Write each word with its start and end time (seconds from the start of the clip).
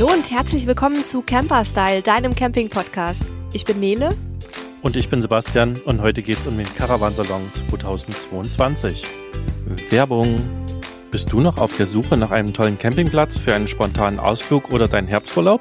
Hallo 0.00 0.14
und 0.14 0.30
herzlich 0.30 0.66
willkommen 0.66 1.04
zu 1.04 1.20
Camper 1.20 1.62
Style, 1.62 2.00
deinem 2.00 2.34
Camping-Podcast. 2.34 3.22
Ich 3.52 3.66
bin 3.66 3.80
Nele. 3.80 4.16
Und 4.80 4.96
ich 4.96 5.10
bin 5.10 5.20
Sebastian 5.20 5.78
und 5.84 6.00
heute 6.00 6.22
geht 6.22 6.38
es 6.38 6.46
um 6.46 6.56
den 6.56 6.74
Caravansalon 6.74 7.42
2022. 7.68 9.04
Werbung. 9.90 10.40
Bist 11.10 11.30
du 11.34 11.42
noch 11.42 11.58
auf 11.58 11.76
der 11.76 11.84
Suche 11.84 12.16
nach 12.16 12.30
einem 12.30 12.54
tollen 12.54 12.78
Campingplatz 12.78 13.38
für 13.38 13.54
einen 13.54 13.68
spontanen 13.68 14.18
Ausflug 14.18 14.70
oder 14.70 14.88
deinen 14.88 15.06
Herbsturlaub? 15.06 15.60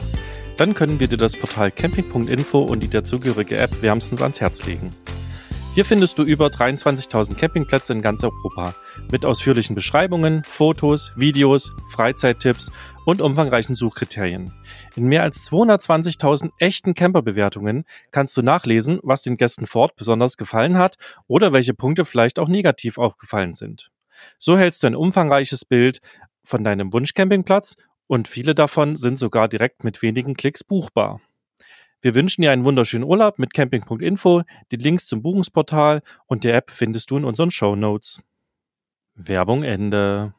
Dann 0.56 0.74
können 0.74 1.02
wir 1.02 1.10
dir 1.10 1.18
das 1.18 1.36
Portal 1.36 1.70
camping.info 1.70 2.60
und 2.60 2.80
die 2.80 2.90
dazugehörige 2.90 3.58
App 3.58 3.82
wärmstens 3.82 4.22
ans 4.22 4.40
Herz 4.40 4.66
legen. 4.66 4.92
Hier 5.76 5.86
findest 5.86 6.18
du 6.18 6.24
über 6.24 6.48
23.000 6.48 7.36
Campingplätze 7.36 7.94
in 7.94 8.02
ganz 8.02 8.24
Europa 8.24 8.74
mit 9.12 9.26
ausführlichen 9.26 9.76
Beschreibungen, 9.76 10.44
Fotos, 10.44 11.14
Videos, 11.16 11.72
Freizeittipps 11.92 12.72
und 13.10 13.22
umfangreichen 13.22 13.76
Suchkriterien. 13.76 14.54
In 14.96 15.08
mehr 15.08 15.24
als 15.24 15.50
220.000 15.50 16.52
echten 16.60 16.94
Camperbewertungen 16.94 17.86
kannst 18.12 18.38
du 18.38 18.42
nachlesen, 18.42 19.00
was 19.02 19.24
den 19.24 19.36
Gästen 19.36 19.66
vor 19.66 19.84
Ort 19.84 19.96
besonders 19.96 20.38
gefallen 20.38 20.78
hat 20.78 20.98
oder 21.28 21.52
welche 21.52 21.74
Punkte 21.74 22.06
vielleicht 22.06 22.38
auch 22.38 22.48
negativ 22.48 22.98
aufgefallen 22.98 23.56
sind. 23.56 23.90
So 24.38 24.58
hältst 24.58 24.84
du 24.84 24.88
ein 24.88 24.96
umfangreiches 24.96 25.66
Bild 25.66 26.02
von 26.44 26.64
deinem 26.64 26.94
Wunschcampingplatz 26.94 27.78
und 28.08 28.28
viele 28.28 28.54
davon 28.54 28.96
sind 28.96 29.18
sogar 29.18 29.48
direkt 29.48 29.84
mit 29.84 30.02
wenigen 30.02 30.36
Klicks 30.36 30.64
buchbar. 30.64 31.20
Wir 32.02 32.16
wünschen 32.16 32.44
dir 32.44 32.52
einen 32.52 32.64
wunderschönen 32.64 33.04
Urlaub 33.04 33.40
mit 33.40 33.54
camping.info. 33.54 34.44
Die 34.72 34.78
Links 34.78 35.08
zum 35.08 35.22
Buchungsportal 35.22 36.02
und 36.28 36.44
der 36.44 36.56
App 36.56 36.70
findest 36.70 37.12
du 37.12 37.18
in 37.18 37.26
unseren 37.26 37.52
Show 37.52 37.76
Notes. 37.76 38.22
Werbung 39.16 39.64
Ende. 39.64 40.34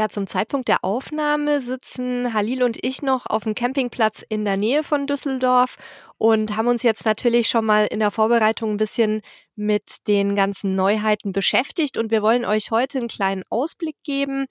Ja, 0.00 0.08
zum 0.08 0.26
Zeitpunkt 0.26 0.68
der 0.68 0.82
Aufnahme 0.82 1.60
sitzen 1.60 2.32
Halil 2.32 2.62
und 2.62 2.82
ich 2.82 3.02
noch 3.02 3.26
auf 3.26 3.42
dem 3.42 3.54
Campingplatz 3.54 4.24
in 4.26 4.46
der 4.46 4.56
Nähe 4.56 4.82
von 4.82 5.06
Düsseldorf 5.06 5.76
und 6.16 6.56
haben 6.56 6.68
uns 6.68 6.82
jetzt 6.82 7.04
natürlich 7.04 7.48
schon 7.48 7.66
mal 7.66 7.84
in 7.84 8.00
der 8.00 8.10
Vorbereitung 8.10 8.70
ein 8.70 8.76
bisschen 8.78 9.20
mit 9.56 10.08
den 10.08 10.34
ganzen 10.34 10.74
Neuheiten 10.74 11.32
beschäftigt 11.32 11.98
und 11.98 12.10
wir 12.10 12.22
wollen 12.22 12.46
euch 12.46 12.70
heute 12.70 12.96
einen 12.96 13.08
kleinen 13.08 13.42
Ausblick 13.50 13.96
geben, 14.02 14.46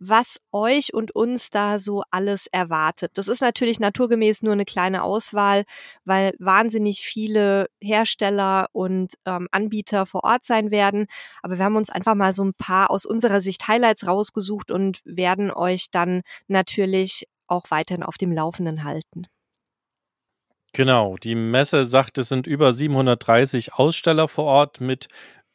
was 0.00 0.40
euch 0.50 0.94
und 0.94 1.14
uns 1.14 1.50
da 1.50 1.78
so 1.78 2.02
alles 2.10 2.46
erwartet. 2.46 3.12
Das 3.14 3.28
ist 3.28 3.42
natürlich 3.42 3.78
naturgemäß 3.78 4.42
nur 4.42 4.54
eine 4.54 4.64
kleine 4.64 5.02
Auswahl, 5.02 5.64
weil 6.04 6.32
wahnsinnig 6.38 7.02
viele 7.02 7.68
Hersteller 7.80 8.68
und 8.72 9.12
ähm, 9.26 9.46
Anbieter 9.52 10.06
vor 10.06 10.24
Ort 10.24 10.44
sein 10.44 10.70
werden. 10.70 11.06
Aber 11.42 11.58
wir 11.58 11.64
haben 11.64 11.76
uns 11.76 11.90
einfach 11.90 12.14
mal 12.14 12.34
so 12.34 12.42
ein 12.42 12.54
paar 12.54 12.90
aus 12.90 13.04
unserer 13.04 13.42
Sicht 13.42 13.68
Highlights 13.68 14.06
rausgesucht 14.06 14.70
und 14.70 15.00
werden 15.04 15.50
euch 15.50 15.90
dann 15.90 16.22
natürlich 16.48 17.28
auch 17.46 17.70
weiterhin 17.70 18.02
auf 18.02 18.16
dem 18.16 18.32
Laufenden 18.32 18.84
halten. 18.84 19.26
Genau, 20.72 21.16
die 21.16 21.34
Messe 21.34 21.84
sagt, 21.84 22.16
es 22.18 22.28
sind 22.28 22.46
über 22.46 22.72
730 22.72 23.74
Aussteller 23.74 24.28
vor 24.28 24.44
Ort 24.44 24.80
mit 24.80 25.08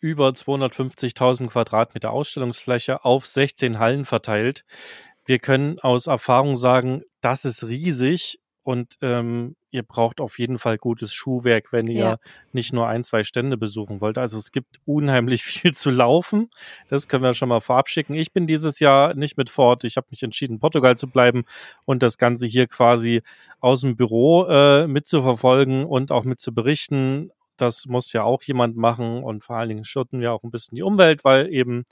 über 0.05 0.29
250.000 0.29 1.47
Quadratmeter 1.47 2.11
Ausstellungsfläche 2.11 3.03
auf 3.03 3.25
16 3.25 3.79
Hallen 3.79 4.05
verteilt. 4.05 4.63
Wir 5.25 5.39
können 5.39 5.79
aus 5.79 6.05
Erfahrung 6.05 6.57
sagen, 6.57 7.01
das 7.21 7.43
ist 7.43 7.67
riesig 7.67 8.39
und 8.61 8.97
ähm, 9.01 9.55
ihr 9.71 9.81
braucht 9.81 10.21
auf 10.21 10.37
jeden 10.37 10.59
Fall 10.59 10.77
gutes 10.77 11.11
Schuhwerk, 11.11 11.73
wenn 11.73 11.87
ihr 11.87 11.99
ja. 11.99 12.17
nicht 12.51 12.71
nur 12.71 12.87
ein, 12.87 13.03
zwei 13.03 13.23
Stände 13.23 13.57
besuchen 13.57 13.99
wollt. 13.99 14.19
Also 14.19 14.37
es 14.37 14.51
gibt 14.51 14.77
unheimlich 14.85 15.43
viel 15.43 15.73
zu 15.73 15.89
laufen. 15.89 16.51
Das 16.87 17.07
können 17.07 17.23
wir 17.23 17.33
schon 17.33 17.49
mal 17.49 17.59
vorab 17.59 17.89
schicken. 17.89 18.13
Ich 18.13 18.31
bin 18.31 18.45
dieses 18.45 18.79
Jahr 18.79 19.15
nicht 19.15 19.37
mit 19.37 19.49
fort. 19.49 19.85
Ich 19.85 19.97
habe 19.97 20.05
mich 20.11 20.21
entschieden, 20.21 20.59
Portugal 20.59 20.95
zu 20.99 21.07
bleiben 21.07 21.45
und 21.85 22.03
das 22.03 22.19
Ganze 22.19 22.45
hier 22.45 22.67
quasi 22.67 23.23
aus 23.59 23.81
dem 23.81 23.95
Büro 23.95 24.45
äh, 24.45 24.85
mitzuverfolgen 24.85 25.83
und 25.83 26.11
auch 26.11 26.25
mit 26.25 26.39
zu 26.39 26.53
berichten. 26.53 27.31
Das 27.57 27.85
muss 27.85 28.13
ja 28.13 28.23
auch 28.23 28.43
jemand 28.43 28.77
machen 28.77 29.23
und 29.23 29.43
vor 29.43 29.57
allen 29.57 29.69
Dingen 29.69 29.85
schotten 29.85 30.19
wir 30.21 30.33
auch 30.33 30.43
ein 30.43 30.51
bisschen 30.51 30.75
die 30.75 30.83
Umwelt, 30.83 31.23
weil 31.23 31.51
eben 31.51 31.85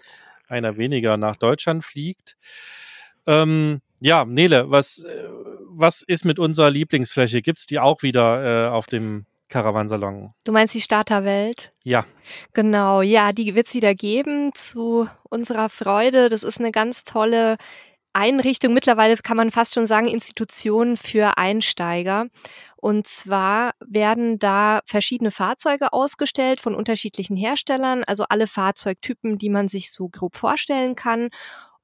einer 0.48 0.78
weniger 0.78 1.18
nach 1.18 1.36
Deutschland 1.36 1.84
fliegt. 1.84 2.36
Ähm, 3.26 3.82
ja, 4.00 4.26
Nele, 4.26 4.70
was, 4.70 5.06
äh, 5.06 5.24
was 5.70 6.02
ist 6.02 6.26
mit 6.26 6.40
unserer 6.40 6.70
Lieblingsfläche? 6.70 7.42
Gibt's 7.42 7.66
die 7.66 7.80
auch 7.80 8.04
wieder 8.04 8.66
äh, 8.66 8.70
auf 8.70 8.86
dem 8.88 9.26
Caravansalon? 9.48 10.34
Du 10.44 10.52
meinst 10.52 10.74
die 10.74 10.82
Starterwelt? 10.82 11.74
Ja. 11.84 12.06
Genau, 12.54 13.02
ja, 13.02 13.32
die 13.32 13.56
wird's 13.56 13.74
wieder 13.74 13.96
geben 13.96 14.52
zu 14.54 15.08
unserer 15.30 15.70
Freude. 15.70 16.30
Das 16.30 16.44
ist 16.44 16.60
eine 16.60 16.72
ganz 16.72 17.04
tolle 17.04 17.58
Einrichtung, 18.14 18.74
mittlerweile 18.74 19.18
kann 19.18 19.38
man 19.38 19.52
fast 19.52 19.74
schon 19.74 19.88
sagen, 19.88 20.08
Institution 20.08 20.98
für 20.98 21.38
Einsteiger. 21.38 22.28
Und 22.78 23.08
zwar 23.08 23.72
werden 23.80 24.40
da 24.40 24.82
verschiedene 24.86 25.32
Fahrzeuge 25.32 25.94
ausgestellt 25.94 26.62
von 26.62 26.76
unterschiedlichen 26.76 27.36
Herstellern, 27.36 28.04
also 28.04 28.26
alle 28.30 28.48
Fahrzeugtypen, 28.48 29.38
die 29.38 29.50
man 29.50 29.68
sich 29.68 29.92
so 29.92 30.10
grob 30.10 30.36
vorstellen 30.36 30.96
kann. 30.96 31.30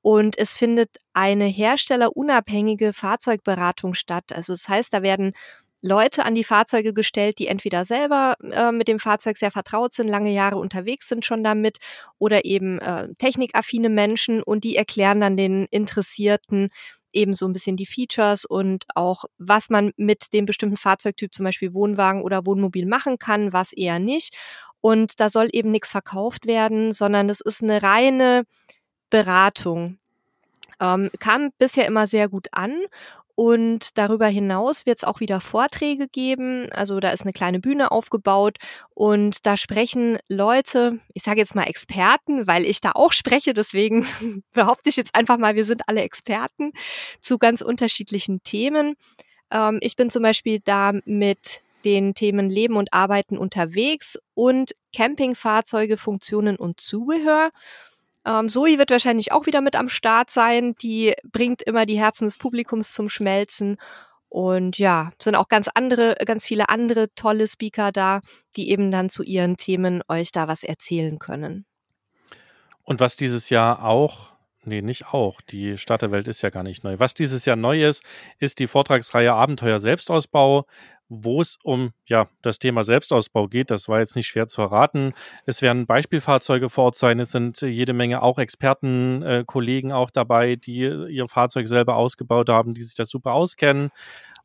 Und 0.02 0.38
es 0.38 0.54
findet 0.54 0.98
eine 1.14 1.46
herstellerunabhängige 1.46 2.94
Fahrzeugberatung 2.94 3.94
statt. 3.94 4.32
Also 4.34 4.54
das 4.54 4.68
heißt, 4.70 4.94
da 4.94 5.02
werden 5.02 5.34
Leute 5.82 6.26
an 6.26 6.36
die 6.36 6.44
Fahrzeuge 6.44 6.94
gestellt, 6.94 7.40
die 7.40 7.48
entweder 7.48 7.86
selber 7.86 8.36
äh, 8.42 8.72
mit 8.72 8.88
dem 8.88 9.00
Fahrzeug 9.00 9.38
sehr 9.38 9.52
vertraut 9.52 9.94
sind, 9.94 10.08
lange 10.08 10.32
Jahre 10.32 10.58
unterwegs 10.58 11.08
sind 11.08 11.26
schon 11.26 11.44
damit, 11.44 11.78
oder 12.18 12.46
eben 12.46 12.80
äh, 12.80 13.08
technikaffine 13.18 13.90
Menschen 13.90 14.44
und 14.44 14.64
die 14.64 14.76
erklären 14.76 15.22
dann 15.22 15.38
den 15.38 15.66
Interessierten 15.72 16.70
eben 17.12 17.34
so 17.34 17.48
ein 17.48 17.54
bisschen 17.54 17.76
die 17.76 17.86
Features 17.86 18.46
und 18.46 18.86
auch, 18.94 19.26
was 19.38 19.70
man 19.70 19.92
mit 19.98 20.34
dem 20.34 20.46
bestimmten 20.46 20.78
Fahrzeugtyp, 20.78 21.34
zum 21.34 21.46
Beispiel 21.46 21.74
Wohnwagen 21.74 22.22
oder 22.22 22.46
Wohnmobil 22.46 22.86
machen 22.86 23.18
kann, 23.18 23.54
was 23.54 23.74
eher 23.74 24.00
nicht. 24.00 24.36
Und 24.82 25.20
da 25.20 25.30
soll 25.30 25.50
eben 25.52 25.72
nichts 25.72 25.90
verkauft 25.90 26.46
werden, 26.46 26.94
sondern 26.94 27.28
das 27.28 27.42
ist 27.42 27.64
eine 27.64 27.82
reine 27.82 28.44
Beratung. 29.10 29.98
Ähm, 30.80 31.10
kam 31.20 31.50
bisher 31.58 31.88
immer 31.88 32.08
sehr 32.08 32.30
gut 32.30 32.48
an 32.52 32.74
und 33.40 33.98
darüber 33.98 34.28
hinaus 34.28 34.86
wird 34.86 34.98
es 34.98 35.06
auch 35.06 35.22
wieder 35.22 35.40
Vorträge 35.40 36.10
geben. 36.10 36.70
Also 36.74 37.00
da 37.00 37.12
ist 37.12 37.22
eine 37.22 37.32
kleine 37.32 37.62
Bühne 37.62 37.90
aufgebaut 37.90 38.58
und 38.94 39.46
da 39.46 39.56
sprechen 39.56 40.18
Leute, 40.28 41.00
ich 41.14 41.24
sage 41.24 41.40
jetzt 41.40 41.56
mal 41.56 41.64
Experten, 41.64 42.48
weil 42.48 42.66
ich 42.66 42.82
da 42.82 42.92
auch 42.96 43.14
spreche, 43.14 43.54
deswegen 43.54 44.06
behaupte 44.54 44.90
ich 44.90 44.98
jetzt 44.98 45.16
einfach 45.16 45.38
mal, 45.38 45.56
wir 45.56 45.64
sind 45.64 45.84
alle 45.88 46.02
Experten 46.02 46.74
zu 47.22 47.38
ganz 47.38 47.62
unterschiedlichen 47.62 48.44
Themen. 48.44 48.98
Ähm, 49.52 49.78
ich 49.82 49.96
bin 49.96 50.10
zum 50.10 50.22
Beispiel 50.22 50.60
da 50.60 50.92
mit 51.06 51.64
den 51.86 52.16
Themen 52.16 52.50
Leben 52.50 52.76
und 52.76 52.92
Arbeiten 52.92 53.38
unterwegs 53.38 54.20
und 54.34 54.74
Campingfahrzeuge, 54.94 55.96
Funktionen 55.96 56.58
und 56.58 56.82
Zubehör. 56.82 57.52
Ähm, 58.26 58.50
Zoe 58.50 58.78
wird 58.78 58.92
wahrscheinlich 58.92 59.32
auch 59.32 59.46
wieder 59.46 59.62
mit 59.62 59.76
am 59.76 59.90
Start 59.90 60.32
sein. 60.32 60.76
Die 60.82 61.14
bringt 61.24 61.62
immer 61.62 61.86
die 61.86 62.00
Herzen 62.00 62.26
des 62.26 62.38
Publikums 62.38 62.94
zum 62.94 63.10
Schmelzen. 63.10 63.78
Und 64.28 64.78
ja, 64.78 65.12
sind 65.20 65.36
auch 65.36 65.48
ganz 65.48 65.70
andere, 65.74 66.16
ganz 66.26 66.46
viele 66.46 66.70
andere 66.70 67.14
tolle 67.16 67.48
Speaker 67.48 67.92
da, 67.92 68.22
die 68.56 68.70
eben 68.70 68.92
dann 68.92 69.10
zu 69.10 69.24
ihren 69.24 69.58
Themen 69.58 70.04
euch 70.08 70.32
da 70.32 70.48
was 70.48 70.64
erzählen 70.64 71.18
können. 71.18 71.66
Und 72.84 73.00
was 73.00 73.16
dieses 73.16 73.50
Jahr 73.50 73.84
auch 73.84 74.30
Nee, 74.66 74.82
nicht 74.82 75.14
auch. 75.14 75.40
Die 75.42 75.78
Starterwelt 75.78 76.28
ist 76.28 76.42
ja 76.42 76.50
gar 76.50 76.64
nicht 76.64 76.84
neu. 76.84 77.00
Was 77.00 77.14
dieses 77.14 77.46
Jahr 77.46 77.56
neu 77.56 77.80
ist, 77.80 78.04
ist 78.40 78.60
die 78.60 78.68
Vortragsreihe 78.68 79.34
Abenteuer 79.34 79.80
Selbstausbau, 79.80 80.66
wo 81.10 81.42
es 81.42 81.58
um 81.64 81.92
ja 82.08 82.30
das 82.42 82.60
Thema 82.60 82.84
Selbstausbau 82.84 83.48
geht. 83.48 83.72
Das 83.72 83.90
war 83.90 84.00
jetzt 84.00 84.16
nicht 84.16 84.28
schwer 84.28 84.48
zu 84.48 84.62
erraten. 84.62 85.14
Es 85.46 85.62
werden 85.62 85.88
Beispielfahrzeuge 85.88 86.70
vor 86.70 86.86
Ort 86.86 86.98
sein. 86.98 87.20
Es 87.20 87.32
sind 87.32 87.62
jede 87.62 87.94
Menge 87.94 88.22
auch 88.22 88.38
Experten, 88.38 89.24
äh, 89.24 89.44
Kollegen 89.46 89.92
auch 89.92 90.12
dabei, 90.12 90.56
die 90.56 90.80
ihr 90.82 91.28
Fahrzeug 91.28 91.68
selber 91.68 91.96
ausgebaut 91.96 92.50
haben, 92.50 92.74
die 92.74 92.84
sich 92.84 92.96
das 92.96 93.10
super 93.10 93.34
auskennen. 93.34 93.90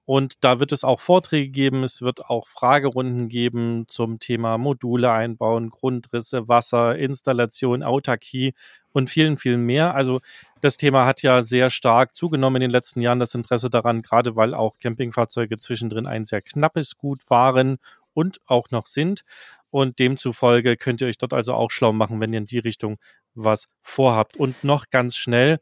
Und 0.06 0.44
da 0.44 0.60
wird 0.60 0.72
es 0.72 0.84
auch 0.84 1.00
Vorträge 1.00 1.48
geben, 1.50 1.82
es 1.82 2.02
wird 2.02 2.26
auch 2.26 2.46
Fragerunden 2.46 3.28
geben 3.28 3.84
zum 3.88 4.18
Thema 4.18 4.58
Module 4.58 5.10
einbauen, 5.10 5.70
Grundrisse, 5.70 6.46
Wasser, 6.46 6.96
Installation, 6.98 7.82
Autarkie 7.82 8.52
und 8.92 9.08
vielen, 9.08 9.38
vielen 9.38 9.62
mehr. 9.62 9.94
Also 9.94 10.20
das 10.64 10.78
Thema 10.78 11.04
hat 11.04 11.22
ja 11.22 11.42
sehr 11.42 11.68
stark 11.68 12.14
zugenommen 12.14 12.56
in 12.56 12.62
den 12.62 12.70
letzten 12.70 13.02
Jahren, 13.02 13.18
das 13.18 13.34
Interesse 13.34 13.68
daran, 13.68 14.00
gerade 14.00 14.34
weil 14.34 14.54
auch 14.54 14.78
Campingfahrzeuge 14.78 15.58
zwischendrin 15.58 16.06
ein 16.06 16.24
sehr 16.24 16.40
knappes 16.40 16.96
Gut 16.96 17.18
waren 17.28 17.76
und 18.14 18.40
auch 18.46 18.70
noch 18.70 18.86
sind. 18.86 19.22
Und 19.70 19.98
demzufolge 19.98 20.76
könnt 20.76 21.02
ihr 21.02 21.08
euch 21.08 21.18
dort 21.18 21.34
also 21.34 21.52
auch 21.52 21.70
schlau 21.70 21.92
machen, 21.92 22.20
wenn 22.20 22.32
ihr 22.32 22.38
in 22.38 22.46
die 22.46 22.60
Richtung 22.60 22.96
was 23.34 23.68
vorhabt. 23.82 24.36
Und 24.38 24.64
noch 24.64 24.88
ganz 24.90 25.16
schnell, 25.16 25.58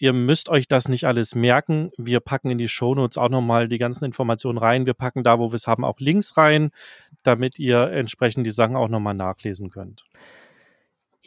Ihr 0.00 0.12
müsst 0.12 0.48
euch 0.48 0.68
das 0.68 0.86
nicht 0.86 1.06
alles 1.06 1.34
merken. 1.34 1.90
Wir 1.98 2.20
packen 2.20 2.50
in 2.50 2.58
die 2.58 2.68
Shownotes 2.68 3.18
auch 3.18 3.30
nochmal 3.30 3.66
die 3.66 3.78
ganzen 3.78 4.04
Informationen 4.04 4.56
rein. 4.56 4.86
Wir 4.86 4.94
packen 4.94 5.24
da, 5.24 5.40
wo 5.40 5.50
wir 5.50 5.56
es 5.56 5.66
haben, 5.66 5.84
auch 5.84 5.98
Links 5.98 6.36
rein, 6.36 6.70
damit 7.24 7.58
ihr 7.58 7.90
entsprechend 7.90 8.46
die 8.46 8.52
Sachen 8.52 8.76
auch 8.76 8.86
nochmal 8.86 9.14
nachlesen 9.14 9.70
könnt. 9.70 10.04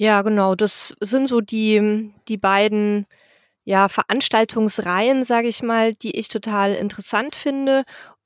Ja, 0.02 0.24
genau. 0.24 0.56
Das 0.56 0.96
sind 1.00 1.28
so 1.28 1.42
die, 1.42 2.12
die 2.28 2.38
beiden 2.38 3.06
ja, 3.66 3.88
Veranstaltungsreihen, 3.90 5.26
sage 5.26 5.48
ich 5.48 5.62
mal, 5.64 5.94
die 5.94 6.18
ich 6.18 6.28
total 6.28 6.74
interessant 6.74 7.36
finde. 7.36 7.84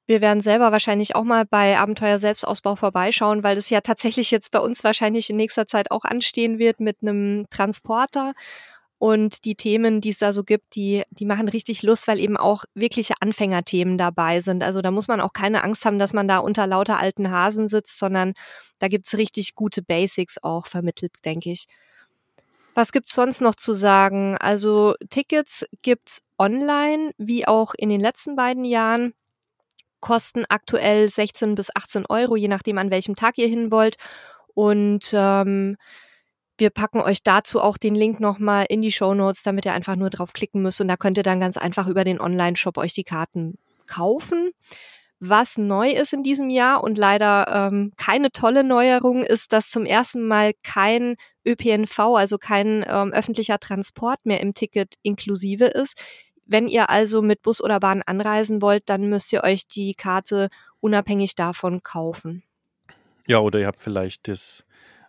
Wir 0.07 0.22
werden 0.22 0.39
selber 0.42 0.72
wahrscheinlich 0.72 1.16
auch 1.16 1.25
mal 1.25 1.45
bei 1.45 1.77
Abenteuer 1.77 2.19
Selbstausbau 2.19 2.77
vorbeischauen, 2.77 3.44
weil 3.44 3.56
das 3.56 3.69
ja 3.69 3.81
tatsächlich 3.81 4.31
jetzt 4.31 4.51
bei 4.51 4.60
uns 4.60 4.86
wahrscheinlich 4.86 5.30
in 5.30 5.36
nächster 5.38 5.68
Zeit 5.68 5.92
auch 5.92 6.06
anstehen 6.06 6.60
wird 6.60 6.80
mit 6.80 7.00
einem 7.01 7.45
Transporter. 7.50 8.33
Und 8.97 9.44
die 9.44 9.56
Themen, 9.56 10.00
die 10.00 10.09
es 10.09 10.19
da 10.19 10.31
so 10.31 10.44
gibt, 10.44 10.75
die, 10.75 11.03
die 11.09 11.25
machen 11.25 11.50
richtig 11.50 11.83
Lust, 11.83 12.07
weil 12.07 12.19
eben 12.19 12.38
auch 12.38 12.63
wirkliche 12.74 13.15
Anfängerthemen 13.19 13.97
dabei 13.97 14.39
sind. 14.39 14.63
Also 14.63 14.81
da 14.81 14.89
muss 14.89 15.09
man 15.09 15.19
auch 15.19 15.33
keine 15.33 15.63
Angst 15.63 15.86
haben, 15.86 16.00
dass 16.00 16.13
man 16.13 16.27
da 16.27 16.38
unter 16.38 16.65
lauter 16.65 17.00
alten 17.00 17.30
Hasen 17.30 17.68
sitzt, 17.68 18.00
sondern 18.00 18.33
da 18.80 18.88
gibt's 18.88 19.18
richtig 19.18 19.53
gute 19.53 19.81
Basics 19.81 20.42
auch 20.42 20.68
vermittelt, 20.68 21.13
denke 21.25 21.51
ich. 21.51 21.68
Was 22.74 22.92
gibt's 22.92 23.13
sonst 23.13 23.42
noch 23.42 23.56
zu 23.56 23.74
sagen? 23.74 24.38
Also 24.38 24.95
Tickets 25.09 25.65
gibt's 25.81 26.21
online, 26.38 27.12
wie 27.18 27.48
auch 27.48 27.74
in 27.74 27.89
den 27.89 28.01
letzten 28.01 28.36
beiden 28.36 28.65
Jahren. 28.65 29.13
Kosten 30.01 30.44
aktuell 30.50 31.09
16 31.09 31.56
bis 31.56 31.74
18 31.74 32.06
Euro, 32.07 32.36
je 32.36 32.50
nachdem, 32.50 32.77
an 32.77 32.91
welchem 32.91 33.15
Tag 33.15 33.38
ihr 33.38 33.48
hin 33.48 33.71
wollt. 33.71 33.95
Und 34.53 35.12
ähm, 35.13 35.77
wir 36.57 36.69
packen 36.69 37.01
euch 37.01 37.23
dazu 37.23 37.61
auch 37.61 37.77
den 37.77 37.95
Link 37.95 38.19
nochmal 38.19 38.65
in 38.69 38.81
die 38.81 38.91
Show 38.91 39.13
Notes, 39.13 39.43
damit 39.43 39.65
ihr 39.65 39.73
einfach 39.73 39.95
nur 39.95 40.09
drauf 40.09 40.33
klicken 40.33 40.61
müsst 40.61 40.81
und 40.81 40.87
da 40.87 40.97
könnt 40.97 41.17
ihr 41.17 41.23
dann 41.23 41.39
ganz 41.39 41.57
einfach 41.57 41.87
über 41.87 42.03
den 42.03 42.19
Online-Shop 42.19 42.77
euch 42.77 42.93
die 42.93 43.03
Karten 43.03 43.57
kaufen. 43.87 44.51
Was 45.19 45.57
neu 45.57 45.91
ist 45.91 46.13
in 46.13 46.23
diesem 46.23 46.49
Jahr 46.49 46.83
und 46.83 46.97
leider 46.97 47.47
ähm, 47.47 47.93
keine 47.97 48.31
tolle 48.31 48.63
Neuerung 48.63 49.23
ist, 49.23 49.53
dass 49.53 49.69
zum 49.69 49.85
ersten 49.85 50.27
Mal 50.27 50.51
kein 50.61 51.15
ÖPNV, 51.47 51.99
also 51.99 52.37
kein 52.37 52.85
ähm, 52.87 53.13
öffentlicher 53.13 53.59
Transport 53.59 54.25
mehr 54.25 54.41
im 54.41 54.53
Ticket 54.53 54.95
inklusive 55.03 55.65
ist. 55.65 56.01
Wenn 56.45 56.67
ihr 56.67 56.89
also 56.89 57.21
mit 57.21 57.41
Bus 57.41 57.63
oder 57.63 57.79
Bahn 57.79 58.03
anreisen 58.05 58.61
wollt, 58.61 58.89
dann 58.89 59.09
müsst 59.09 59.31
ihr 59.31 59.43
euch 59.43 59.67
die 59.67 59.95
Karte 59.95 60.49
unabhängig 60.79 61.35
davon 61.35 61.81
kaufen. 61.81 62.43
Ja, 63.25 63.39
oder 63.39 63.59
ihr 63.59 63.67
habt 63.67 63.79
vielleicht 63.79 64.27
das 64.27 64.63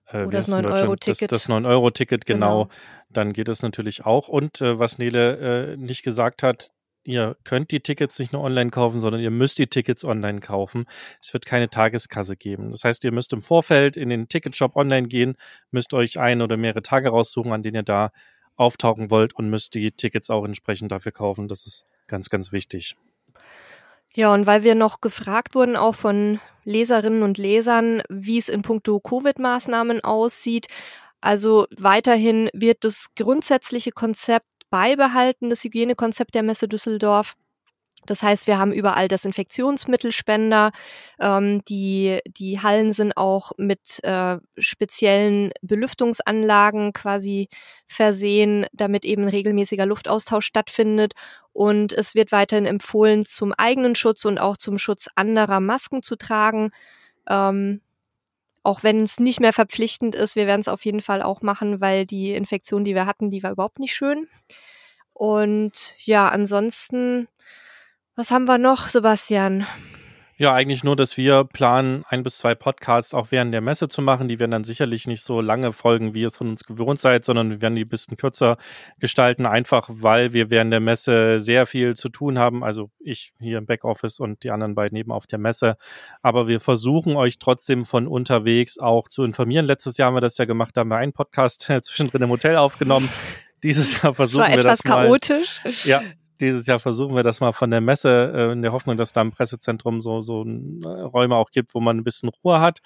äh, 0.08 0.22
Oder 0.24 0.38
das 0.38 0.48
9-Euro-Ticket. 0.52 1.32
Das, 1.32 1.44
das 1.44 1.48
9-Euro-Ticket, 1.48 2.26
genau. 2.26 2.64
genau. 2.64 2.74
Dann 3.10 3.32
geht 3.32 3.48
es 3.48 3.62
natürlich 3.62 4.04
auch. 4.04 4.28
Und 4.28 4.60
äh, 4.60 4.78
was 4.78 4.98
Nele 4.98 5.72
äh, 5.72 5.76
nicht 5.76 6.02
gesagt 6.02 6.42
hat, 6.42 6.70
ihr 7.04 7.36
könnt 7.44 7.70
die 7.70 7.80
Tickets 7.80 8.18
nicht 8.18 8.32
nur 8.32 8.42
online 8.42 8.70
kaufen, 8.70 9.00
sondern 9.00 9.22
ihr 9.22 9.30
müsst 9.30 9.58
die 9.58 9.68
Tickets 9.68 10.04
online 10.04 10.40
kaufen. 10.40 10.86
Es 11.20 11.32
wird 11.32 11.46
keine 11.46 11.70
Tageskasse 11.70 12.36
geben. 12.36 12.70
Das 12.72 12.84
heißt, 12.84 13.04
ihr 13.04 13.12
müsst 13.12 13.32
im 13.32 13.42
Vorfeld 13.42 13.96
in 13.96 14.08
den 14.08 14.28
Ticketshop 14.28 14.76
online 14.76 15.08
gehen, 15.08 15.36
müsst 15.70 15.94
euch 15.94 16.18
ein 16.18 16.42
oder 16.42 16.56
mehrere 16.56 16.82
Tage 16.82 17.10
raussuchen, 17.10 17.52
an 17.52 17.62
denen 17.62 17.76
ihr 17.76 17.82
da 17.82 18.10
auftauchen 18.56 19.10
wollt 19.10 19.34
und 19.34 19.50
müsst 19.50 19.74
die 19.74 19.92
Tickets 19.92 20.30
auch 20.30 20.44
entsprechend 20.44 20.90
dafür 20.90 21.12
kaufen. 21.12 21.46
Das 21.48 21.66
ist 21.66 21.84
ganz, 22.06 22.30
ganz 22.30 22.52
wichtig. 22.52 22.96
Ja, 24.16 24.32
und 24.32 24.46
weil 24.46 24.62
wir 24.62 24.74
noch 24.74 25.02
gefragt 25.02 25.54
wurden, 25.54 25.76
auch 25.76 25.94
von 25.94 26.40
Leserinnen 26.64 27.22
und 27.22 27.36
Lesern, 27.36 28.02
wie 28.08 28.38
es 28.38 28.48
in 28.48 28.62
puncto 28.62 28.98
Covid-Maßnahmen 28.98 30.02
aussieht. 30.02 30.68
Also 31.20 31.66
weiterhin 31.76 32.48
wird 32.54 32.78
das 32.84 33.08
grundsätzliche 33.14 33.92
Konzept 33.92 34.46
beibehalten, 34.70 35.50
das 35.50 35.64
Hygienekonzept 35.64 36.34
der 36.34 36.42
Messe 36.42 36.66
Düsseldorf. 36.66 37.34
Das 38.06 38.22
heißt, 38.22 38.46
wir 38.46 38.58
haben 38.58 38.72
überall 38.72 39.08
Desinfektionsmittelspender. 39.08 40.70
Ähm, 41.20 41.64
die, 41.66 42.18
die 42.26 42.60
Hallen 42.60 42.92
sind 42.92 43.16
auch 43.16 43.52
mit 43.56 44.02
äh, 44.04 44.38
speziellen 44.58 45.50
Belüftungsanlagen 45.62 46.92
quasi 46.92 47.48
versehen, 47.86 48.66
damit 48.72 49.04
eben 49.04 49.28
regelmäßiger 49.28 49.86
Luftaustausch 49.86 50.46
stattfindet. 50.46 51.14
Und 51.52 51.92
es 51.92 52.14
wird 52.14 52.32
weiterhin 52.32 52.66
empfohlen, 52.66 53.26
zum 53.26 53.52
eigenen 53.52 53.94
Schutz 53.94 54.24
und 54.24 54.38
auch 54.38 54.56
zum 54.56 54.78
Schutz 54.78 55.08
anderer 55.14 55.60
Masken 55.60 56.02
zu 56.02 56.16
tragen. 56.16 56.70
Ähm, 57.28 57.80
auch 58.66 58.82
wenn 58.82 59.04
es 59.04 59.20
nicht 59.20 59.38
mehr 59.38 59.52
verpflichtend 59.52 60.16
ist, 60.16 60.34
wir 60.34 60.48
werden 60.48 60.60
es 60.60 60.68
auf 60.68 60.84
jeden 60.84 61.00
Fall 61.00 61.22
auch 61.22 61.40
machen, 61.40 61.80
weil 61.80 62.04
die 62.04 62.32
Infektion, 62.32 62.82
die 62.82 62.96
wir 62.96 63.06
hatten, 63.06 63.30
die 63.30 63.44
war 63.44 63.52
überhaupt 63.52 63.78
nicht 63.78 63.94
schön. 63.94 64.26
Und 65.12 65.94
ja, 66.04 66.28
ansonsten 66.28 67.28
was 68.16 68.30
haben 68.30 68.46
wir 68.46 68.58
noch, 68.58 68.88
Sebastian? 68.88 69.66
Ja, 70.38 70.52
eigentlich 70.52 70.84
nur, 70.84 70.96
dass 70.96 71.16
wir 71.16 71.44
planen, 71.44 72.04
ein 72.10 72.22
bis 72.22 72.36
zwei 72.36 72.54
Podcasts 72.54 73.14
auch 73.14 73.28
während 73.30 73.54
der 73.54 73.62
Messe 73.62 73.88
zu 73.88 74.02
machen. 74.02 74.28
Die 74.28 74.38
werden 74.38 74.50
dann 74.50 74.64
sicherlich 74.64 75.06
nicht 75.06 75.22
so 75.22 75.40
lange 75.40 75.72
folgen, 75.72 76.14
wie 76.14 76.20
ihr 76.20 76.26
es 76.26 76.36
von 76.36 76.50
uns 76.50 76.64
gewohnt 76.64 77.00
seid, 77.00 77.24
sondern 77.24 77.48
wir 77.48 77.62
werden 77.62 77.74
die 77.74 77.86
ein 77.86 77.88
bisschen 77.88 78.18
kürzer 78.18 78.58
gestalten, 78.98 79.46
einfach 79.46 79.88
weil 79.90 80.34
wir 80.34 80.50
während 80.50 80.72
der 80.72 80.80
Messe 80.80 81.40
sehr 81.40 81.64
viel 81.64 81.96
zu 81.96 82.10
tun 82.10 82.38
haben. 82.38 82.64
Also 82.64 82.90
ich 83.00 83.32
hier 83.40 83.56
im 83.56 83.64
Backoffice 83.64 84.20
und 84.20 84.44
die 84.44 84.50
anderen 84.50 84.74
beiden 84.74 84.98
eben 84.98 85.10
auf 85.10 85.26
der 85.26 85.38
Messe. 85.38 85.78
Aber 86.20 86.48
wir 86.48 86.60
versuchen 86.60 87.16
euch 87.16 87.38
trotzdem 87.38 87.86
von 87.86 88.06
unterwegs 88.06 88.78
auch 88.78 89.08
zu 89.08 89.24
informieren. 89.24 89.64
Letztes 89.64 89.96
Jahr 89.96 90.08
haben 90.08 90.16
wir 90.16 90.20
das 90.20 90.36
ja 90.36 90.44
gemacht, 90.44 90.76
da 90.76 90.82
haben 90.82 90.90
wir 90.90 90.98
einen 90.98 91.14
Podcast 91.14 91.62
zwischendrin 91.82 92.20
im 92.20 92.28
Hotel 92.28 92.56
aufgenommen. 92.56 93.08
Dieses 93.62 94.02
Jahr 94.02 94.12
versuchen 94.12 94.48
wir 94.48 94.60
das 94.60 94.84
mal. 94.84 95.06
chaotisch. 95.06 95.62
Ja, 95.84 96.02
dieses 96.40 96.66
Jahr 96.66 96.78
versuchen 96.78 97.14
wir 97.14 97.22
das 97.22 97.40
mal 97.40 97.52
von 97.52 97.70
der 97.70 97.80
Messe 97.80 98.32
äh, 98.34 98.52
in 98.52 98.62
der 98.62 98.72
Hoffnung, 98.72 98.96
dass 98.96 99.12
da 99.12 99.22
im 99.22 99.30
Pressezentrum 99.30 100.00
so, 100.00 100.20
so 100.20 100.44
äh, 100.44 100.88
Räume 100.88 101.36
auch 101.36 101.50
gibt, 101.50 101.74
wo 101.74 101.80
man 101.80 101.98
ein 101.98 102.04
bisschen 102.04 102.28
Ruhe 102.28 102.60
hat. 102.60 102.80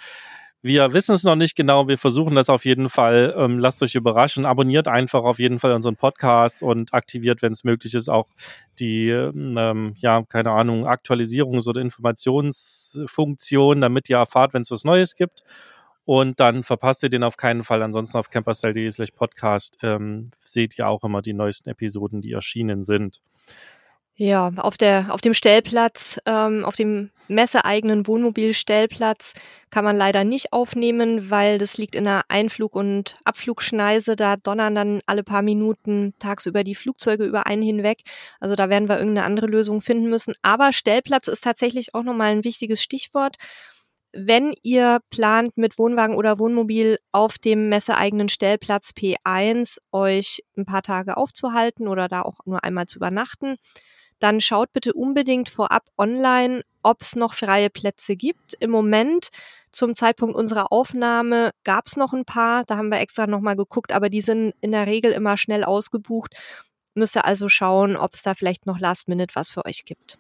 Wir 0.63 0.93
wissen 0.93 1.15
es 1.15 1.25
noch 1.25 1.37
nicht 1.37 1.57
genau. 1.57 1.89
Wir 1.89 1.97
versuchen 1.97 2.35
das 2.35 2.51
auf 2.51 2.67
jeden 2.67 2.91
Fall. 2.91 3.35
Ähm, 3.35 3.59
lasst 3.59 3.83
euch 3.83 3.95
überraschen. 3.95 4.45
Abonniert 4.45 4.89
einfach 4.89 5.23
auf 5.23 5.39
jeden 5.39 5.59
Fall 5.59 5.73
unseren 5.73 5.97
Podcast 5.97 6.63
und 6.63 6.93
aktiviert, 6.93 7.41
wenn 7.41 7.53
es 7.53 7.65
möglich 7.65 7.95
ist, 7.95 8.11
auch 8.11 8.27
die, 8.79 9.09
ähm, 9.09 9.95
ja, 9.97 10.23
keine 10.29 10.51
Ahnung, 10.51 10.87
Aktualisierungs- 10.87 11.67
oder 11.67 11.81
Informationsfunktion, 11.81 13.81
damit 13.81 14.11
ihr 14.11 14.19
erfahrt, 14.19 14.53
wenn 14.53 14.61
es 14.61 14.71
was 14.71 14.85
Neues 14.85 15.15
gibt. 15.15 15.45
Und 16.11 16.41
dann 16.41 16.65
verpasst 16.65 17.05
ihr 17.05 17.09
den 17.09 17.23
auf 17.23 17.37
keinen 17.37 17.63
Fall. 17.63 17.85
Ansonsten 17.85 18.19
auf 18.19 18.31
camperstyle.de 18.31 18.91
slash 18.91 19.13
podcast 19.13 19.79
ähm, 19.81 20.33
seht 20.41 20.77
ihr 20.77 20.89
auch 20.89 21.05
immer 21.05 21.23
die 21.23 21.35
neuesten 21.35 21.71
Episoden, 21.71 22.21
die 22.21 22.33
erschienen 22.33 22.83
sind. 22.83 23.21
Ja, 24.17 24.51
auf 24.57 24.77
der 24.77 25.15
auf 25.15 25.21
dem 25.21 25.35
Stellplatz, 25.35 26.19
ähm, 26.27 26.65
auf 26.65 26.75
dem 26.75 27.11
messeeigenen 27.29 28.09
Wohnmobilstellplatz 28.09 29.35
kann 29.71 29.85
man 29.85 29.95
leider 29.95 30.25
nicht 30.25 30.53
aufnehmen, 30.53 31.31
weil 31.31 31.59
das 31.59 31.79
liegt 31.79 31.95
in 31.95 32.09
einer 32.09 32.23
Einflug- 32.29 32.75
und 32.75 33.17
Abflugschneise. 33.25 34.17
Da 34.17 34.37
donnern 34.37 34.75
dann 34.75 35.03
alle 35.07 35.23
paar 35.23 35.43
Minuten 35.43 36.15
tagsüber 36.19 36.65
die 36.65 36.75
Flugzeuge 36.75 37.25
über 37.25 37.47
einen 37.47 37.63
hinweg. 37.63 38.03
Also 38.41 38.57
da 38.57 38.69
werden 38.69 38.89
wir 38.89 38.99
irgendeine 38.99 39.27
andere 39.27 39.47
Lösung 39.47 39.81
finden 39.81 40.11
müssen. 40.11 40.35
Aber 40.43 40.73
Stellplatz 40.73 41.29
ist 41.29 41.45
tatsächlich 41.45 41.95
auch 41.95 42.03
nochmal 42.03 42.33
ein 42.33 42.43
wichtiges 42.43 42.83
Stichwort 42.83 43.37
wenn 44.13 44.55
ihr 44.63 45.01
plant, 45.11 45.57
mit 45.57 45.79
Wohnwagen 45.79 46.17
oder 46.17 46.39
Wohnmobil 46.39 46.99
auf 47.13 47.39
dem 47.39 47.69
messeeigenen 47.69 48.29
Stellplatz 48.29 48.91
P1 48.91 49.79
euch 49.93 50.43
ein 50.57 50.67
paar 50.67 50.83
Tage 50.83 51.17
aufzuhalten 51.17 51.87
oder 51.87 52.09
da 52.09 52.23
auch 52.23 52.39
nur 52.45 52.65
einmal 52.65 52.87
zu 52.87 52.99
übernachten, 52.99 53.57
dann 54.19 54.41
schaut 54.41 54.73
bitte 54.73 54.93
unbedingt 54.93 55.49
vorab 55.49 55.85
online, 55.97 56.63
ob 56.83 57.01
es 57.01 57.17
noch 57.17 57.35
freie 57.35 57.71
Plätze 57.71 58.17
gibt. 58.17 58.55
Im 58.61 58.71
Moment, 58.71 59.29
zum 59.73 59.95
Zeitpunkt 59.95 60.37
unserer 60.37 60.73
Aufnahme, 60.73 61.53
gab 61.65 61.87
es 61.87 61.97
noch 61.97 62.13
ein 62.13 62.25
paar. 62.25 62.65
Da 62.65 62.77
haben 62.77 62.91
wir 62.91 63.01
extra 63.01 63.27
nochmal 63.27 63.57
geguckt, 63.57 63.93
aber 63.93 64.11
die 64.11 64.21
sind 64.21 64.55
in 64.61 64.73
der 64.73 64.87
Regel 64.87 65.13
immer 65.13 65.37
schnell 65.37 65.65
ausgebucht. 65.65 66.35
Müsst 66.95 67.17
ihr 67.17 67.25
also 67.25 67.49
schauen, 67.49 67.97
ob 67.97 68.13
es 68.15 68.23
da 68.23 68.35
vielleicht 68.35 68.67
noch 68.67 68.79
Last 68.79 69.09
Minute 69.09 69.35
was 69.35 69.51
für 69.51 69.65
euch 69.65 69.85
gibt. 69.85 70.19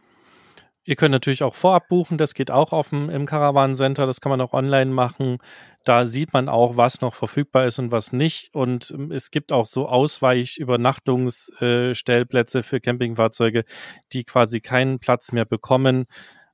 Ihr 0.84 0.96
könnt 0.96 1.12
natürlich 1.12 1.42
auch 1.42 1.54
vorab 1.54 1.88
buchen, 1.88 2.16
das 2.16 2.32
geht 2.32 2.50
auch 2.50 2.72
auf 2.72 2.88
dem, 2.88 3.10
im 3.10 3.26
Caravan 3.26 3.74
Center, 3.74 4.06
das 4.06 4.22
kann 4.22 4.30
man 4.30 4.40
auch 4.40 4.54
online 4.54 4.90
machen. 4.90 5.36
Da 5.84 6.06
sieht 6.06 6.32
man 6.32 6.48
auch, 6.48 6.78
was 6.78 7.02
noch 7.02 7.12
verfügbar 7.14 7.66
ist 7.66 7.78
und 7.78 7.92
was 7.92 8.12
nicht. 8.12 8.54
Und 8.54 8.90
ähm, 8.90 9.12
es 9.12 9.30
gibt 9.30 9.52
auch 9.52 9.66
so 9.66 9.86
Ausweich-Übernachtungsstellplätze 9.88 12.58
äh, 12.58 12.62
für 12.62 12.80
Campingfahrzeuge, 12.80 13.64
die 14.12 14.24
quasi 14.24 14.60
keinen 14.60 14.98
Platz 15.00 15.32
mehr 15.32 15.44
bekommen, 15.44 16.06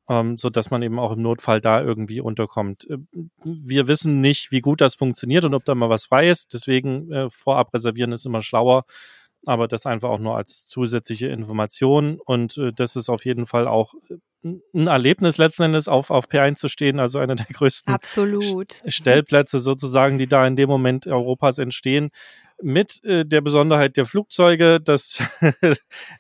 ähm, 0.09 0.37
so 0.37 0.51
dass 0.51 0.71
man 0.71 0.83
eben 0.83 0.99
auch 0.99 1.13
im 1.13 1.23
Notfall 1.23 1.61
da 1.61 1.81
irgendwie 1.81 2.21
unterkommt. 2.21 2.89
Äh, 2.91 2.99
wir 3.45 3.87
wissen 3.87 4.21
nicht, 4.21 4.51
wie 4.51 4.61
gut 4.61 4.81
das 4.81 4.97
funktioniert 4.97 5.45
und 5.45 5.55
ob 5.55 5.65
da 5.65 5.77
mal 5.77 5.89
was 5.89 6.07
frei 6.07 6.31
ist. 6.31 6.53
Deswegen 6.53 7.13
äh, 7.13 7.31
vorab 7.31 7.73
reservieren 7.75 8.11
ist 8.13 8.27
immer 8.27 8.43
schlauer 8.43 8.87
aber 9.47 9.69
das 9.69 9.87
einfach 9.87 10.11
auch 10.11 10.19
nur 10.19 10.37
als 10.37 10.67
zusätzliche 10.67 11.29
Information 11.29 12.19
und 12.25 12.59
äh, 12.59 12.73
das 12.73 12.97
ist 12.97 13.09
auf 13.09 13.25
jeden 13.25 13.47
Fall 13.47 13.67
auch 13.69 13.95
äh, 14.11 14.17
ein 14.75 14.87
Erlebnis 14.87 15.39
letzten 15.39 15.65
Endes 15.65 15.89
auf, 15.89 16.11
auf 16.11 16.29
P1 16.29 16.57
zu 16.57 16.69
stehen, 16.69 17.01
also 17.01 17.19
einer 17.19 17.35
der 17.35 17.47
größten 17.47 17.93
Absolut. 17.93 18.83
Stellplätze 18.87 19.59
sozusagen, 19.59 20.19
die 20.19 20.29
da 20.29 20.47
in 20.47 20.57
dem 20.57 20.69
Moment 20.69 21.07
Europas 21.07 21.59
entstehen. 21.59 22.11
Mit 22.63 23.03
äh, 23.05 23.25
der 23.25 23.41
Besonderheit 23.41 23.97
der 23.97 24.07
Flugzeuge. 24.07 24.81
Das 24.81 25.23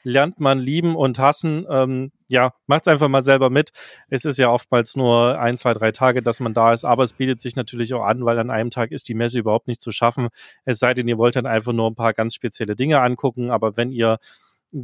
lernt 0.03 0.41
man 0.41 0.59
lieben 0.59 0.97
und 0.97 1.19
hassen. 1.19 1.67
Ähm, 1.71 2.13
ja, 2.29 2.53
macht's 2.67 2.89
einfach 2.89 3.09
mal 3.09 3.23
selber 3.23 3.51
mit. 3.51 3.71
Es 4.09 4.25
ist 4.25 4.39
ja 4.39 4.51
oftmals 4.51 4.97
nur 4.97 5.39
ein, 5.39 5.57
zwei, 5.57 5.73
drei 5.75 5.93
Tage, 5.93 6.23
dass 6.23 6.41
man 6.41 6.55
da 6.55 6.73
ist, 6.73 6.85
aber 6.85 7.05
es 7.05 7.13
bietet 7.13 7.41
sich 7.41 7.57
natürlich 7.57 7.95
auch 7.95 8.05
an, 8.05 8.25
weil 8.25 8.39
an 8.39 8.51
einem 8.51 8.71
Tag 8.71 8.91
ist 8.91 9.09
die 9.09 9.15
Messe 9.15 9.39
überhaupt 9.39 9.69
nicht 9.69 9.81
zu 9.81 9.93
schaffen. 9.93 10.29
Es 10.65 10.79
sei 10.79 10.93
denn, 10.95 11.09
ihr 11.09 11.19
wollt 11.19 11.37
dann 11.37 11.47
einfach 11.47 11.73
nur 11.73 11.89
ein 11.89 11.95
paar 11.95 12.13
ganz 12.13 12.35
spezielle 12.35 12.77
Dinge 12.77 13.01
angucken, 13.01 13.51
aber 13.51 13.77
wenn 13.77 13.93
ihr 13.93 14.19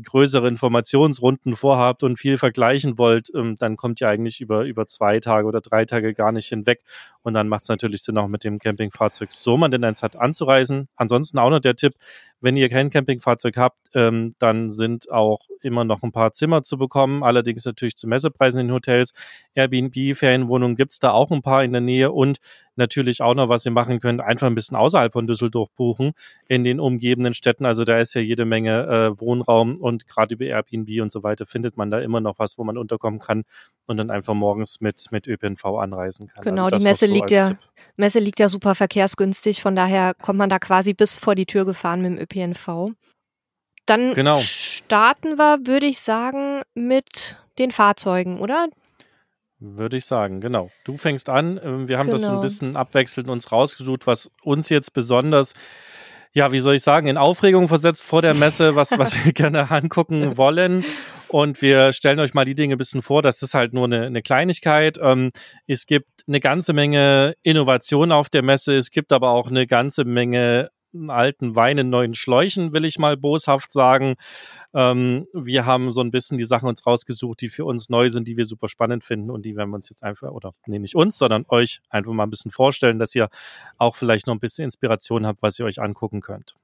größere 0.02 0.49
Informationsrunden 0.49 1.56
vorhabt 1.56 2.02
und 2.02 2.18
viel 2.18 2.38
vergleichen 2.38 2.99
wollt, 2.99 3.30
ähm, 3.34 3.56
dann 3.58 3.76
kommt 3.76 4.00
ihr 4.00 4.08
eigentlich 4.08 4.40
über, 4.40 4.64
über 4.64 4.87
zwei 4.87 5.20
Tage 5.20 5.46
oder 5.46 5.61
drei 5.61 5.84
Tage 5.84 6.14
gar 6.14 6.32
nicht 6.32 6.49
hinweg. 6.49 6.80
Und 7.22 7.34
dann 7.34 7.49
macht 7.49 7.64
es 7.64 7.68
natürlich 7.68 8.02
Sinn, 8.02 8.18
auch 8.18 8.28
mit 8.28 8.44
dem 8.44 8.58
Campingfahrzeug, 8.58 9.32
so 9.32 9.56
man 9.56 9.70
denn 9.70 9.84
eins 9.84 10.02
hat, 10.02 10.16
anzureisen. 10.16 10.88
Ansonsten 10.96 11.38
auch 11.38 11.50
noch 11.50 11.61
der 11.61 11.76
Tipp, 11.76 11.94
wenn 12.40 12.56
ihr 12.56 12.68
kein 12.68 12.90
Campingfahrzeug 12.90 13.56
habt, 13.56 13.78
ähm, 13.94 14.34
dann 14.38 14.70
sind 14.70 15.11
auch 15.11 15.40
immer 15.61 15.84
noch 15.84 16.02
ein 16.02 16.12
paar 16.12 16.32
Zimmer 16.32 16.62
zu 16.62 16.76
bekommen, 16.76 17.22
allerdings 17.22 17.64
natürlich 17.64 17.96
zu 17.96 18.08
Messepreisen 18.08 18.61
in 18.61 18.72
Hotels. 18.72 19.12
Airbnb, 19.54 20.16
Ferienwohnungen 20.16 20.76
gibt's 20.76 20.99
da 20.99 21.12
auch 21.12 21.30
ein 21.30 21.42
paar 21.42 21.62
in 21.62 21.72
der 21.72 21.80
Nähe 21.80 22.11
und 22.11 22.38
natürlich 22.76 23.22
auch 23.22 23.34
noch, 23.34 23.48
was 23.48 23.66
ihr 23.66 23.72
machen 23.72 24.00
könnt, 24.00 24.20
einfach 24.20 24.46
ein 24.46 24.54
bisschen 24.54 24.76
außerhalb 24.76 25.12
von 25.12 25.26
Düsseldorf 25.26 25.70
buchen, 25.74 26.12
in 26.48 26.64
den 26.64 26.80
umgebenden 26.80 27.34
Städten. 27.34 27.66
Also 27.66 27.84
da 27.84 27.98
ist 27.98 28.14
ja 28.14 28.20
jede 28.20 28.44
Menge 28.44 28.86
äh, 28.86 29.20
Wohnraum 29.20 29.76
und 29.76 30.08
gerade 30.08 30.34
über 30.34 30.44
Airbnb 30.44 31.02
und 31.02 31.12
so 31.12 31.22
weiter 31.22 31.46
findet 31.46 31.76
man 31.76 31.90
da 31.90 32.00
immer 32.00 32.20
noch 32.20 32.38
was, 32.38 32.58
wo 32.58 32.64
man 32.64 32.78
unterkommen 32.78 33.20
kann 33.20 33.44
und 33.86 33.96
dann 33.96 34.10
einfach 34.10 34.34
morgens 34.34 34.80
mit, 34.80 35.06
mit 35.10 35.26
ÖPNV 35.26 35.64
anreisen 35.64 36.28
kann. 36.28 36.42
Genau, 36.42 36.64
also 36.64 36.78
die 36.78 36.84
Messe 36.84 37.06
so 37.06 37.12
liegt 37.12 37.30
ja, 37.30 37.56
Messe 37.96 38.18
liegt 38.18 38.38
ja 38.38 38.48
super 38.48 38.74
verkehrsgünstig, 38.74 39.60
von 39.60 39.76
daher 39.76 40.14
kommt 40.14 40.38
man 40.38 40.50
da 40.50 40.58
quasi 40.58 40.94
bis 40.94 41.16
vor 41.16 41.34
die 41.34 41.46
Tür 41.46 41.64
gefahren 41.64 42.00
mit 42.00 42.12
dem 42.12 42.18
ÖPNV. 42.52 42.92
Dann 43.86 44.14
genau. 44.14 44.36
starten 44.38 45.36
wir, 45.38 45.66
würde 45.66 45.86
ich 45.86 46.00
sagen, 46.00 46.62
mit 46.74 47.36
den 47.58 47.72
Fahrzeugen, 47.72 48.38
oder? 48.38 48.68
Würde 49.64 49.97
ich 49.97 50.07
sagen, 50.07 50.40
genau. 50.40 50.71
Du 50.83 50.97
fängst 50.97 51.28
an. 51.28 51.61
Ähm, 51.62 51.87
wir 51.87 51.99
haben 51.99 52.07
genau. 52.07 52.16
das 52.16 52.23
so 52.23 52.26
ein 52.26 52.33
genau. 52.33 52.42
bisschen 52.42 52.76
abwechselnd 52.76 53.31
uns 53.31 53.52
rausgesucht, 53.52 54.09
was 54.09 54.28
uns 54.42 54.69
jetzt 54.71 54.92
besonders, 54.92 55.54
ja, 56.33 56.50
wie 56.50 56.59
soll 56.59 56.75
ich 56.75 56.83
sagen, 56.83 57.07
in 57.07 57.16
Aufregung 57.16 57.69
versetzt 57.69 58.02
vor 58.02 58.23
der 58.23 58.35
Messe, 58.35 58.75
was, 58.75 58.90
was 58.99 59.25
wir 59.25 59.33
gerne 59.33 59.71
angucken 59.71 60.37
wollen. 60.37 60.85
Und 61.28 61.62
wir 61.62 61.92
stellen 61.92 62.19
euch 62.19 62.35
mal 62.35 62.45
die 62.45 62.57
Dinge 62.57 62.75
ein 62.75 62.78
bisschen 62.78 63.02
vor. 63.02 63.23
Das 63.23 63.40
ist 63.40 63.54
halt 63.54 63.73
nur 63.73 63.85
eine, 63.85 64.07
eine 64.07 64.21
Kleinigkeit. 64.21 64.99
Ähm, 65.00 65.31
es 65.69 65.87
gibt 65.87 66.25
eine 66.26 66.40
ganze 66.40 66.73
Menge 66.73 67.35
Innovation 67.45 68.11
auf 68.11 68.28
der 68.28 68.42
Messe. 68.42 68.76
Es 68.76 68.90
gibt 68.90 69.12
aber 69.12 69.31
auch 69.31 69.49
eine 69.49 69.69
ganze 69.69 70.04
Menge 70.04 70.71
alten 71.08 71.56
Wein 71.56 71.78
in 71.78 71.90
neuen 71.90 72.14
Schläuchen, 72.14 72.72
will 72.72 72.84
ich 72.84 72.99
mal 72.99 73.16
boshaft 73.16 73.72
sagen. 73.72 74.14
Ähm, 74.75 75.26
wir 75.32 75.66
haben 75.66 75.90
so 75.90 76.00
ein 76.00 76.11
bisschen 76.11 76.38
die 76.38 76.44
Sachen 76.44 76.68
uns 76.68 76.87
rausgesucht, 76.87 77.40
die 77.40 77.49
für 77.49 77.64
uns 77.64 77.88
neu 77.88 78.08
sind, 78.08 78.28
die 78.28 78.37
wir 78.37 78.44
super 78.44 78.68
spannend 78.68 79.04
finden 79.04 79.30
und 79.30 79.44
die 79.44 79.56
werden 79.56 79.70
wir 79.70 79.76
uns 79.76 79.88
jetzt 79.88 80.02
einfach, 80.02 80.30
oder 80.30 80.54
nee, 80.66 80.78
nicht 80.78 80.94
uns, 80.94 81.18
sondern 81.18 81.44
euch 81.49 81.80
einfach 81.88 82.12
mal 82.12 82.25
ein 82.25 82.30
bisschen 82.30 82.50
vorstellen, 82.50 82.99
dass 82.99 83.14
ihr 83.14 83.28
auch 83.78 83.96
vielleicht 83.96 84.26
noch 84.26 84.34
ein 84.34 84.40
bisschen 84.40 84.64
Inspiration 84.64 85.26
habt, 85.26 85.42
was 85.42 85.58
ihr 85.58 85.64
euch 85.64 85.80
angucken 85.80 86.20
könnt. 86.20 86.54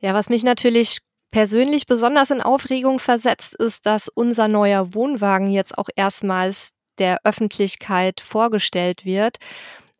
Ja, 0.00 0.12
was 0.14 0.28
mich 0.28 0.44
natürlich 0.44 0.98
persönlich 1.30 1.86
besonders 1.86 2.30
in 2.30 2.40
Aufregung 2.40 2.98
versetzt, 2.98 3.54
ist, 3.56 3.86
dass 3.86 4.08
unser 4.08 4.46
neuer 4.48 4.94
Wohnwagen 4.94 5.50
jetzt 5.50 5.76
auch 5.76 5.88
erstmals 5.96 6.70
der 6.98 7.18
Öffentlichkeit 7.24 8.20
vorgestellt 8.20 9.04
wird. 9.04 9.38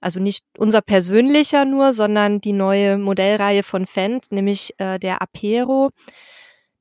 Also 0.05 0.21
nicht 0.21 0.45
unser 0.59 0.83
persönlicher 0.83 1.65
nur, 1.65 1.95
sondern 1.95 2.39
die 2.39 2.53
neue 2.53 2.99
Modellreihe 2.99 3.63
von 3.63 3.87
Fendt, 3.87 4.31
nämlich 4.31 4.75
äh, 4.77 4.99
der 4.99 5.23
Apero. 5.23 5.93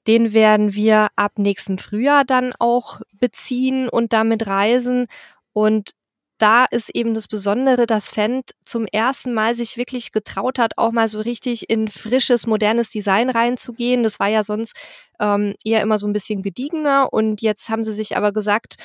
Den 0.07 0.33
werden 0.33 0.73
wir 0.73 1.07
ab 1.15 1.31
nächstem 1.37 1.77
Frühjahr 1.77 2.25
dann 2.25 2.51
auch 2.59 2.99
beziehen 3.13 3.87
und 3.87 4.11
damit 4.11 4.45
reisen. 4.47 5.05
Und 5.53 5.91
da 6.37 6.65
ist 6.65 6.93
eben 6.93 7.13
das 7.13 7.29
Besondere, 7.29 7.85
dass 7.85 8.09
Fendt 8.09 8.51
zum 8.65 8.85
ersten 8.87 9.33
Mal 9.33 9.55
sich 9.55 9.77
wirklich 9.77 10.11
getraut 10.11 10.59
hat, 10.59 10.77
auch 10.77 10.91
mal 10.91 11.07
so 11.07 11.21
richtig 11.21 11.69
in 11.69 11.87
frisches, 11.87 12.45
modernes 12.45 12.89
Design 12.89 13.29
reinzugehen. 13.29 14.03
Das 14.03 14.19
war 14.19 14.27
ja 14.27 14.43
sonst 14.43 14.75
ähm, 15.21 15.53
eher 15.63 15.81
immer 15.81 15.97
so 15.97 16.07
ein 16.07 16.13
bisschen 16.13 16.41
gediegener. 16.41 17.07
Und 17.13 17.41
jetzt 17.41 17.69
haben 17.69 17.85
sie 17.85 17.93
sich 17.93 18.17
aber 18.17 18.33
gesagt, 18.33 18.75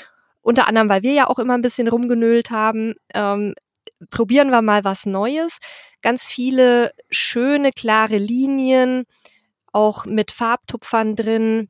unter 0.42 0.68
anderem, 0.68 0.88
weil 0.88 1.02
wir 1.02 1.12
ja 1.12 1.26
auch 1.26 1.40
immer 1.40 1.54
ein 1.54 1.62
bisschen 1.62 1.88
rumgenölt 1.88 2.50
haben, 2.50 2.94
ähm, 3.14 3.54
probieren 4.10 4.50
wir 4.50 4.62
mal 4.62 4.84
was 4.84 5.06
Neues. 5.06 5.58
Ganz 6.02 6.26
viele 6.26 6.92
schöne, 7.10 7.72
klare 7.72 8.18
Linien, 8.18 9.04
auch 9.72 10.04
mit 10.04 10.30
Farbtupfern 10.30 11.16
drin. 11.16 11.68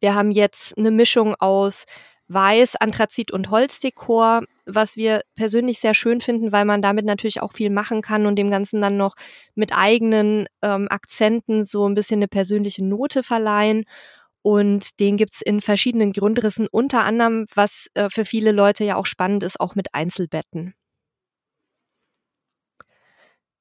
Wir 0.00 0.14
haben 0.14 0.30
jetzt 0.30 0.76
eine 0.76 0.90
Mischung 0.90 1.34
aus 1.36 1.84
Weiß, 2.28 2.76
Anthrazit 2.76 3.30
und 3.30 3.50
Holzdekor, 3.50 4.42
was 4.64 4.96
wir 4.96 5.22
persönlich 5.34 5.80
sehr 5.80 5.94
schön 5.94 6.20
finden, 6.20 6.50
weil 6.52 6.64
man 6.64 6.80
damit 6.80 7.04
natürlich 7.04 7.42
auch 7.42 7.52
viel 7.52 7.70
machen 7.70 8.00
kann 8.00 8.26
und 8.26 8.36
dem 8.36 8.50
Ganzen 8.50 8.80
dann 8.80 8.96
noch 8.96 9.14
mit 9.54 9.72
eigenen 9.72 10.46
ähm, 10.62 10.88
Akzenten 10.88 11.64
so 11.64 11.88
ein 11.88 11.94
bisschen 11.94 12.18
eine 12.18 12.28
persönliche 12.28 12.84
Note 12.84 13.22
verleihen. 13.22 13.84
Und 14.40 14.98
den 14.98 15.16
gibt's 15.16 15.40
in 15.40 15.60
verschiedenen 15.60 16.12
Grundrissen, 16.12 16.66
unter 16.70 17.04
anderem, 17.04 17.46
was 17.54 17.88
äh, 17.94 18.08
für 18.10 18.24
viele 18.24 18.52
Leute 18.52 18.84
ja 18.84 18.96
auch 18.96 19.06
spannend 19.06 19.42
ist, 19.44 19.60
auch 19.60 19.74
mit 19.74 19.94
Einzelbetten. 19.94 20.74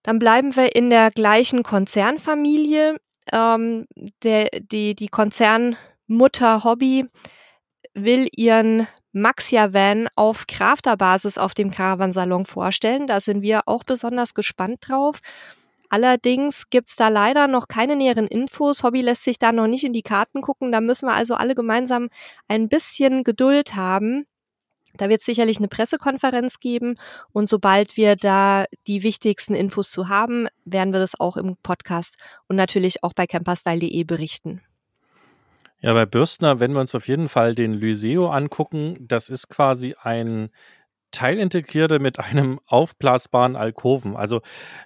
Dann 0.04 0.20
bleiben 0.20 0.56
wir 0.56 0.76
in 0.76 0.90
der 0.90 1.12
gleichen 1.12 1.64
Konzernfamilie. 1.64 2.98
Ähm, 3.32 3.86
der, 4.24 4.50
die, 4.60 4.96
die 4.96 5.08
Konzernmutter 5.10 6.64
Hobby 6.64 7.06
will 7.94 8.28
ihren 8.36 8.88
Maxia 9.14 9.74
Van 9.74 10.08
auf 10.16 10.48
Crafterbasis 10.48 11.38
auf 11.38 11.54
dem 11.54 11.72
Caravansalon 11.72 12.46
vorstellen. 12.46 13.08
Da 13.08 13.20
sind 13.20 13.42
wir 13.42 13.62
auch 13.66 13.84
besonders 13.84 14.34
gespannt 14.34 14.88
drauf. 14.88 15.20
Allerdings 15.90 16.70
gibt's 16.70 16.96
da 16.96 17.10
leider 17.10 17.48
noch 17.48 17.68
keine 17.68 17.98
näheren 17.98 18.28
Infos. 18.28 18.84
Hobby 18.84 19.02
lässt 19.02 19.26
sich 19.26 19.40
da 19.40 19.52
noch 19.52 19.68
nicht 19.68 19.84
in 19.84 19.92
die 19.92 20.04
Karten 20.04 20.42
gucken. 20.42 20.72
Da 20.72 20.80
müssen 20.80 21.06
wir 21.06 21.14
also 21.14 21.36
alle 21.36 21.54
gemeinsam 21.54 22.08
ein 22.48 22.70
bisschen 22.70 23.26
Geduld 23.26 23.76
haben. 23.76 24.26
Da 24.98 25.10
wird 25.10 25.24
sicherlich 25.24 25.58
eine 25.58 25.68
Pressekonferenz 25.68 26.60
geben 26.60 26.98
und 27.32 27.50
sobald 27.50 27.98
wir 27.98 28.16
da 28.16 28.66
die 28.88 29.04
wichtigsten 29.04 29.56
Infos 29.56 29.90
zu 29.90 30.10
haben, 30.10 30.48
werden 30.66 30.94
wir 30.94 31.00
das 31.00 31.20
auch 31.20 31.38
im 31.38 31.56
Podcast 31.64 32.18
und 32.48 32.56
natürlich 32.56 33.04
auch 33.04 33.14
bei 33.14 33.28
camperstyle.de 33.28 34.04
berichten. 34.04 34.62
Ja, 35.80 35.94
bei 35.94 36.06
Bürstner, 36.06 36.60
wenn 36.60 36.74
wir 36.74 36.80
uns 36.80 36.94
auf 36.94 37.08
jeden 37.08 37.28
Fall 37.28 37.56
den 37.56 37.74
Lyseo 37.74 38.30
angucken, 38.30 38.98
das 39.00 39.30
ist 39.30 39.50
quasi 39.50 39.96
ein 40.00 40.52
Teilintegrierte 41.12 42.00
mit 42.00 42.20
einem 42.20 42.60
aufblasbaren 42.66 43.56
Alkoven. 43.56 44.16
Also 44.16 44.42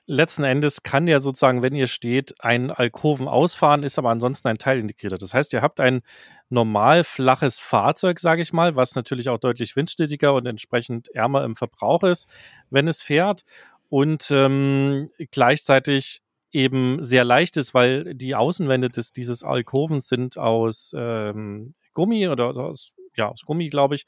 letzten 0.06 0.44
Endes 0.44 0.84
kann 0.84 1.06
der 1.06 1.20
sozusagen, 1.20 1.64
wenn 1.64 1.76
ihr 1.76 1.88
steht, 1.88 2.36
ein 2.40 2.72
Alkoven 2.72 3.28
ausfahren, 3.28 3.84
ist 3.84 3.98
aber 3.98 4.10
ansonsten 4.10 4.48
ein 4.48 4.58
Teilintegrierter. 4.58 5.18
Das 5.18 5.34
heißt, 5.34 5.54
ihr 5.54 5.62
habt 5.62 5.80
ein 5.80 6.02
normal 6.50 7.04
flaches 7.04 7.60
Fahrzeug, 7.60 8.20
sage 8.20 8.42
ich 8.42 8.54
mal, 8.54 8.76
was 8.76 8.96
natürlich 8.96 9.30
auch 9.30 9.40
deutlich 9.40 9.76
windstetiger 9.76 10.34
und 10.34 10.46
entsprechend 10.46 11.10
ärmer 11.10 11.44
im 11.44 11.56
Verbrauch 11.56 12.04
ist, 12.04 12.28
wenn 12.70 12.88
es 12.88 13.02
fährt 13.02 13.44
und 13.90 14.30
ähm, 14.32 15.10
gleichzeitig 15.32 16.22
eben 16.52 17.04
sehr 17.04 17.26
leicht 17.26 17.58
ist, 17.58 17.74
weil 17.74 18.16
die 18.16 18.34
Außenwände 18.34 18.90
des, 18.90 19.12
dieses 19.12 19.44
Alkovens 19.44 20.08
sind 20.08 20.38
aus 20.38 20.96
ähm, 20.98 21.76
Gummi 21.94 22.28
oder 22.30 22.56
aus 22.56 22.96
ja, 23.16 23.30
aus 23.30 23.44
Gummi, 23.46 23.70
glaube 23.70 23.96
ich. 23.96 24.06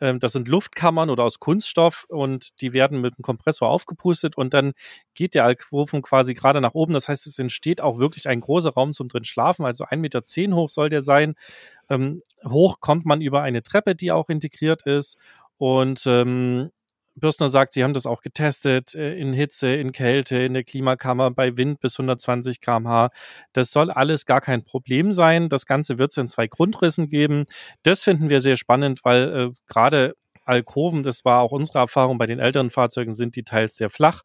Ähm, 0.00 0.18
das 0.18 0.32
sind 0.32 0.48
Luftkammern 0.48 1.10
oder 1.10 1.24
aus 1.24 1.38
Kunststoff 1.38 2.06
und 2.08 2.60
die 2.60 2.72
werden 2.72 3.00
mit 3.00 3.14
einem 3.14 3.22
Kompressor 3.22 3.68
aufgepustet 3.68 4.36
und 4.36 4.54
dann 4.54 4.72
geht 5.14 5.34
der 5.34 5.44
Alkoven 5.44 6.02
quasi 6.02 6.34
gerade 6.34 6.60
nach 6.60 6.74
oben. 6.74 6.94
Das 6.94 7.08
heißt, 7.08 7.26
es 7.26 7.38
entsteht 7.38 7.80
auch 7.80 7.98
wirklich 7.98 8.28
ein 8.28 8.40
großer 8.40 8.70
Raum 8.70 8.92
zum 8.92 9.08
drin 9.08 9.24
schlafen. 9.24 9.64
Also 9.66 9.84
1,10 9.84 9.96
Meter 9.98 10.56
hoch 10.56 10.68
soll 10.68 10.88
der 10.88 11.02
sein. 11.02 11.34
Ähm, 11.88 12.22
hoch 12.44 12.80
kommt 12.80 13.04
man 13.06 13.20
über 13.20 13.42
eine 13.42 13.62
Treppe, 13.62 13.94
die 13.94 14.12
auch 14.12 14.28
integriert 14.28 14.82
ist. 14.86 15.16
Und 15.58 16.04
ähm, 16.06 16.70
Bürstner 17.14 17.48
sagt, 17.48 17.72
sie 17.72 17.84
haben 17.84 17.94
das 17.94 18.06
auch 18.06 18.22
getestet 18.22 18.94
äh, 18.94 19.14
in 19.14 19.32
Hitze, 19.32 19.74
in 19.74 19.92
Kälte, 19.92 20.38
in 20.38 20.54
der 20.54 20.64
Klimakammer, 20.64 21.30
bei 21.30 21.56
Wind 21.56 21.80
bis 21.80 21.98
120 21.98 22.60
kmh. 22.60 23.10
Das 23.52 23.72
soll 23.72 23.90
alles 23.90 24.26
gar 24.26 24.40
kein 24.40 24.64
Problem 24.64 25.12
sein. 25.12 25.48
Das 25.48 25.66
Ganze 25.66 25.98
wird 25.98 26.12
es 26.12 26.16
in 26.16 26.28
zwei 26.28 26.46
Grundrissen 26.46 27.08
geben. 27.08 27.44
Das 27.82 28.02
finden 28.02 28.30
wir 28.30 28.40
sehr 28.40 28.56
spannend, 28.56 29.00
weil 29.04 29.36
äh, 29.36 29.50
gerade 29.66 30.14
Alkoven, 30.50 31.02
das 31.02 31.24
war 31.24 31.40
auch 31.40 31.52
unsere 31.52 31.78
Erfahrung 31.78 32.18
bei 32.18 32.26
den 32.26 32.40
älteren 32.40 32.70
Fahrzeugen, 32.70 33.12
sind 33.12 33.36
die 33.36 33.44
teils 33.44 33.76
sehr 33.76 33.88
flach. 33.88 34.22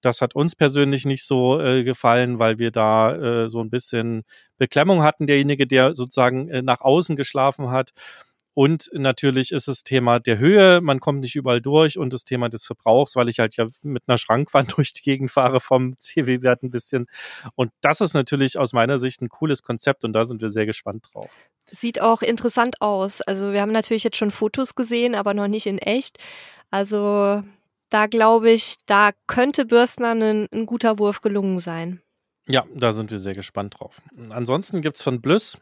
Das 0.00 0.20
hat 0.20 0.34
uns 0.34 0.56
persönlich 0.56 1.06
nicht 1.06 1.24
so 1.24 1.60
äh, 1.60 1.84
gefallen, 1.84 2.38
weil 2.38 2.58
wir 2.58 2.70
da 2.70 3.14
äh, 3.14 3.48
so 3.48 3.60
ein 3.60 3.70
bisschen 3.70 4.24
Beklemmung 4.58 5.02
hatten, 5.02 5.26
derjenige, 5.26 5.66
der 5.66 5.94
sozusagen 5.94 6.48
äh, 6.48 6.62
nach 6.62 6.80
außen 6.80 7.14
geschlafen 7.16 7.70
hat. 7.70 7.90
Und 8.54 8.90
natürlich 8.92 9.52
ist 9.52 9.68
das 9.68 9.84
Thema 9.84 10.18
der 10.18 10.38
Höhe, 10.38 10.80
man 10.80 10.98
kommt 10.98 11.20
nicht 11.20 11.36
überall 11.36 11.60
durch 11.60 11.96
und 11.96 12.12
das 12.12 12.24
Thema 12.24 12.48
des 12.48 12.66
Verbrauchs, 12.66 13.14
weil 13.14 13.28
ich 13.28 13.38
halt 13.38 13.56
ja 13.56 13.68
mit 13.82 14.02
einer 14.06 14.18
Schrankwand 14.18 14.72
durch 14.76 14.92
die 14.92 15.02
Gegend 15.02 15.30
fahre 15.30 15.60
vom 15.60 15.96
CW-Wert 15.96 16.62
ein 16.62 16.70
bisschen. 16.70 17.06
Und 17.54 17.70
das 17.80 18.00
ist 18.00 18.14
natürlich 18.14 18.58
aus 18.58 18.72
meiner 18.72 18.98
Sicht 18.98 19.22
ein 19.22 19.28
cooles 19.28 19.62
Konzept 19.62 20.04
und 20.04 20.12
da 20.12 20.24
sind 20.24 20.42
wir 20.42 20.50
sehr 20.50 20.66
gespannt 20.66 21.06
drauf. 21.12 21.30
Sieht 21.66 22.00
auch 22.00 22.22
interessant 22.22 22.80
aus. 22.80 23.20
Also 23.22 23.52
wir 23.52 23.60
haben 23.60 23.72
natürlich 23.72 24.04
jetzt 24.04 24.16
schon 24.16 24.30
Fotos 24.30 24.74
gesehen, 24.74 25.14
aber 25.14 25.34
noch 25.34 25.48
nicht 25.48 25.66
in 25.66 25.78
echt. 25.78 26.18
Also 26.70 27.42
da 27.90 28.06
glaube 28.06 28.50
ich, 28.50 28.76
da 28.86 29.10
könnte 29.26 29.66
Bürstner 29.66 30.14
ein, 30.14 30.48
ein 30.52 30.66
guter 30.66 30.98
Wurf 30.98 31.20
gelungen 31.20 31.58
sein. 31.58 32.02
Ja, 32.48 32.64
da 32.74 32.92
sind 32.92 33.10
wir 33.10 33.18
sehr 33.18 33.34
gespannt 33.34 33.76
drauf. 33.78 34.00
Ansonsten 34.30 34.80
gibt 34.80 34.96
es 34.96 35.02
von 35.02 35.20
Bliss 35.20 35.58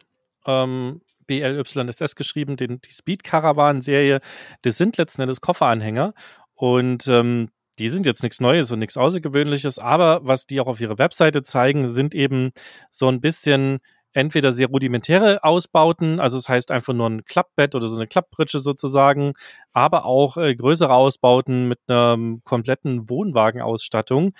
ähm, 0.46 1.00
BLYSS 1.26 2.14
geschrieben, 2.14 2.56
den, 2.56 2.80
die 2.80 2.92
Speed 2.92 3.24
Caravan 3.24 3.82
Serie. 3.82 4.20
Das 4.62 4.78
sind 4.78 4.96
letzten 4.96 5.22
Endes 5.22 5.40
Kofferanhänger 5.40 6.14
und 6.54 7.06
ähm, 7.08 7.48
die 7.78 7.88
sind 7.88 8.06
jetzt 8.06 8.22
nichts 8.22 8.40
Neues 8.40 8.72
und 8.72 8.78
nichts 8.78 8.96
Außergewöhnliches, 8.96 9.78
aber 9.78 10.20
was 10.22 10.46
die 10.46 10.60
auch 10.60 10.66
auf 10.66 10.80
ihrer 10.80 10.98
Webseite 10.98 11.42
zeigen, 11.42 11.90
sind 11.90 12.14
eben 12.14 12.52
so 12.90 13.08
ein 13.08 13.20
bisschen 13.20 13.80
entweder 14.16 14.50
sehr 14.50 14.68
rudimentäre 14.68 15.44
Ausbauten, 15.44 16.20
also 16.20 16.38
das 16.38 16.48
heißt 16.48 16.70
einfach 16.70 16.94
nur 16.94 17.10
ein 17.10 17.26
Klappbett 17.26 17.74
oder 17.74 17.86
so 17.86 17.96
eine 17.96 18.06
Klapppritsche 18.06 18.60
sozusagen, 18.60 19.34
aber 19.74 20.06
auch 20.06 20.38
äh, 20.38 20.54
größere 20.54 20.94
Ausbauten 20.94 21.68
mit 21.68 21.80
einer 21.86 22.16
kompletten 22.44 23.10
Wohnwagenausstattung. 23.10 24.32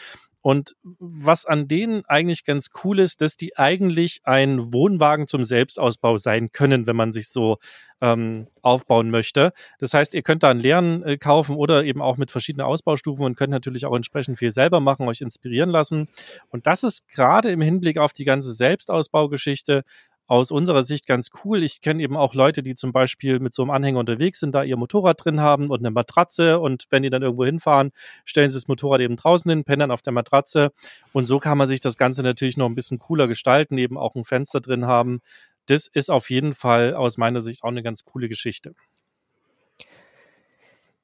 Und 0.46 0.76
was 1.00 1.44
an 1.44 1.66
denen 1.66 2.04
eigentlich 2.06 2.44
ganz 2.44 2.70
cool 2.84 3.00
ist, 3.00 3.20
dass 3.20 3.36
die 3.36 3.56
eigentlich 3.56 4.20
ein 4.22 4.72
Wohnwagen 4.72 5.26
zum 5.26 5.42
Selbstausbau 5.42 6.18
sein 6.18 6.52
können, 6.52 6.86
wenn 6.86 6.94
man 6.94 7.10
sich 7.10 7.30
so 7.30 7.58
ähm, 8.00 8.46
aufbauen 8.62 9.10
möchte. 9.10 9.50
Das 9.80 9.92
heißt, 9.92 10.14
ihr 10.14 10.22
könnt 10.22 10.44
da 10.44 10.50
einen 10.50 10.60
leeren 10.60 11.02
äh, 11.02 11.16
kaufen 11.16 11.56
oder 11.56 11.82
eben 11.82 12.00
auch 12.00 12.16
mit 12.16 12.30
verschiedenen 12.30 12.64
Ausbaustufen 12.64 13.26
und 13.26 13.36
könnt 13.36 13.50
natürlich 13.50 13.86
auch 13.86 13.96
entsprechend 13.96 14.38
viel 14.38 14.52
selber 14.52 14.78
machen, 14.78 15.08
euch 15.08 15.20
inspirieren 15.20 15.70
lassen. 15.70 16.06
Und 16.50 16.68
das 16.68 16.84
ist 16.84 17.08
gerade 17.08 17.50
im 17.50 17.60
Hinblick 17.60 17.98
auf 17.98 18.12
die 18.12 18.24
ganze 18.24 18.52
Selbstausbaugeschichte 18.52 19.82
aus 20.26 20.50
unserer 20.50 20.82
Sicht 20.82 21.06
ganz 21.06 21.30
cool. 21.44 21.62
Ich 21.62 21.80
kenne 21.80 22.02
eben 22.02 22.16
auch 22.16 22.34
Leute, 22.34 22.62
die 22.62 22.74
zum 22.74 22.92
Beispiel 22.92 23.38
mit 23.40 23.54
so 23.54 23.62
einem 23.62 23.70
Anhänger 23.70 24.00
unterwegs 24.00 24.40
sind, 24.40 24.54
da 24.54 24.62
ihr 24.62 24.76
Motorrad 24.76 25.24
drin 25.24 25.40
haben 25.40 25.70
und 25.70 25.80
eine 25.80 25.90
Matratze 25.90 26.58
und 26.58 26.86
wenn 26.90 27.02
die 27.02 27.10
dann 27.10 27.22
irgendwo 27.22 27.44
hinfahren, 27.44 27.92
stellen 28.24 28.50
sie 28.50 28.56
das 28.56 28.68
Motorrad 28.68 29.00
eben 29.00 29.16
draußen 29.16 29.48
hin, 29.48 29.64
pennen 29.64 29.90
auf 29.90 30.02
der 30.02 30.12
Matratze 30.12 30.72
und 31.12 31.26
so 31.26 31.38
kann 31.38 31.58
man 31.58 31.68
sich 31.68 31.80
das 31.80 31.96
Ganze 31.96 32.22
natürlich 32.22 32.56
noch 32.56 32.66
ein 32.66 32.74
bisschen 32.74 32.98
cooler 32.98 33.28
gestalten, 33.28 33.78
eben 33.78 33.96
auch 33.96 34.14
ein 34.14 34.24
Fenster 34.24 34.60
drin 34.60 34.86
haben. 34.86 35.20
Das 35.66 35.86
ist 35.86 36.10
auf 36.10 36.30
jeden 36.30 36.54
Fall 36.54 36.94
aus 36.94 37.18
meiner 37.18 37.40
Sicht 37.40 37.62
auch 37.62 37.68
eine 37.68 37.82
ganz 37.82 38.04
coole 38.04 38.28
Geschichte. 38.28 38.74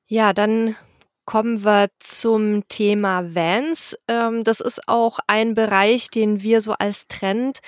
Ja, 0.06 0.32
dann 0.32 0.76
kommen 1.24 1.64
wir 1.64 1.88
zum 1.98 2.66
Thema 2.68 3.34
Vans. 3.34 3.96
Ähm, 4.08 4.44
das 4.44 4.60
ist 4.60 4.88
auch 4.88 5.18
ein 5.26 5.54
Bereich, 5.54 6.10
den 6.10 6.42
wir 6.42 6.60
so 6.60 6.72
als 6.72 7.06
Trend 7.06 7.60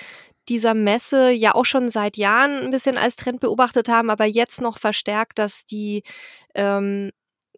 dieser 0.49 0.73
Messe 0.73 1.31
ja 1.31 1.55
auch 1.55 1.65
schon 1.65 1.89
seit 1.89 2.17
Jahren 2.17 2.59
ein 2.59 2.71
bisschen 2.71 2.97
als 2.97 3.15
Trend 3.15 3.39
beobachtet 3.39 3.89
haben, 3.89 4.09
aber 4.09 4.25
jetzt 4.25 4.61
noch 4.61 4.77
verstärkt, 4.77 5.39
dass 5.39 5.65
die, 5.65 6.03
ähm, 6.53 7.11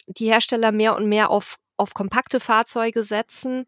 die 0.07 0.27
Hersteller 0.27 0.71
mehr 0.71 0.95
und 0.95 1.07
mehr 1.07 1.29
auf, 1.29 1.57
auf 1.75 1.93
kompakte 1.93 2.39
Fahrzeuge 2.39 3.03
setzen. 3.03 3.65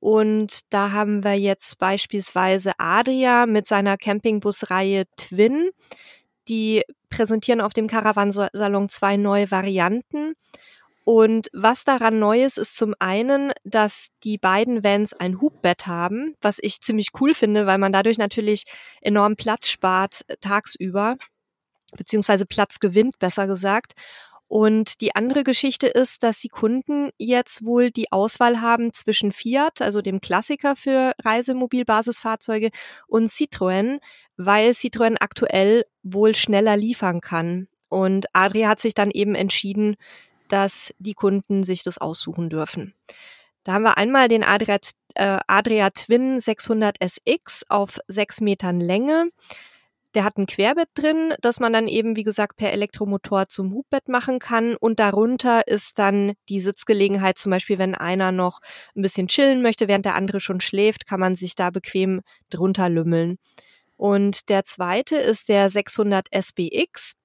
Und 0.00 0.72
da 0.72 0.92
haben 0.92 1.24
wir 1.24 1.34
jetzt 1.34 1.78
beispielsweise 1.78 2.72
Adria 2.78 3.46
mit 3.46 3.66
seiner 3.66 3.96
Campingbusreihe 3.96 5.04
Twin. 5.16 5.70
Die 6.48 6.82
präsentieren 7.10 7.60
auf 7.60 7.72
dem 7.72 7.88
Caravansalon 7.88 8.88
zwei 8.88 9.16
neue 9.16 9.50
Varianten. 9.50 10.34
Und 11.08 11.50
was 11.52 11.84
daran 11.84 12.18
neu 12.18 12.42
ist, 12.42 12.58
ist 12.58 12.76
zum 12.76 12.92
einen, 12.98 13.52
dass 13.62 14.08
die 14.24 14.38
beiden 14.38 14.82
Vans 14.82 15.12
ein 15.12 15.40
Hubbett 15.40 15.86
haben, 15.86 16.34
was 16.40 16.58
ich 16.60 16.80
ziemlich 16.80 17.10
cool 17.20 17.32
finde, 17.32 17.64
weil 17.64 17.78
man 17.78 17.92
dadurch 17.92 18.18
natürlich 18.18 18.64
enorm 19.02 19.36
Platz 19.36 19.68
spart 19.68 20.22
äh, 20.26 20.34
tagsüber, 20.40 21.14
beziehungsweise 21.96 22.44
Platz 22.44 22.80
gewinnt, 22.80 23.20
besser 23.20 23.46
gesagt. 23.46 23.92
Und 24.48 25.00
die 25.00 25.14
andere 25.14 25.44
Geschichte 25.44 25.86
ist, 25.86 26.24
dass 26.24 26.40
die 26.40 26.48
Kunden 26.48 27.10
jetzt 27.18 27.64
wohl 27.64 27.92
die 27.92 28.10
Auswahl 28.10 28.60
haben 28.60 28.92
zwischen 28.92 29.30
Fiat, 29.30 29.82
also 29.82 30.02
dem 30.02 30.20
Klassiker 30.20 30.74
für 30.74 31.12
Reisemobilbasisfahrzeuge, 31.22 32.70
und 33.06 33.30
Citroën, 33.30 34.00
weil 34.36 34.70
Citroën 34.70 35.18
aktuell 35.20 35.84
wohl 36.02 36.34
schneller 36.34 36.76
liefern 36.76 37.20
kann. 37.20 37.68
Und 37.88 38.26
Adria 38.32 38.68
hat 38.68 38.80
sich 38.80 38.94
dann 38.94 39.12
eben 39.12 39.36
entschieden, 39.36 39.94
dass 40.48 40.94
die 40.98 41.14
Kunden 41.14 41.64
sich 41.64 41.82
das 41.82 41.98
aussuchen 41.98 42.50
dürfen. 42.50 42.94
Da 43.66 43.72
haben 43.72 43.82
wir 43.82 43.98
einmal 43.98 44.28
den 44.28 44.44
Adria, 44.44 44.78
äh, 45.16 45.38
Adria 45.48 45.90
Twin 45.90 46.38
600 46.38 46.98
SX 47.00 47.64
auf 47.68 47.98
sechs 48.06 48.40
Metern 48.40 48.80
Länge. 48.80 49.30
Der 50.14 50.22
hat 50.22 50.38
ein 50.38 50.46
Querbett 50.46 50.88
drin, 50.94 51.34
das 51.40 51.58
man 51.58 51.72
dann 51.72 51.88
eben, 51.88 52.14
wie 52.14 52.22
gesagt, 52.22 52.56
per 52.56 52.72
Elektromotor 52.72 53.48
zum 53.48 53.74
Hubbett 53.74 54.08
machen 54.08 54.38
kann. 54.38 54.76
Und 54.76 55.00
darunter 55.00 55.66
ist 55.66 55.98
dann 55.98 56.34
die 56.48 56.60
Sitzgelegenheit, 56.60 57.38
zum 57.38 57.50
Beispiel, 57.50 57.78
wenn 57.78 57.96
einer 57.96 58.30
noch 58.30 58.60
ein 58.94 59.02
bisschen 59.02 59.26
chillen 59.26 59.62
möchte, 59.62 59.88
während 59.88 60.04
der 60.04 60.14
andere 60.14 60.40
schon 60.40 60.60
schläft, 60.60 61.06
kann 61.06 61.20
man 61.20 61.34
sich 61.34 61.56
da 61.56 61.70
bequem 61.70 62.22
drunter 62.50 62.88
lümmeln. 62.88 63.36
Und 63.96 64.48
der 64.48 64.64
zweite 64.64 65.16
ist 65.16 65.48
der 65.48 65.68
600 65.68 66.28
SBX. 66.30 67.16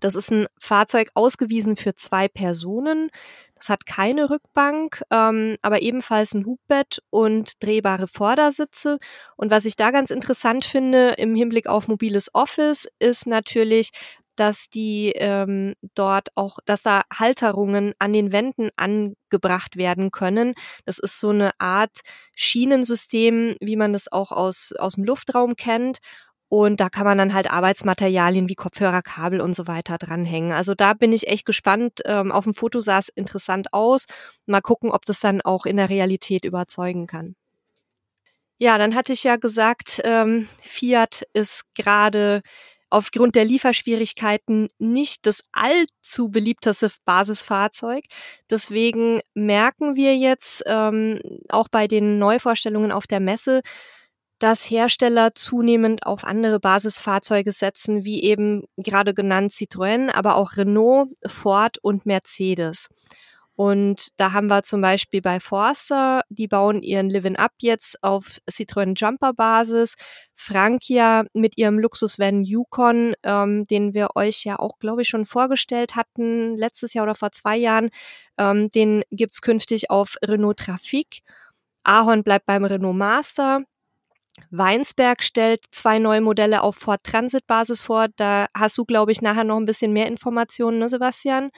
Das 0.00 0.14
ist 0.14 0.30
ein 0.30 0.46
Fahrzeug 0.58 1.10
ausgewiesen 1.14 1.76
für 1.76 1.94
zwei 1.96 2.28
Personen. 2.28 3.10
Das 3.54 3.70
hat 3.70 3.86
keine 3.86 4.28
Rückbank, 4.28 5.02
ähm, 5.10 5.56
aber 5.62 5.80
ebenfalls 5.80 6.34
ein 6.34 6.44
Hubbett 6.44 7.02
und 7.10 7.62
drehbare 7.62 8.06
Vordersitze. 8.06 8.98
Und 9.36 9.50
was 9.50 9.64
ich 9.64 9.76
da 9.76 9.90
ganz 9.90 10.10
interessant 10.10 10.64
finde 10.64 11.14
im 11.16 11.34
Hinblick 11.34 11.66
auf 11.66 11.88
mobiles 11.88 12.34
Office, 12.34 12.86
ist 12.98 13.26
natürlich, 13.26 13.92
dass 14.36 14.68
die 14.68 15.12
ähm, 15.16 15.74
dort 15.94 16.28
auch, 16.34 16.58
dass 16.66 16.82
da 16.82 17.02
Halterungen 17.12 17.94
an 17.98 18.12
den 18.12 18.32
Wänden 18.32 18.68
angebracht 18.76 19.76
werden 19.76 20.10
können. 20.10 20.54
Das 20.84 20.98
ist 20.98 21.18
so 21.18 21.30
eine 21.30 21.58
Art 21.58 22.00
Schienensystem, 22.34 23.56
wie 23.60 23.76
man 23.76 23.92
das 23.92 24.12
auch 24.12 24.32
aus, 24.32 24.72
aus 24.78 24.94
dem 24.94 25.04
Luftraum 25.04 25.56
kennt. 25.56 25.98
Und 26.48 26.78
da 26.80 26.88
kann 26.88 27.04
man 27.04 27.18
dann 27.18 27.34
halt 27.34 27.50
Arbeitsmaterialien 27.50 28.48
wie 28.48 28.54
Kopfhörer, 28.54 29.02
Kabel 29.02 29.40
und 29.40 29.56
so 29.56 29.66
weiter 29.66 29.98
dranhängen. 29.98 30.52
Also 30.52 30.74
da 30.74 30.94
bin 30.94 31.12
ich 31.12 31.26
echt 31.26 31.44
gespannt. 31.44 32.00
Ähm, 32.04 32.30
auf 32.30 32.44
dem 32.44 32.54
Foto 32.54 32.80
sah 32.80 32.98
es 32.98 33.08
interessant 33.08 33.72
aus. 33.72 34.06
Mal 34.46 34.60
gucken, 34.60 34.90
ob 34.90 35.04
das 35.04 35.20
dann 35.20 35.40
auch 35.40 35.66
in 35.66 35.76
der 35.76 35.88
Realität 35.90 36.44
überzeugen 36.44 37.06
kann. 37.06 37.34
Ja, 38.58 38.78
dann 38.78 38.94
hatte 38.94 39.12
ich 39.12 39.24
ja 39.24 39.36
gesagt, 39.36 40.00
ähm, 40.04 40.48
Fiat 40.60 41.24
ist 41.34 41.64
gerade 41.74 42.42
aufgrund 42.88 43.34
der 43.34 43.44
Lieferschwierigkeiten 43.44 44.68
nicht 44.78 45.26
das 45.26 45.42
allzu 45.52 46.30
beliebteste 46.30 46.90
Basisfahrzeug. 47.04 48.04
Deswegen 48.48 49.20
merken 49.34 49.96
wir 49.96 50.16
jetzt 50.16 50.62
ähm, 50.66 51.20
auch 51.48 51.68
bei 51.68 51.88
den 51.88 52.18
Neuvorstellungen 52.18 52.92
auf 52.92 53.06
der 53.06 53.20
Messe, 53.20 53.60
dass 54.38 54.70
Hersteller 54.70 55.34
zunehmend 55.34 56.06
auf 56.06 56.24
andere 56.24 56.60
Basisfahrzeuge 56.60 57.52
setzen, 57.52 58.04
wie 58.04 58.22
eben 58.22 58.64
gerade 58.76 59.14
genannt 59.14 59.52
Citroën, 59.52 60.10
aber 60.12 60.36
auch 60.36 60.56
Renault, 60.56 61.08
Ford 61.26 61.78
und 61.78 62.06
Mercedes. 62.06 62.88
Und 63.56 64.08
da 64.20 64.32
haben 64.32 64.48
wir 64.48 64.64
zum 64.64 64.82
Beispiel 64.82 65.22
bei 65.22 65.40
Forster, 65.40 66.20
die 66.28 66.46
bauen 66.46 66.82
ihren 66.82 67.08
Livin 67.08 67.36
Up 67.36 67.52
jetzt 67.62 68.02
auf 68.02 68.36
Citroën 68.50 68.94
Jumper 68.94 69.32
Basis. 69.32 69.94
Frankia 70.34 71.24
mit 71.32 71.56
ihrem 71.56 71.78
Luxusvan 71.78 72.44
Yukon, 72.44 73.14
ähm, 73.22 73.66
den 73.66 73.94
wir 73.94 74.10
euch 74.14 74.44
ja 74.44 74.58
auch, 74.58 74.78
glaube 74.78 75.02
ich, 75.02 75.08
schon 75.08 75.24
vorgestellt 75.24 75.96
hatten, 75.96 76.54
letztes 76.58 76.92
Jahr 76.92 77.04
oder 77.04 77.14
vor 77.14 77.32
zwei 77.32 77.56
Jahren, 77.56 77.88
ähm, 78.36 78.68
den 78.68 79.02
gibt's 79.10 79.40
künftig 79.40 79.90
auf 79.90 80.16
Renault 80.22 80.58
Trafic. 80.58 81.22
Ahorn 81.82 82.24
bleibt 82.24 82.44
beim 82.44 82.64
Renault 82.64 82.96
Master. 82.96 83.62
Weinsberg 84.50 85.22
stellt 85.22 85.64
zwei 85.70 85.98
neue 85.98 86.20
Modelle 86.20 86.62
auf 86.62 86.76
Ford 86.76 87.02
Transit 87.02 87.46
Basis 87.46 87.80
vor. 87.80 88.06
Da 88.16 88.46
hast 88.54 88.78
du, 88.78 88.84
glaube 88.84 89.12
ich, 89.12 89.22
nachher 89.22 89.44
noch 89.44 89.56
ein 89.56 89.66
bisschen 89.66 89.92
mehr 89.92 90.06
Informationen, 90.06 90.78
ne, 90.78 90.88
Sebastian? 90.88 91.50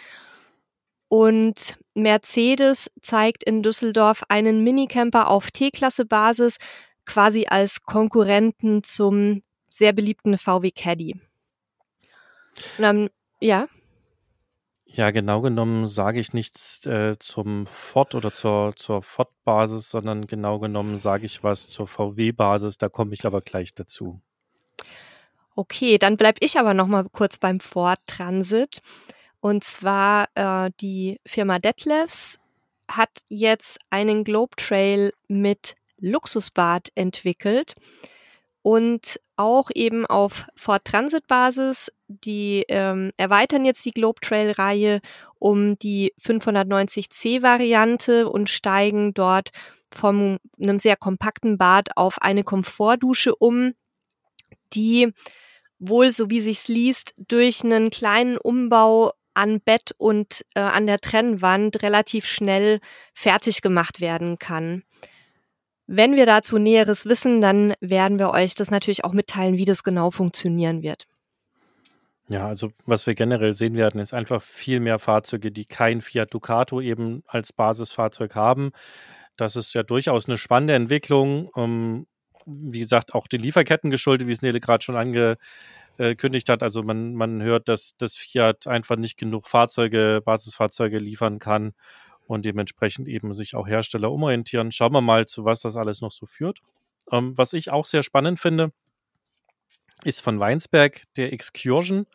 Und 1.08 1.78
Mercedes 1.94 2.90
zeigt 3.02 3.42
in 3.42 3.62
Düsseldorf 3.62 4.22
einen 4.28 4.62
Minicamper 4.62 5.28
auf 5.28 5.50
T-Klasse 5.50 6.04
Basis, 6.04 6.58
quasi 7.06 7.46
als 7.48 7.82
Konkurrenten 7.82 8.82
zum 8.84 9.42
sehr 9.70 9.92
beliebten 9.92 10.36
VW 10.36 10.70
Caddy. 10.70 11.14
Und 12.76 12.82
dann, 12.82 13.08
ja. 13.40 13.66
Ja, 14.90 15.10
genau 15.10 15.42
genommen 15.42 15.86
sage 15.86 16.18
ich 16.18 16.32
nichts 16.32 16.86
äh, 16.86 17.16
zum 17.18 17.66
Ford 17.66 18.14
oder 18.14 18.32
zur, 18.32 18.74
zur 18.74 19.02
Ford-Basis, 19.02 19.90
sondern 19.90 20.26
genau 20.26 20.58
genommen 20.58 20.98
sage 20.98 21.26
ich 21.26 21.44
was 21.44 21.68
zur 21.68 21.86
VW-Basis. 21.86 22.78
Da 22.78 22.88
komme 22.88 23.12
ich 23.12 23.26
aber 23.26 23.42
gleich 23.42 23.74
dazu. 23.74 24.20
Okay, 25.54 25.98
dann 25.98 26.16
bleib 26.16 26.36
ich 26.40 26.58
aber 26.58 26.72
noch 26.72 26.86
mal 26.86 27.04
kurz 27.12 27.36
beim 27.38 27.60
Ford 27.60 27.98
Transit. 28.06 28.80
Und 29.40 29.62
zwar 29.62 30.28
äh, 30.34 30.70
die 30.80 31.20
Firma 31.26 31.58
Detlefs 31.58 32.38
hat 32.90 33.10
jetzt 33.28 33.78
einen 33.90 34.24
Globe 34.24 34.56
Trail 34.56 35.12
mit 35.28 35.76
Luxusbad 35.98 36.88
entwickelt 36.94 37.74
und 38.62 39.20
auch 39.36 39.70
eben 39.74 40.06
auf 40.06 40.46
Ford 40.56 40.84
Transit 40.84 41.26
Basis. 41.26 41.92
Die 42.08 42.64
ähm, 42.68 43.12
erweitern 43.18 43.64
jetzt 43.64 43.84
die 43.84 43.90
Globe 43.90 44.20
Trail 44.20 44.52
Reihe 44.52 45.00
um 45.38 45.78
die 45.78 46.14
590C 46.20 47.42
Variante 47.42 48.28
und 48.28 48.48
steigen 48.48 49.12
dort 49.14 49.50
von 49.92 50.38
einem 50.60 50.78
sehr 50.78 50.96
kompakten 50.96 51.58
Bad 51.58 51.96
auf 51.96 52.20
eine 52.20 52.44
Komfortdusche 52.44 53.34
um, 53.34 53.74
die 54.72 55.12
wohl, 55.78 56.10
so 56.12 56.30
wie 56.30 56.40
sich's 56.40 56.68
liest, 56.68 57.14
durch 57.16 57.62
einen 57.62 57.90
kleinen 57.90 58.36
Umbau 58.36 59.12
an 59.34 59.60
Bett 59.60 59.92
und 59.98 60.44
äh, 60.54 60.60
an 60.60 60.86
der 60.86 60.98
Trennwand 60.98 61.82
relativ 61.82 62.26
schnell 62.26 62.80
fertig 63.14 63.62
gemacht 63.62 64.00
werden 64.00 64.38
kann. 64.38 64.82
Wenn 65.86 66.16
wir 66.16 66.26
dazu 66.26 66.58
Näheres 66.58 67.06
wissen, 67.06 67.40
dann 67.40 67.72
werden 67.80 68.18
wir 68.18 68.30
euch 68.30 68.54
das 68.54 68.70
natürlich 68.70 69.04
auch 69.04 69.12
mitteilen, 69.12 69.56
wie 69.56 69.64
das 69.64 69.84
genau 69.84 70.10
funktionieren 70.10 70.82
wird. 70.82 71.06
Ja, 72.30 72.46
also 72.46 72.70
was 72.84 73.06
wir 73.06 73.14
generell 73.14 73.54
sehen 73.54 73.74
werden, 73.74 74.00
ist 74.00 74.12
einfach 74.12 74.42
viel 74.42 74.80
mehr 74.80 74.98
Fahrzeuge, 74.98 75.50
die 75.50 75.64
kein 75.64 76.02
Fiat 76.02 76.32
Ducato 76.34 76.80
eben 76.80 77.22
als 77.26 77.54
Basisfahrzeug 77.54 78.34
haben. 78.34 78.72
Das 79.36 79.56
ist 79.56 79.74
ja 79.74 79.82
durchaus 79.82 80.28
eine 80.28 80.36
spannende 80.36 80.74
Entwicklung. 80.74 81.50
Ähm, 81.56 82.06
wie 82.44 82.80
gesagt, 82.80 83.14
auch 83.14 83.28
den 83.28 83.40
Lieferketten 83.40 83.90
geschuldet, 83.90 84.28
wie 84.28 84.32
es 84.32 84.42
Nele 84.42 84.60
gerade 84.60 84.84
schon 84.84 84.96
angekündigt 84.96 86.48
hat. 86.50 86.62
Also 86.62 86.82
man, 86.82 87.14
man 87.14 87.42
hört, 87.42 87.68
dass 87.68 87.94
das 87.96 88.16
Fiat 88.16 88.66
einfach 88.66 88.96
nicht 88.96 89.16
genug 89.16 89.48
Fahrzeuge, 89.48 90.20
Basisfahrzeuge 90.24 90.98
liefern 90.98 91.38
kann 91.38 91.72
und 92.26 92.44
dementsprechend 92.44 93.08
eben 93.08 93.32
sich 93.32 93.54
auch 93.54 93.66
Hersteller 93.66 94.12
umorientieren. 94.12 94.70
Schauen 94.72 94.92
wir 94.92 95.00
mal, 95.00 95.26
zu 95.26 95.46
was 95.46 95.62
das 95.62 95.76
alles 95.76 96.02
noch 96.02 96.12
so 96.12 96.26
führt. 96.26 96.60
Ähm, 97.10 97.36
was 97.38 97.54
ich 97.54 97.70
auch 97.70 97.86
sehr 97.86 98.02
spannend 98.02 98.38
finde, 98.38 98.72
ist 100.04 100.20
von 100.20 100.40
Weinsberg 100.40 101.02
der 101.16 101.32
Excursion. 101.32 102.06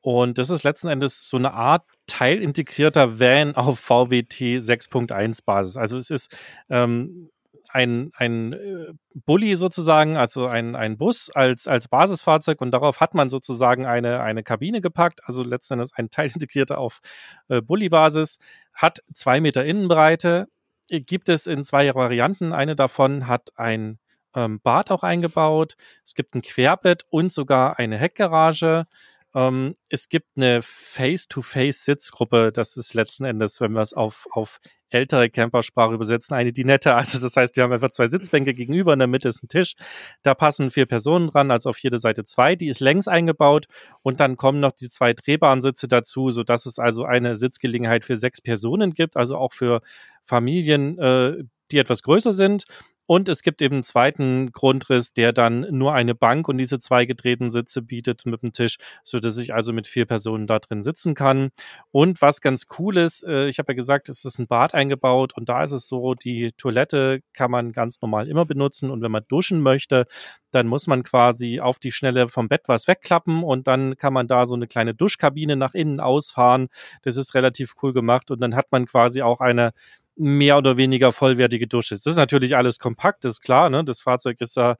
Und 0.00 0.38
das 0.38 0.50
ist 0.50 0.62
letzten 0.62 0.88
Endes 0.88 1.28
so 1.28 1.36
eine 1.36 1.52
Art 1.52 1.84
teilintegrierter 2.06 3.18
Van 3.18 3.54
auf 3.56 3.80
VWT 3.80 4.58
6.1 4.58 5.44
Basis. 5.44 5.76
Also 5.76 5.98
es 5.98 6.10
ist 6.10 6.36
ähm, 6.70 7.30
ein, 7.76 8.12
ein 8.16 8.52
äh, 8.52 8.92
Bulli 9.14 9.56
sozusagen, 9.56 10.16
also 10.16 10.46
ein, 10.46 10.76
ein 10.76 10.96
Bus 10.96 11.30
als, 11.30 11.66
als 11.66 11.88
Basisfahrzeug 11.88 12.60
und 12.60 12.70
darauf 12.70 13.00
hat 13.00 13.14
man 13.14 13.28
sozusagen 13.28 13.84
eine, 13.84 14.20
eine 14.20 14.42
Kabine 14.42 14.80
gepackt, 14.80 15.20
also 15.24 15.42
letzten 15.42 15.74
Endes 15.74 15.92
ein 15.94 16.08
teilintegrierter 16.10 16.78
auf 16.78 17.00
äh, 17.48 17.60
Bulli-Basis, 17.60 18.38
hat 18.72 19.00
zwei 19.12 19.40
Meter 19.40 19.64
Innenbreite, 19.64 20.46
gibt 20.88 21.28
es 21.28 21.46
in 21.46 21.64
zwei 21.64 21.92
Varianten. 21.94 22.52
Eine 22.52 22.76
davon 22.76 23.26
hat 23.26 23.50
ein 23.56 23.98
ähm, 24.36 24.60
Bad 24.60 24.92
auch 24.92 25.02
eingebaut, 25.02 25.76
es 26.04 26.14
gibt 26.14 26.34
ein 26.34 26.42
Querbett 26.42 27.04
und 27.10 27.32
sogar 27.32 27.78
eine 27.78 27.98
Heckgarage. 27.98 28.86
Ähm, 29.34 29.74
es 29.88 30.08
gibt 30.08 30.28
eine 30.36 30.60
Face-to-Face-Sitzgruppe. 30.62 32.52
Das 32.52 32.76
ist 32.76 32.94
letzten 32.94 33.24
Endes, 33.24 33.60
wenn 33.60 33.72
wir 33.72 33.82
es 33.82 33.92
auf, 33.92 34.26
auf 34.30 34.60
ältere 34.88 35.28
Campersprache 35.30 35.94
übersetzen, 35.94 36.34
eine 36.34 36.52
die 36.52 36.64
nette. 36.64 36.94
Also 36.94 37.18
das 37.20 37.36
heißt, 37.36 37.56
wir 37.56 37.64
haben 37.64 37.72
einfach 37.72 37.90
zwei 37.90 38.06
Sitzbänke 38.06 38.54
gegenüber, 38.54 38.92
in 38.92 38.98
der 38.98 39.08
Mitte 39.08 39.28
ist 39.28 39.42
ein 39.42 39.48
Tisch. 39.48 39.74
Da 40.22 40.34
passen 40.34 40.70
vier 40.70 40.86
Personen 40.86 41.28
dran, 41.28 41.50
also 41.50 41.70
auf 41.70 41.78
jede 41.78 41.98
Seite 41.98 42.24
zwei. 42.24 42.56
Die 42.56 42.68
ist 42.68 42.80
längs 42.80 43.08
eingebaut 43.08 43.66
und 44.02 44.20
dann 44.20 44.36
kommen 44.36 44.60
noch 44.60 44.72
die 44.72 44.88
zwei 44.88 45.12
drehbaren 45.12 45.60
Sitze 45.60 45.88
dazu, 45.88 46.30
so 46.30 46.42
dass 46.42 46.66
es 46.66 46.78
also 46.78 47.04
eine 47.04 47.36
Sitzgelegenheit 47.36 48.04
für 48.04 48.16
sechs 48.16 48.40
Personen 48.40 48.94
gibt, 48.94 49.16
also 49.16 49.36
auch 49.36 49.52
für 49.52 49.82
Familien, 50.22 50.98
äh, 50.98 51.44
die 51.72 51.78
etwas 51.78 52.02
größer 52.02 52.32
sind. 52.32 52.64
Und 53.06 53.28
es 53.28 53.42
gibt 53.42 53.62
eben 53.62 53.76
einen 53.76 53.82
zweiten 53.82 54.52
Grundriss, 54.52 55.12
der 55.12 55.32
dann 55.32 55.66
nur 55.70 55.94
eine 55.94 56.14
Bank 56.14 56.48
und 56.48 56.58
diese 56.58 56.78
zwei 56.78 57.06
gedrehten 57.06 57.50
Sitze 57.50 57.82
bietet 57.82 58.26
mit 58.26 58.42
dem 58.42 58.52
Tisch, 58.52 58.76
so 59.04 59.20
dass 59.20 59.38
ich 59.38 59.54
also 59.54 59.72
mit 59.72 59.86
vier 59.86 60.06
Personen 60.06 60.46
da 60.46 60.58
drin 60.58 60.82
sitzen 60.82 61.14
kann. 61.14 61.50
Und 61.92 62.20
was 62.20 62.40
ganz 62.40 62.66
cool 62.78 62.96
ist, 62.98 63.24
äh, 63.24 63.46
ich 63.46 63.58
habe 63.58 63.72
ja 63.72 63.76
gesagt, 63.76 64.08
es 64.08 64.24
ist 64.24 64.38
ein 64.38 64.46
Bad 64.46 64.74
eingebaut 64.74 65.34
und 65.36 65.48
da 65.48 65.62
ist 65.62 65.72
es 65.72 65.88
so, 65.88 66.14
die 66.14 66.52
Toilette 66.56 67.20
kann 67.32 67.50
man 67.50 67.72
ganz 67.72 68.00
normal 68.00 68.28
immer 68.28 68.44
benutzen 68.44 68.90
und 68.90 69.02
wenn 69.02 69.12
man 69.12 69.24
duschen 69.28 69.60
möchte, 69.60 70.06
dann 70.50 70.66
muss 70.66 70.86
man 70.86 71.02
quasi 71.02 71.60
auf 71.60 71.78
die 71.78 71.92
Schnelle 71.92 72.28
vom 72.28 72.48
Bett 72.48 72.62
was 72.66 72.88
wegklappen 72.88 73.42
und 73.44 73.66
dann 73.66 73.96
kann 73.96 74.12
man 74.12 74.26
da 74.26 74.46
so 74.46 74.54
eine 74.54 74.66
kleine 74.66 74.94
Duschkabine 74.94 75.56
nach 75.56 75.74
innen 75.74 76.00
ausfahren. 76.00 76.68
Das 77.02 77.16
ist 77.16 77.34
relativ 77.34 77.74
cool 77.82 77.92
gemacht 77.92 78.30
und 78.30 78.40
dann 78.40 78.56
hat 78.56 78.72
man 78.72 78.86
quasi 78.86 79.22
auch 79.22 79.40
eine 79.40 79.72
mehr 80.16 80.56
oder 80.56 80.76
weniger 80.76 81.12
vollwertige 81.12 81.66
Dusche. 81.66 81.94
Das 81.94 82.06
ist 82.06 82.16
natürlich 82.16 82.56
alles 82.56 82.78
kompakt, 82.78 83.24
ist 83.24 83.42
klar. 83.42 83.70
Ne? 83.70 83.84
Das 83.84 84.00
Fahrzeug 84.00 84.40
ist 84.40 84.56
da 84.56 84.76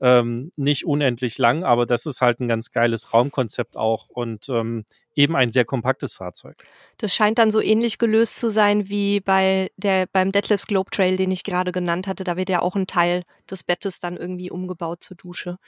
ähm, 0.00 0.52
nicht 0.56 0.84
unendlich 0.84 1.38
lang, 1.38 1.64
aber 1.64 1.86
das 1.86 2.06
ist 2.06 2.20
halt 2.20 2.40
ein 2.40 2.48
ganz 2.48 2.72
geiles 2.72 3.12
Raumkonzept 3.14 3.76
auch 3.76 4.08
und 4.08 4.48
ähm, 4.48 4.84
eben 5.14 5.36
ein 5.36 5.52
sehr 5.52 5.64
kompaktes 5.64 6.14
Fahrzeug. 6.14 6.64
Das 6.98 7.14
scheint 7.14 7.38
dann 7.38 7.50
so 7.50 7.60
ähnlich 7.60 7.98
gelöst 7.98 8.38
zu 8.38 8.50
sein 8.50 8.88
wie 8.88 9.20
bei 9.20 9.70
der 9.76 10.06
beim 10.12 10.32
Deadlifts 10.32 10.66
Globe 10.66 10.90
Trail, 10.90 11.16
den 11.16 11.30
ich 11.30 11.44
gerade 11.44 11.72
genannt 11.72 12.06
hatte. 12.06 12.24
Da 12.24 12.36
wird 12.36 12.48
ja 12.48 12.60
auch 12.60 12.74
ein 12.74 12.86
Teil 12.86 13.22
des 13.48 13.64
Bettes 13.64 14.00
dann 14.00 14.16
irgendwie 14.16 14.50
umgebaut 14.50 15.02
zur 15.02 15.16
Dusche. 15.16 15.58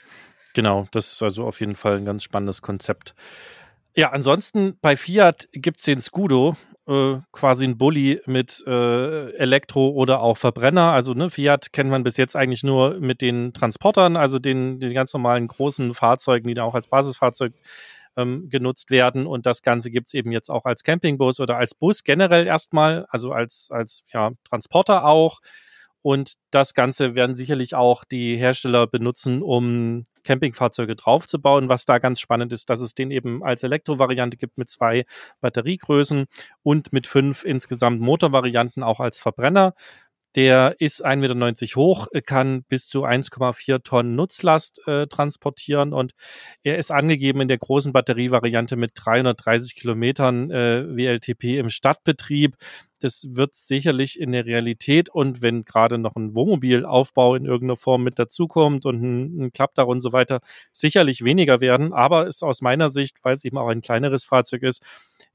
Genau, 0.53 0.87
das 0.91 1.13
ist 1.13 1.23
also 1.23 1.45
auf 1.45 1.59
jeden 1.61 1.75
Fall 1.75 1.97
ein 1.97 2.05
ganz 2.05 2.23
spannendes 2.23 2.61
Konzept. 2.61 3.15
Ja, 3.95 4.11
ansonsten 4.11 4.77
bei 4.81 4.97
Fiat 4.97 5.47
gibt's 5.51 5.83
den 5.83 6.01
Scudo 6.01 6.57
äh, 6.87 7.15
quasi 7.31 7.65
ein 7.65 7.77
Bulli 7.77 8.21
mit 8.25 8.63
äh, 8.67 9.31
Elektro 9.35 9.89
oder 9.89 10.21
auch 10.21 10.37
Verbrenner. 10.37 10.91
Also 10.91 11.13
ne, 11.13 11.29
Fiat 11.29 11.73
kennt 11.73 11.89
man 11.89 12.03
bis 12.03 12.17
jetzt 12.17 12.35
eigentlich 12.35 12.63
nur 12.63 12.99
mit 12.99 13.21
den 13.21 13.53
Transportern, 13.53 14.17
also 14.17 14.39
den, 14.39 14.79
den 14.79 14.93
ganz 14.93 15.13
normalen 15.13 15.47
großen 15.47 15.93
Fahrzeugen, 15.93 16.47
die 16.47 16.53
da 16.53 16.63
auch 16.63 16.75
als 16.75 16.87
Basisfahrzeug 16.87 17.53
ähm, 18.17 18.49
genutzt 18.49 18.91
werden. 18.91 19.25
Und 19.25 19.45
das 19.45 19.61
Ganze 19.61 19.91
gibt's 19.91 20.13
eben 20.13 20.31
jetzt 20.31 20.49
auch 20.49 20.65
als 20.65 20.83
Campingbus 20.83 21.39
oder 21.39 21.57
als 21.57 21.73
Bus 21.75 22.03
generell 22.03 22.47
erstmal, 22.47 23.05
also 23.09 23.31
als, 23.31 23.69
als 23.71 24.03
ja, 24.13 24.31
Transporter 24.49 25.05
auch. 25.05 25.39
Und 26.01 26.33
das 26.51 26.73
Ganze 26.73 27.15
werden 27.15 27.35
sicherlich 27.35 27.75
auch 27.75 28.03
die 28.03 28.35
Hersteller 28.35 28.87
benutzen, 28.87 29.41
um 29.41 30.05
Campingfahrzeuge 30.23 30.95
draufzubauen. 30.95 31.69
Was 31.69 31.85
da 31.85 31.97
ganz 31.97 32.19
spannend 32.19 32.53
ist, 32.53 32.69
dass 32.69 32.79
es 32.79 32.93
den 32.93 33.11
eben 33.11 33.43
als 33.43 33.63
Elektrovariante 33.63 34.37
gibt 34.37 34.57
mit 34.57 34.69
zwei 34.69 35.05
Batteriegrößen 35.41 36.25
und 36.63 36.93
mit 36.93 37.07
fünf 37.07 37.43
insgesamt 37.45 38.01
Motorvarianten 38.01 38.83
auch 38.83 38.99
als 38.99 39.19
Verbrenner. 39.19 39.73
Der 40.35 40.75
ist 40.79 41.05
1,90 41.05 41.17
Meter 41.17 41.75
hoch, 41.75 42.07
kann 42.25 42.63
bis 42.63 42.87
zu 42.87 43.05
1,4 43.05 43.83
Tonnen 43.83 44.15
Nutzlast 44.15 44.81
äh, 44.87 45.05
transportieren 45.05 45.93
und 45.93 46.13
er 46.63 46.79
ist 46.79 46.91
angegeben 46.91 47.41
in 47.41 47.47
der 47.47 47.59
großen 47.59 47.93
Batterievariante 47.93 48.75
mit 48.75 48.91
330 48.95 49.75
Kilometern 49.75 50.49
äh, 50.49 50.85
WLTP 50.97 51.59
im 51.59 51.69
Stadtbetrieb. 51.69 52.55
Das 52.99 53.35
wird 53.35 53.53
sicherlich 53.53 54.19
in 54.19 54.31
der 54.31 54.45
Realität 54.45 55.09
und 55.09 55.41
wenn 55.43 55.65
gerade 55.65 55.99
noch 55.99 56.15
ein 56.15 56.35
Wohnmobilaufbau 56.35 57.35
in 57.35 57.45
irgendeiner 57.45 57.75
Form 57.75 58.03
mit 58.03 58.17
dazukommt 58.17 58.85
und 58.85 59.03
ein, 59.03 59.39
ein 59.39 59.51
Klappdach 59.51 59.85
und 59.85 60.01
so 60.01 60.13
weiter, 60.13 60.39
sicherlich 60.71 61.23
weniger 61.23 61.61
werden. 61.61 61.93
Aber 61.93 62.25
ist 62.25 62.43
aus 62.43 62.61
meiner 62.61 62.89
Sicht, 62.89 63.17
weil 63.23 63.35
es 63.35 63.45
eben 63.45 63.57
auch 63.57 63.67
ein 63.67 63.81
kleineres 63.81 64.25
Fahrzeug 64.25 64.63
ist, 64.63 64.81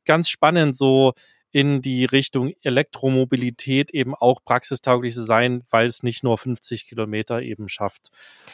ganz 0.05 0.29
spannend 0.29 0.75
so 0.77 1.13
in 1.51 1.81
die 1.81 2.05
Richtung 2.05 2.53
Elektromobilität 2.63 3.91
eben 3.93 4.15
auch 4.15 4.45
praxistauglich 4.45 5.15
zu 5.15 5.23
sein, 5.23 5.63
weil 5.71 5.87
es 5.87 6.03
nicht 6.03 6.23
nur 6.23 6.37
50 6.37 6.87
Kilometer 6.87 7.41
eben 7.43 7.69
schafft. 7.69 8.11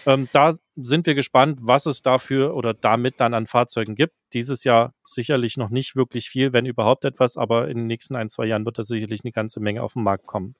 Ähm, 0.06 0.28
da 0.32 0.54
sind 0.76 1.06
wir 1.06 1.14
gespannt, 1.14 1.58
was 1.62 1.86
es 1.86 2.02
dafür 2.02 2.54
oder 2.54 2.72
damit 2.74 3.20
dann 3.20 3.34
an 3.34 3.46
Fahrzeugen 3.46 3.94
gibt. 3.94 4.14
Dieses 4.32 4.64
Jahr 4.64 4.94
sicherlich 5.04 5.56
noch 5.56 5.70
nicht 5.70 5.96
wirklich 5.96 6.28
viel, 6.28 6.52
wenn 6.52 6.66
überhaupt 6.66 7.04
etwas, 7.04 7.36
aber 7.36 7.68
in 7.68 7.78
den 7.78 7.86
nächsten 7.86 8.16
ein, 8.16 8.28
zwei 8.28 8.46
Jahren 8.46 8.64
wird 8.64 8.78
da 8.78 8.82
sicherlich 8.82 9.22
eine 9.24 9.32
ganze 9.32 9.60
Menge 9.60 9.82
auf 9.82 9.94
den 9.94 10.02
Markt 10.02 10.26
kommen. 10.26 10.54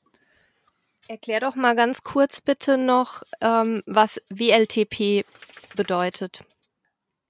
Erklär 1.07 1.41
doch 1.41 1.55
mal 1.55 1.77
ganz 1.77 2.03
kurz 2.03 2.41
bitte 2.41 2.79
noch, 2.79 3.23
ähm, 3.43 3.83
was 3.85 4.23
WLTP 4.31 5.25
bedeutet. 5.77 6.45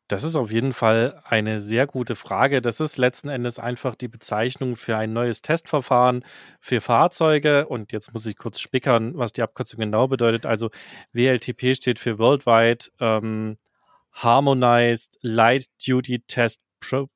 Das 0.09 0.23
ist 0.23 0.37
auf 0.37 0.53
jeden 0.53 0.75
Fall 0.75 1.23
eine 1.25 1.61
sehr 1.61 1.87
gute 1.87 2.15
Frage. 2.15 2.61
Das 2.61 2.79
ist 2.79 2.99
letzten 2.99 3.31
Endes 3.31 3.59
einfach 3.59 3.95
die 3.95 4.09
Bezeichnung 4.09 4.77
für 4.77 4.99
ein 4.99 5.15
neues 5.15 5.41
Testverfahren 5.41 6.25
für 6.61 6.83
Fahrzeuge. 6.83 7.67
Und 7.67 7.91
jetzt 7.93 8.13
muss 8.13 8.27
ich 8.27 8.37
kurz 8.37 8.61
spickern, 8.61 9.17
was 9.17 9.33
die 9.33 9.43
Abkürzung 9.43 9.81
genau 9.81 10.07
bedeutet. 10.07 10.45
Also 10.45 10.71
WLTP 11.13 11.75
steht 11.75 11.99
für 11.99 12.19
Worldwide 12.19 12.87
ähm, 13.01 13.57
Harmonized 14.13 15.19
Light 15.23 15.67
Duty 15.87 16.21
Test 16.27 16.61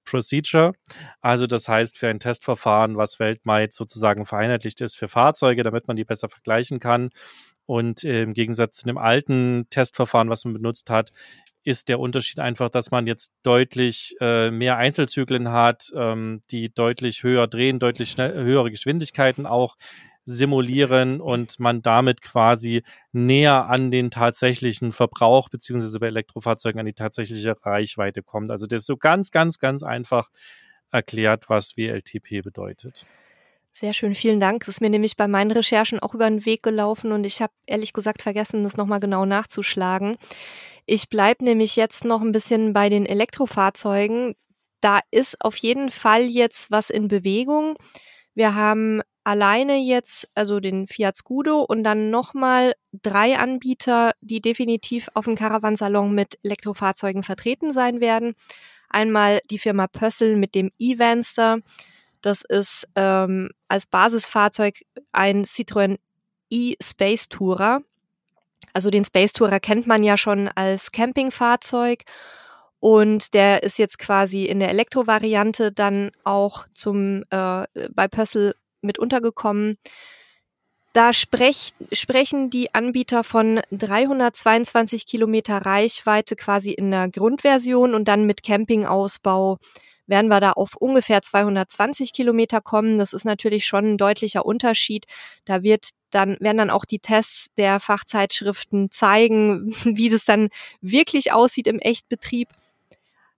Procedure. 0.05 0.73
Also 1.21 1.47
das 1.47 1.69
heißt 1.69 1.99
für 1.99 2.09
ein 2.09 2.21
Testverfahren, 2.21 2.97
was 2.97 3.21
weltweit 3.21 3.75
sozusagen 3.75 4.25
vereinheitlicht 4.25 4.81
ist 4.81 4.97
für 4.97 5.09
Fahrzeuge, 5.09 5.63
damit 5.63 5.89
man 5.89 5.97
die 5.97 6.05
besser 6.05 6.31
vergleichen 6.31 6.81
kann. 6.81 7.11
Und 7.69 8.03
äh, 8.03 8.23
im 8.23 8.33
Gegensatz 8.33 8.79
zu 8.79 8.87
dem 8.87 8.97
alten 8.97 9.67
Testverfahren, 9.69 10.31
was 10.31 10.47
man 10.47 10.55
benutzt 10.55 10.89
hat, 10.89 11.13
ist 11.65 11.91
der 11.91 12.01
Unterschied 12.01 12.41
einfach, 12.41 12.71
dass 12.71 12.91
man 12.91 13.07
jetzt 13.07 13.31
deutlich 13.43 14.17
äh, 14.23 14.51
mehr 14.51 14.79
Einzelzyklen 14.79 15.51
hat, 15.51 15.93
ähm, 15.95 16.41
die 16.51 16.73
deutlich 16.73 17.25
höher 17.25 17.47
drehen, 17.47 17.79
deutlich 17.79 18.11
schnell, 18.11 18.43
höhere 18.43 18.71
Geschwindigkeiten 18.71 19.45
auch 19.45 19.77
simulieren 20.25 21.21
und 21.21 21.61
man 21.61 21.83
damit 21.83 22.23
quasi 22.23 22.85
näher 23.13 23.67
an 23.67 23.91
den 23.91 24.11
tatsächlichen 24.11 24.93
Verbrauch 24.93 25.51
beziehungsweise 25.51 26.01
bei 26.01 26.07
Elektrofahrzeugen 26.07 26.81
an 26.81 26.87
die 26.87 26.95
tatsächliche 26.95 27.55
Reichweite 27.63 28.23
kommt. 28.23 28.51
Also 28.51 28.65
das 28.65 28.81
ist 28.81 28.87
so 28.87 28.97
ganz, 28.97 29.31
ganz, 29.31 29.59
ganz 29.59 29.83
einfach 29.83 30.31
erklärt, 30.91 31.51
was 31.51 31.77
WLTP 31.77 32.43
bedeutet. 32.43 33.07
Sehr 33.81 33.93
schön, 33.93 34.17
vielen 34.17 34.41
Dank. 34.41 34.65
Das 34.65 34.71
ist 34.71 34.81
mir 34.81 34.91
nämlich 34.91 35.17
bei 35.17 35.29
meinen 35.29 35.53
Recherchen 35.53 36.01
auch 36.01 36.13
über 36.13 36.29
den 36.29 36.45
Weg 36.45 36.65
gelaufen 36.65 37.13
und 37.13 37.23
ich 37.25 37.41
habe 37.41 37.53
ehrlich 37.65 37.93
gesagt 37.93 38.23
vergessen, 38.23 38.65
das 38.65 38.77
nochmal 38.77 38.99
genau 38.99 39.25
nachzuschlagen. 39.25 40.17
Ich 40.85 41.09
bleibe 41.09 41.45
nämlich 41.45 41.77
jetzt 41.77 42.05
noch 42.05 42.21
ein 42.21 42.33
bisschen 42.33 42.73
bei 42.73 42.89
den 42.89 43.07
Elektrofahrzeugen. 43.07 44.35
Da 44.81 44.99
ist 45.13 45.45
auf 45.45 45.55
jeden 45.59 45.93
Fall 45.93 46.23
jetzt 46.23 46.73
was 46.73 46.91
in 46.91 47.07
Bewegung. 47.07 47.77
Wir 48.35 48.57
haben 48.57 49.01
alleine 49.23 49.77
jetzt, 49.77 50.29
also 50.35 50.59
den 50.59 50.89
Fiat 50.89 51.17
Scudo 51.17 51.61
und 51.63 51.85
dann 51.85 52.11
nochmal 52.11 52.73
drei 52.91 53.39
Anbieter, 53.39 54.11
die 54.21 54.41
definitiv 54.41 55.09
auf 55.15 55.27
dem 55.27 55.37
Caravansalon 55.37 56.13
mit 56.13 56.37
Elektrofahrzeugen 56.43 57.23
vertreten 57.23 57.73
sein 57.73 58.01
werden. 58.01 58.35
Einmal 58.89 59.39
die 59.53 59.59
Firma 59.59 59.87
Pössl 59.87 60.35
mit 60.35 60.57
dem 60.57 60.73
E-Vanster. 60.81 61.61
Das 62.23 62.43
ist 62.43 62.89
ähm, 62.95 63.51
als 63.69 63.87
Basisfahrzeug 63.87 64.83
ein 65.13 65.45
Citroën 65.45 65.99
E-Space 66.51 67.29
Tourer. 67.29 67.83
Also 68.73 68.91
den 68.91 69.05
Space 69.05 69.33
Tourer 69.33 69.61
kennt 69.61 69.87
man 69.87 70.03
ja 70.03 70.17
schon 70.17 70.49
als 70.49 70.93
Campingfahrzeug 70.93 72.05
und 72.81 73.35
der 73.35 73.63
ist 73.63 73.79
jetzt 73.79 73.99
quasi 73.99 74.45
in 74.45 74.61
der 74.61 74.71
Elektrovariante 74.71 75.73
dann 75.73 76.11
auch 76.25 76.67
zum 76.75 77.25
äh, 77.31 77.67
bei 77.91 78.09
Pössl 78.09 78.55
mit 78.81 78.99
untergekommen. 78.99 79.79
Da 80.93 81.13
sprech, 81.13 81.75
sprechen 81.93 82.51
die 82.51 82.75
Anbieter 82.75 83.23
von 83.23 83.61
322 83.73 85.07
Kilometer 85.07 85.59
Reichweite 85.67 86.35
quasi 86.35 86.73
in 86.73 86.91
der 86.91 87.09
Grundversion 87.09 87.95
und 87.95 88.07
dann 88.07 88.25
mit 88.25 88.43
Campingausbau 88.43 89.59
werden 90.09 90.29
wir 90.29 90.41
da 90.41 90.53
auf 90.53 90.75
ungefähr 90.75 91.23
220 91.23 92.13
Kilometer 92.13 92.61
kommen. 92.61 92.99
Das 92.99 93.13
ist 93.13 93.25
natürlich 93.25 93.67
schon 93.67 93.93
ein 93.93 93.99
deutlicher 93.99 94.45
Unterschied. 94.45 95.07
Da 95.45 95.63
wird 95.63 95.91
dann, 96.11 96.37
werden 96.41 96.59
dann 96.59 96.71
auch 96.71 96.85
die 96.85 96.99
Tests 96.99 97.49
der 97.57 97.79
Fachzeitschriften 97.79 98.91
zeigen, 98.91 99.71
wie 99.85 100.09
das 100.09 100.25
dann 100.25 100.49
wirklich 100.81 101.33
aussieht 101.33 101.69
im 101.69 101.79
Echtbetrieb. 101.79 102.49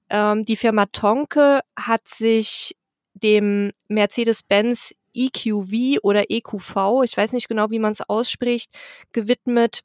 Ähm, 0.08 0.44
die 0.44 0.56
Firma 0.56 0.86
Tonke 0.86 1.60
hat 1.76 2.08
sich 2.08 2.76
dem 3.14 3.72
Mercedes-Benz 3.88 4.94
EQV 5.12 5.98
oder 6.02 6.30
EQV, 6.30 7.02
ich 7.04 7.16
weiß 7.16 7.32
nicht 7.32 7.48
genau, 7.48 7.70
wie 7.70 7.80
man 7.80 7.92
es 7.92 8.00
ausspricht, 8.00 8.70
gewidmet 9.12 9.80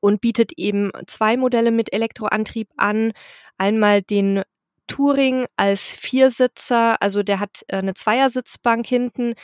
und 0.00 0.20
bietet 0.20 0.52
eben 0.58 0.90
zwei 1.06 1.38
Modelle 1.38 1.70
mit 1.70 1.92
Elektroantrieb 1.92 2.68
an. 2.76 3.12
Einmal 3.56 4.02
den 4.02 4.42
Touring 4.86 5.46
als 5.56 5.90
Viersitzer, 5.90 7.00
also 7.00 7.22
der 7.22 7.40
hat 7.40 7.64
äh, 7.68 7.76
eine 7.76 7.94
Zweiersitzbank 7.94 8.86
hinten, 8.86 9.34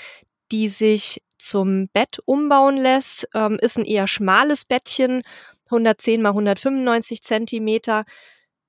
die 0.53 0.69
sich 0.69 1.23
zum 1.39 1.89
Bett 1.89 2.19
umbauen 2.25 2.77
lässt, 2.77 3.29
ähm, 3.35 3.59
ist 3.61 3.79
ein 3.79 3.85
eher 3.85 4.07
schmales 4.07 4.65
Bettchen, 4.65 5.23
110 5.67 6.21
mal 6.21 6.31
195 6.31 7.23
Zentimeter 7.23 8.05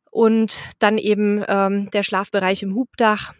und 0.09 0.63
dann 0.79 0.97
eben 0.97 1.43
ähm, 1.47 1.89
der 1.91 2.03
Schlafbereich 2.03 2.63
im 2.63 2.75
Hubdach, 2.75 3.33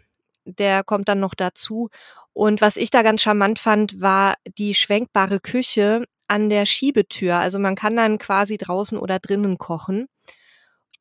der 0.44 0.82
kommt 0.84 1.08
dann 1.08 1.20
noch 1.20 1.34
dazu 1.34 1.88
und 2.32 2.60
was 2.60 2.76
ich 2.76 2.90
da 2.90 3.02
ganz 3.02 3.22
charmant 3.22 3.58
fand, 3.58 4.00
war 4.00 4.34
die 4.58 4.74
schwenkbare 4.74 5.40
Küche 5.40 6.04
an 6.28 6.48
der 6.48 6.66
Schiebetür. 6.66 7.36
Also 7.36 7.58
man 7.58 7.74
kann 7.74 7.96
dann 7.96 8.18
quasi 8.18 8.56
draußen 8.56 8.98
oder 8.98 9.18
drinnen 9.18 9.58
kochen. 9.58 10.06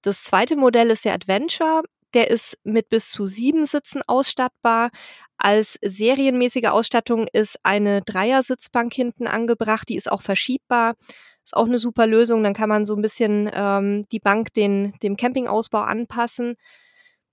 Das 0.01 0.23
zweite 0.23 0.55
Modell 0.55 0.89
ist 0.89 1.05
der 1.05 1.13
Adventure. 1.13 1.83
Der 2.13 2.29
ist 2.29 2.57
mit 2.63 2.89
bis 2.89 3.09
zu 3.09 3.25
sieben 3.25 3.65
Sitzen 3.65 4.01
ausstattbar. 4.05 4.89
Als 5.37 5.79
serienmäßige 5.81 6.67
Ausstattung 6.67 7.27
ist 7.31 7.59
eine 7.63 8.01
Dreiersitzbank 8.01 8.93
hinten 8.93 9.27
angebracht. 9.27 9.89
Die 9.89 9.95
ist 9.95 10.11
auch 10.11 10.21
verschiebbar. 10.21 10.95
Ist 11.43 11.55
auch 11.55 11.65
eine 11.65 11.79
super 11.79 12.07
Lösung. 12.07 12.43
Dann 12.43 12.53
kann 12.53 12.69
man 12.69 12.85
so 12.85 12.95
ein 12.95 13.01
bisschen 13.01 13.49
ähm, 13.53 14.03
die 14.11 14.19
Bank 14.19 14.53
den, 14.53 14.93
dem 15.01 15.17
Campingausbau 15.17 15.81
anpassen. 15.81 16.55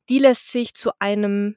Die 0.08 0.18
lässt 0.18 0.50
sich 0.50 0.74
zu 0.74 0.92
einem 0.98 1.56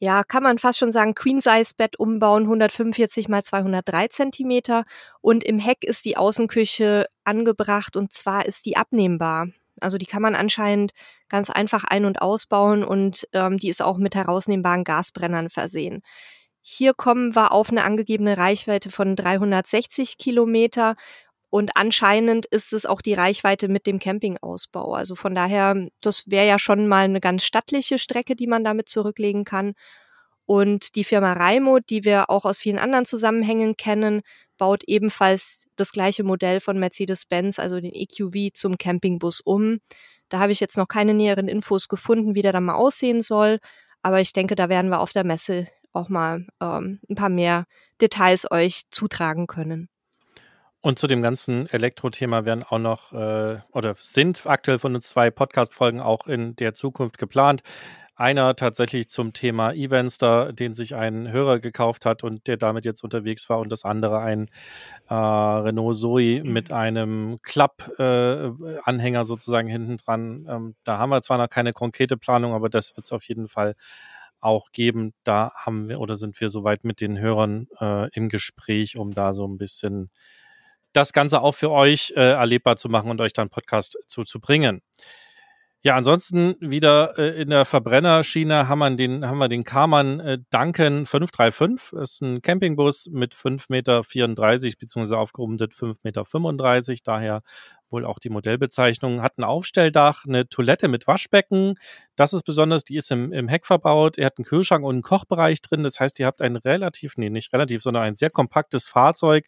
ja, 0.00 0.22
kann 0.22 0.44
man 0.44 0.58
fast 0.58 0.78
schon 0.78 0.92
sagen, 0.92 1.14
Queen-Size-Bett 1.14 1.98
umbauen, 1.98 2.44
145 2.44 3.28
mal 3.28 3.42
203 3.42 4.08
Zentimeter. 4.08 4.84
Und 5.20 5.42
im 5.42 5.58
Heck 5.58 5.82
ist 5.82 6.04
die 6.04 6.16
Außenküche 6.16 7.06
angebracht 7.24 7.96
und 7.96 8.12
zwar 8.12 8.46
ist 8.46 8.66
die 8.66 8.76
abnehmbar. 8.76 9.48
Also 9.80 9.98
die 9.98 10.06
kann 10.06 10.22
man 10.22 10.34
anscheinend 10.34 10.92
ganz 11.28 11.50
einfach 11.50 11.84
ein- 11.84 12.04
und 12.04 12.20
ausbauen 12.22 12.84
und 12.84 13.26
ähm, 13.32 13.58
die 13.58 13.68
ist 13.68 13.82
auch 13.82 13.98
mit 13.98 14.14
herausnehmbaren 14.14 14.84
Gasbrennern 14.84 15.50
versehen. 15.50 16.02
Hier 16.62 16.94
kommen 16.94 17.34
wir 17.34 17.52
auf 17.52 17.70
eine 17.70 17.84
angegebene 17.84 18.36
Reichweite 18.36 18.90
von 18.90 19.16
360 19.16 20.18
Kilometer 20.18 20.96
und 21.50 21.76
anscheinend 21.76 22.46
ist 22.46 22.72
es 22.72 22.84
auch 22.84 23.00
die 23.00 23.14
Reichweite 23.14 23.68
mit 23.68 23.86
dem 23.86 23.98
Campingausbau. 23.98 24.92
Also 24.92 25.14
von 25.14 25.34
daher, 25.34 25.88
das 26.02 26.24
wäre 26.30 26.46
ja 26.46 26.58
schon 26.58 26.88
mal 26.88 27.04
eine 27.04 27.20
ganz 27.20 27.44
stattliche 27.44 27.98
Strecke, 27.98 28.36
die 28.36 28.46
man 28.46 28.64
damit 28.64 28.88
zurücklegen 28.88 29.44
kann. 29.44 29.72
Und 30.44 30.94
die 30.96 31.04
Firma 31.04 31.34
Raimo, 31.34 31.78
die 31.78 32.04
wir 32.04 32.30
auch 32.30 32.44
aus 32.44 32.58
vielen 32.58 32.78
anderen 32.78 33.06
Zusammenhängen 33.06 33.76
kennen, 33.76 34.22
baut 34.58 34.84
ebenfalls 34.86 35.66
das 35.76 35.92
gleiche 35.92 36.24
Modell 36.24 36.60
von 36.60 36.78
Mercedes-Benz, 36.78 37.58
also 37.58 37.80
den 37.80 37.94
EQV, 37.94 38.52
zum 38.52 38.76
Campingbus 38.76 39.40
um. 39.40 39.78
Da 40.28 40.40
habe 40.40 40.52
ich 40.52 40.60
jetzt 40.60 40.76
noch 40.76 40.88
keine 40.88 41.14
näheren 41.14 41.48
Infos 41.48 41.88
gefunden, 41.88 42.34
wie 42.34 42.42
der 42.42 42.52
dann 42.52 42.64
mal 42.64 42.74
aussehen 42.74 43.22
soll. 43.22 43.58
Aber 44.02 44.20
ich 44.20 44.32
denke, 44.32 44.54
da 44.54 44.68
werden 44.68 44.90
wir 44.90 45.00
auf 45.00 45.12
der 45.12 45.24
Messe 45.24 45.66
auch 45.92 46.08
mal 46.08 46.46
ähm, 46.60 47.00
ein 47.08 47.14
paar 47.14 47.30
mehr 47.30 47.64
Details 48.00 48.50
euch 48.50 48.82
zutragen 48.90 49.46
können. 49.46 49.88
Und 50.80 50.98
zu 50.98 51.08
dem 51.08 51.22
ganzen 51.22 51.68
Elektro-Thema 51.68 52.44
werden 52.44 52.62
auch 52.62 52.78
noch 52.78 53.12
äh, 53.12 53.58
oder 53.72 53.94
sind 53.96 54.46
aktuell 54.46 54.78
von 54.78 54.94
uns 54.94 55.08
zwei 55.08 55.30
Podcast-Folgen 55.30 56.00
auch 56.00 56.26
in 56.26 56.54
der 56.54 56.74
Zukunft 56.74 57.18
geplant. 57.18 57.62
Einer 58.18 58.56
tatsächlich 58.56 59.08
zum 59.08 59.32
Thema 59.32 59.72
Evenster, 59.72 60.52
den 60.52 60.74
sich 60.74 60.96
ein 60.96 61.30
Hörer 61.30 61.60
gekauft 61.60 62.04
hat 62.04 62.24
und 62.24 62.48
der 62.48 62.56
damit 62.56 62.84
jetzt 62.84 63.04
unterwegs 63.04 63.48
war, 63.48 63.60
und 63.60 63.70
das 63.70 63.84
andere 63.84 64.18
ein 64.18 64.50
äh, 65.08 65.14
Renault 65.14 65.96
Zoe 65.96 66.42
mit 66.42 66.72
einem 66.72 67.38
Klapp-Anhänger 67.42 69.20
äh, 69.20 69.24
sozusagen 69.24 69.68
hinten 69.68 69.98
dran. 69.98 70.46
Ähm, 70.50 70.74
da 70.82 70.98
haben 70.98 71.10
wir 71.10 71.22
zwar 71.22 71.38
noch 71.38 71.48
keine 71.48 71.72
konkrete 71.72 72.16
Planung, 72.16 72.54
aber 72.54 72.68
das 72.68 72.96
wird 72.96 73.06
es 73.06 73.12
auf 73.12 73.22
jeden 73.28 73.46
Fall 73.46 73.76
auch 74.40 74.72
geben. 74.72 75.14
Da 75.22 75.52
haben 75.54 75.88
wir 75.88 76.00
oder 76.00 76.16
sind 76.16 76.40
wir 76.40 76.50
soweit 76.50 76.82
mit 76.82 77.00
den 77.00 77.20
Hörern 77.20 77.68
äh, 77.80 78.10
im 78.16 78.28
Gespräch, 78.28 78.98
um 78.98 79.14
da 79.14 79.32
so 79.32 79.46
ein 79.46 79.58
bisschen 79.58 80.10
das 80.92 81.12
Ganze 81.12 81.40
auch 81.40 81.54
für 81.54 81.70
euch 81.70 82.12
äh, 82.16 82.32
erlebbar 82.32 82.78
zu 82.78 82.88
machen 82.88 83.12
und 83.12 83.20
euch 83.20 83.32
dann 83.32 83.48
Podcast 83.48 83.96
zuzubringen. 84.08 84.82
Ja, 85.84 85.94
ansonsten 85.94 86.56
wieder 86.58 87.16
äh, 87.18 87.40
in 87.40 87.50
der 87.50 87.64
Verbrennerschiene 87.64 88.66
haben 88.66 88.80
wir 88.80 88.90
den, 88.90 89.24
haben 89.24 89.38
wir 89.38 89.46
den 89.46 89.62
Karmann 89.62 90.18
äh, 90.18 90.38
Duncan 90.50 91.06
535. 91.06 91.90
Das 91.92 92.14
ist 92.14 92.20
ein 92.20 92.42
Campingbus 92.42 93.08
mit 93.12 93.32
5,34 93.32 93.68
Meter 93.68 94.02
beziehungsweise 94.80 95.16
aufgerundet 95.16 95.72
5,35 95.74 96.90
Meter. 96.90 97.02
Daher 97.04 97.42
wohl 97.90 98.04
auch 98.04 98.18
die 98.18 98.28
Modellbezeichnung. 98.28 99.22
Hat 99.22 99.38
ein 99.38 99.44
Aufstelldach, 99.44 100.24
eine 100.26 100.48
Toilette 100.48 100.88
mit 100.88 101.06
Waschbecken. 101.06 101.76
Das 102.16 102.32
ist 102.32 102.42
besonders, 102.42 102.82
die 102.82 102.96
ist 102.96 103.12
im, 103.12 103.32
im 103.32 103.46
Heck 103.46 103.64
verbaut. 103.64 104.18
Er 104.18 104.26
hat 104.26 104.38
einen 104.38 104.44
Kühlschrank 104.44 104.84
und 104.84 104.96
einen 104.96 105.02
Kochbereich 105.02 105.62
drin. 105.62 105.84
Das 105.84 106.00
heißt, 106.00 106.18
ihr 106.18 106.26
habt 106.26 106.42
ein 106.42 106.56
relativ, 106.56 107.16
nee, 107.16 107.30
nicht 107.30 107.52
relativ, 107.52 107.82
sondern 107.82 108.02
ein 108.02 108.16
sehr 108.16 108.30
kompaktes 108.30 108.88
Fahrzeug, 108.88 109.46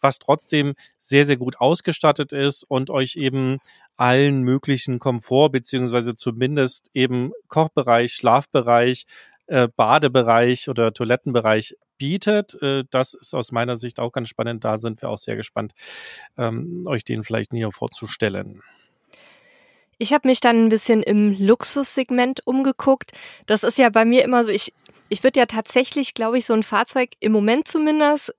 was 0.00 0.20
trotzdem 0.20 0.74
sehr, 0.98 1.26
sehr 1.26 1.36
gut 1.36 1.60
ausgestattet 1.60 2.32
ist 2.32 2.62
und 2.62 2.88
euch 2.88 3.16
eben 3.16 3.58
allen 4.02 4.42
möglichen 4.42 4.98
Komfort 4.98 5.50
beziehungsweise 5.50 6.16
zumindest 6.16 6.90
eben 6.92 7.30
Kochbereich, 7.46 8.12
Schlafbereich, 8.14 9.04
äh, 9.46 9.68
Badebereich 9.68 10.68
oder 10.68 10.92
Toilettenbereich 10.92 11.76
bietet. 11.98 12.60
Äh, 12.60 12.82
das 12.90 13.14
ist 13.14 13.32
aus 13.32 13.52
meiner 13.52 13.76
Sicht 13.76 14.00
auch 14.00 14.10
ganz 14.10 14.28
spannend. 14.28 14.64
Da 14.64 14.76
sind 14.78 15.02
wir 15.02 15.08
auch 15.08 15.18
sehr 15.18 15.36
gespannt, 15.36 15.72
ähm, 16.36 16.84
euch 16.88 17.04
den 17.04 17.22
vielleicht 17.22 17.52
näher 17.52 17.70
vorzustellen. 17.70 18.60
Ich 19.98 20.12
habe 20.12 20.26
mich 20.26 20.40
dann 20.40 20.64
ein 20.64 20.68
bisschen 20.68 21.00
im 21.04 21.36
Luxussegment 21.38 22.44
umgeguckt. 22.44 23.12
Das 23.46 23.62
ist 23.62 23.78
ja 23.78 23.88
bei 23.88 24.04
mir 24.04 24.24
immer 24.24 24.42
so, 24.42 24.50
ich, 24.50 24.74
ich 25.10 25.22
würde 25.22 25.38
ja 25.38 25.46
tatsächlich, 25.46 26.14
glaube 26.14 26.38
ich, 26.38 26.44
so 26.44 26.54
ein 26.54 26.64
Fahrzeug 26.64 27.10
im 27.20 27.30
Moment 27.30 27.68
zumindest 27.68 28.34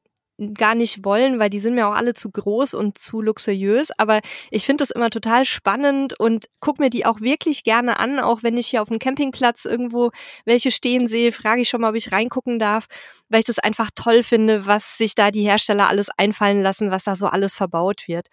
gar 0.54 0.76
nicht 0.76 1.06
wollen, 1.06 1.40
weil 1.40 1.50
die 1.50 1.60
sind 1.60 1.76
mir 1.76 1.88
auch 1.88 1.96
alle 1.96 2.14
zu 2.14 2.32
groß 2.32 2.74
und 2.74 2.98
zu 2.98 3.22
luxuriös. 3.22 3.90
Aber 3.98 4.20
ich 4.52 4.66
finde 4.66 4.82
das 4.82 4.92
immer 4.92 5.10
total 5.10 5.46
spannend 5.46 6.20
und 6.20 6.46
gucke 6.60 6.82
mir 6.82 6.90
die 6.90 7.06
auch 7.06 7.22
wirklich 7.22 7.64
gerne 7.64 8.00
an. 8.00 8.20
Auch 8.20 8.44
wenn 8.44 8.58
ich 8.58 8.68
hier 8.68 8.82
auf 8.82 8.90
dem 8.90 9.00
Campingplatz 9.00 9.66
irgendwo 9.66 10.12
welche 10.46 10.72
stehen 10.72 11.08
sehe, 11.08 11.32
frage 11.32 11.62
ich 11.62 11.70
schon 11.70 11.82
mal, 11.82 11.90
ob 11.90 11.96
ich 11.96 12.12
reingucken 12.12 12.60
darf, 12.60 12.88
weil 13.30 13.40
ich 13.40 13.46
das 13.46 13.60
einfach 13.60 13.90
toll 13.96 14.24
finde, 14.24 14.66
was 14.66 14.98
sich 14.98 15.16
da 15.16 15.32
die 15.32 15.44
Hersteller 15.44 15.88
alles 15.88 16.10
einfallen 16.18 16.62
lassen, 16.62 16.92
was 16.92 17.04
da 17.04 17.16
so 17.16 17.28
alles 17.28 17.54
verbaut 17.54 18.08
wird. 18.08 18.28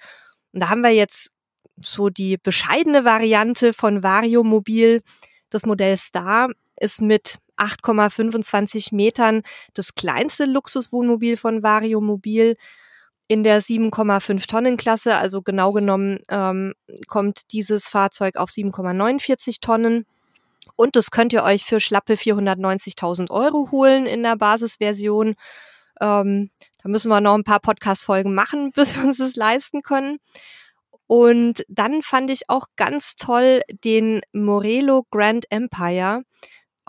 Und 0.53 0.61
da 0.61 0.69
haben 0.69 0.83
wir 0.83 0.91
jetzt 0.91 1.31
so 1.81 2.09
die 2.11 2.37
bescheidene 2.37 3.05
Variante 3.05 3.73
von 3.73 4.03
Vario 4.03 4.43
Mobil. 4.43 5.03
Das 5.51 5.67
Modell 5.67 5.97
Star 5.97 6.51
ist 6.77 7.01
mit 7.01 7.39
8,25 7.61 8.95
Metern 8.95 9.43
das 9.75 9.95
kleinste 9.95 10.47
Luxuswohnmobil 10.47 11.37
von 11.37 11.63
Vario 11.63 12.01
Mobil 12.01 12.57
in 13.29 13.45
der 13.45 13.63
7,5 13.63 14.49
Tonnen 14.49 14.77
Klasse. 14.77 15.17
Also 15.17 15.43
genau 15.43 15.73
genommen 15.73 16.19
ähm, 16.29 16.75
kommt 17.07 17.53
dieses 17.53 17.89
Fahrzeug 17.89 18.37
auf 18.37 18.51
7,49 18.51 19.61
Tonnen. 19.61 20.07
Und 20.75 20.97
das 20.97 21.11
könnt 21.11 21.33
ihr 21.33 21.45
euch 21.45 21.65
für 21.65 21.79
schlappe 21.79 22.15
490.000 22.15 23.31
Euro 23.31 23.71
holen 23.71 24.07
in 24.07 24.23
der 24.23 24.37
Basisversion. 24.37 25.37
Ähm, 26.01 26.51
da 26.83 26.89
müssen 26.89 27.11
wir 27.11 27.21
noch 27.21 27.35
ein 27.35 27.45
paar 27.45 27.61
Podcast-Folgen 27.61 28.35
machen, 28.35 28.73
bis 28.75 28.97
wir 28.97 29.05
uns 29.05 29.19
das 29.19 29.37
leisten 29.37 29.83
können. 29.83 30.19
Und 31.07 31.65
dann 31.69 32.03
fand 32.03 32.31
ich 32.31 32.49
auch 32.49 32.67
ganz 32.77 33.17
toll 33.17 33.61
den 33.85 34.23
Morelo 34.33 35.07
Grand 35.11 35.45
Empire 35.51 36.23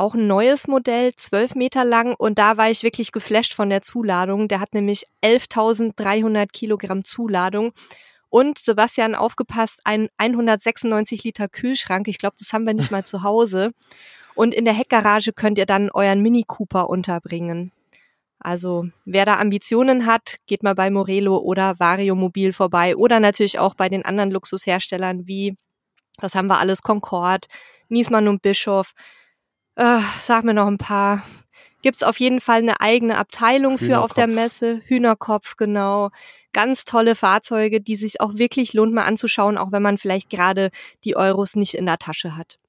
auch 0.02 0.16
ein 0.16 0.26
neues 0.26 0.68
Modell, 0.68 1.14
zwölf 1.16 1.54
Meter 1.54 1.86
lang 1.86 2.16
und 2.18 2.40
da 2.40 2.58
war 2.58 2.72
ich 2.72 2.82
wirklich 2.82 3.12
geflasht 3.12 3.54
von 3.54 3.70
der 3.70 3.84
Zuladung. 3.84 4.48
Der 4.48 4.60
hat 4.60 4.74
nämlich 4.74 5.06
11.300 5.24 6.48
Kilogramm 6.52 7.06
Zuladung 7.06 7.72
und 8.30 8.58
Sebastian 8.58 9.14
aufgepasst, 9.14 9.80
ein 9.84 10.10
196 10.18 11.24
Liter 11.24 11.48
Kühlschrank. 11.48 12.08
Ich 12.08 12.18
glaube, 12.18 12.36
das 12.40 12.52
haben 12.52 12.66
wir 12.66 12.74
nicht 12.74 12.92
mal 12.92 13.06
zu 13.06 13.22
Hause. 13.22 13.74
Und 14.34 14.56
in 14.56 14.66
der 14.66 14.74
Heckgarage 14.74 15.34
könnt 15.34 15.60
ihr 15.60 15.68
dann 15.68 15.92
euren 15.92 16.22
Mini 16.22 16.46
Cooper 16.48 16.90
unterbringen. 16.90 17.72
Also 18.40 18.88
wer 19.06 19.26
da 19.26 19.36
Ambitionen 19.36 20.08
hat, 20.08 20.38
geht 20.48 20.64
mal 20.64 20.74
bei 20.74 20.90
Morelo 20.90 21.38
oder 21.38 21.80
Vario 21.80 22.16
Mobil 22.16 22.54
vorbei 22.54 22.96
oder 22.96 23.20
natürlich 23.20 23.60
auch 23.60 23.76
bei 23.76 23.88
den 23.88 24.04
anderen 24.04 24.32
Luxusherstellern 24.32 25.28
wie, 25.28 25.58
was 26.20 26.34
haben 26.34 26.48
wir 26.48 26.58
alles, 26.58 26.82
Concord, 26.82 27.46
Niesmann 27.88 28.28
und 28.28 28.42
Bischof 28.42 28.94
äh, 29.75 29.99
sag 30.19 30.43
mir 30.43 30.53
noch 30.53 30.67
ein 30.67 30.77
paar. 30.77 31.23
Gibt's 31.81 32.03
auf 32.03 32.19
jeden 32.19 32.41
Fall 32.41 32.60
eine 32.60 32.79
eigene 32.79 33.17
Abteilung 33.17 33.77
für 33.77 34.01
auf 34.01 34.13
der 34.13 34.27
Messe. 34.27 34.81
Hühnerkopf, 34.86 35.55
genau. 35.55 36.12
Ganz 36.53 36.86
tolle 36.86 37.15
Fahrzeuge, 37.15 37.81
die 37.81 37.95
sich 37.95 38.21
auch 38.21 38.36
wirklich 38.36 38.73
lohnt 38.73 38.93
mal 38.93 39.05
anzuschauen, 39.05 39.57
auch 39.57 39.71
wenn 39.71 39.81
man 39.81 39.97
vielleicht 39.97 40.29
gerade 40.29 40.69
die 41.03 41.15
Euros 41.15 41.55
nicht 41.55 41.73
in 41.73 41.86
der 41.88 41.97
Tasche 41.97 42.38
hat. 42.38 42.60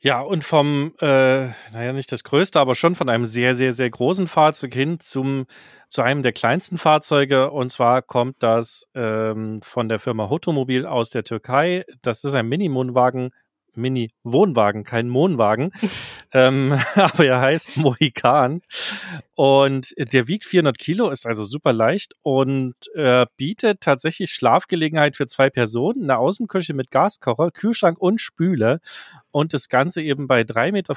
Ja, 0.00 0.20
und 0.20 0.44
vom, 0.44 0.94
äh, 1.00 1.48
naja, 1.72 1.92
nicht 1.92 2.12
das 2.12 2.22
größte, 2.22 2.60
aber 2.60 2.76
schon 2.76 2.94
von 2.94 3.08
einem 3.08 3.26
sehr, 3.26 3.56
sehr, 3.56 3.72
sehr 3.72 3.90
großen 3.90 4.28
Fahrzeug 4.28 4.72
hin 4.72 5.00
zum, 5.00 5.46
zu 5.88 6.02
einem 6.02 6.22
der 6.22 6.32
kleinsten 6.32 6.78
Fahrzeuge. 6.78 7.50
Und 7.50 7.72
zwar 7.72 8.02
kommt 8.02 8.36
das 8.42 8.88
ähm, 8.94 9.60
von 9.60 9.88
der 9.88 9.98
Firma 9.98 10.30
Hotomobil 10.30 10.86
aus 10.86 11.10
der 11.10 11.24
Türkei. 11.24 11.84
Das 12.00 12.22
ist 12.22 12.34
ein 12.34 12.48
Mini-Wohnwagen 12.48 13.32
Mini-Wohnwagen, 13.78 14.84
kein 14.84 15.08
Mohnwagen. 15.08 15.72
ähm, 16.32 16.78
aber 16.94 17.24
er 17.24 17.40
heißt 17.40 17.76
Mohikan. 17.76 18.60
Und 19.34 19.94
der 19.96 20.28
wiegt 20.28 20.44
400 20.44 20.78
Kilo, 20.78 21.10
ist 21.10 21.26
also 21.26 21.44
super 21.44 21.72
leicht 21.72 22.14
und 22.22 22.74
äh, 22.94 23.26
bietet 23.36 23.80
tatsächlich 23.80 24.32
Schlafgelegenheit 24.32 25.16
für 25.16 25.26
zwei 25.26 25.48
Personen, 25.48 26.02
eine 26.02 26.18
Außenküche 26.18 26.74
mit 26.74 26.90
Gaskocher, 26.90 27.50
Kühlschrank 27.50 27.98
und 27.98 28.20
Spüle 28.20 28.80
und 29.38 29.54
das 29.54 29.68
Ganze 29.68 30.02
eben 30.02 30.26
bei 30.26 30.40
3,50 30.40 30.72
Meter 30.72 30.94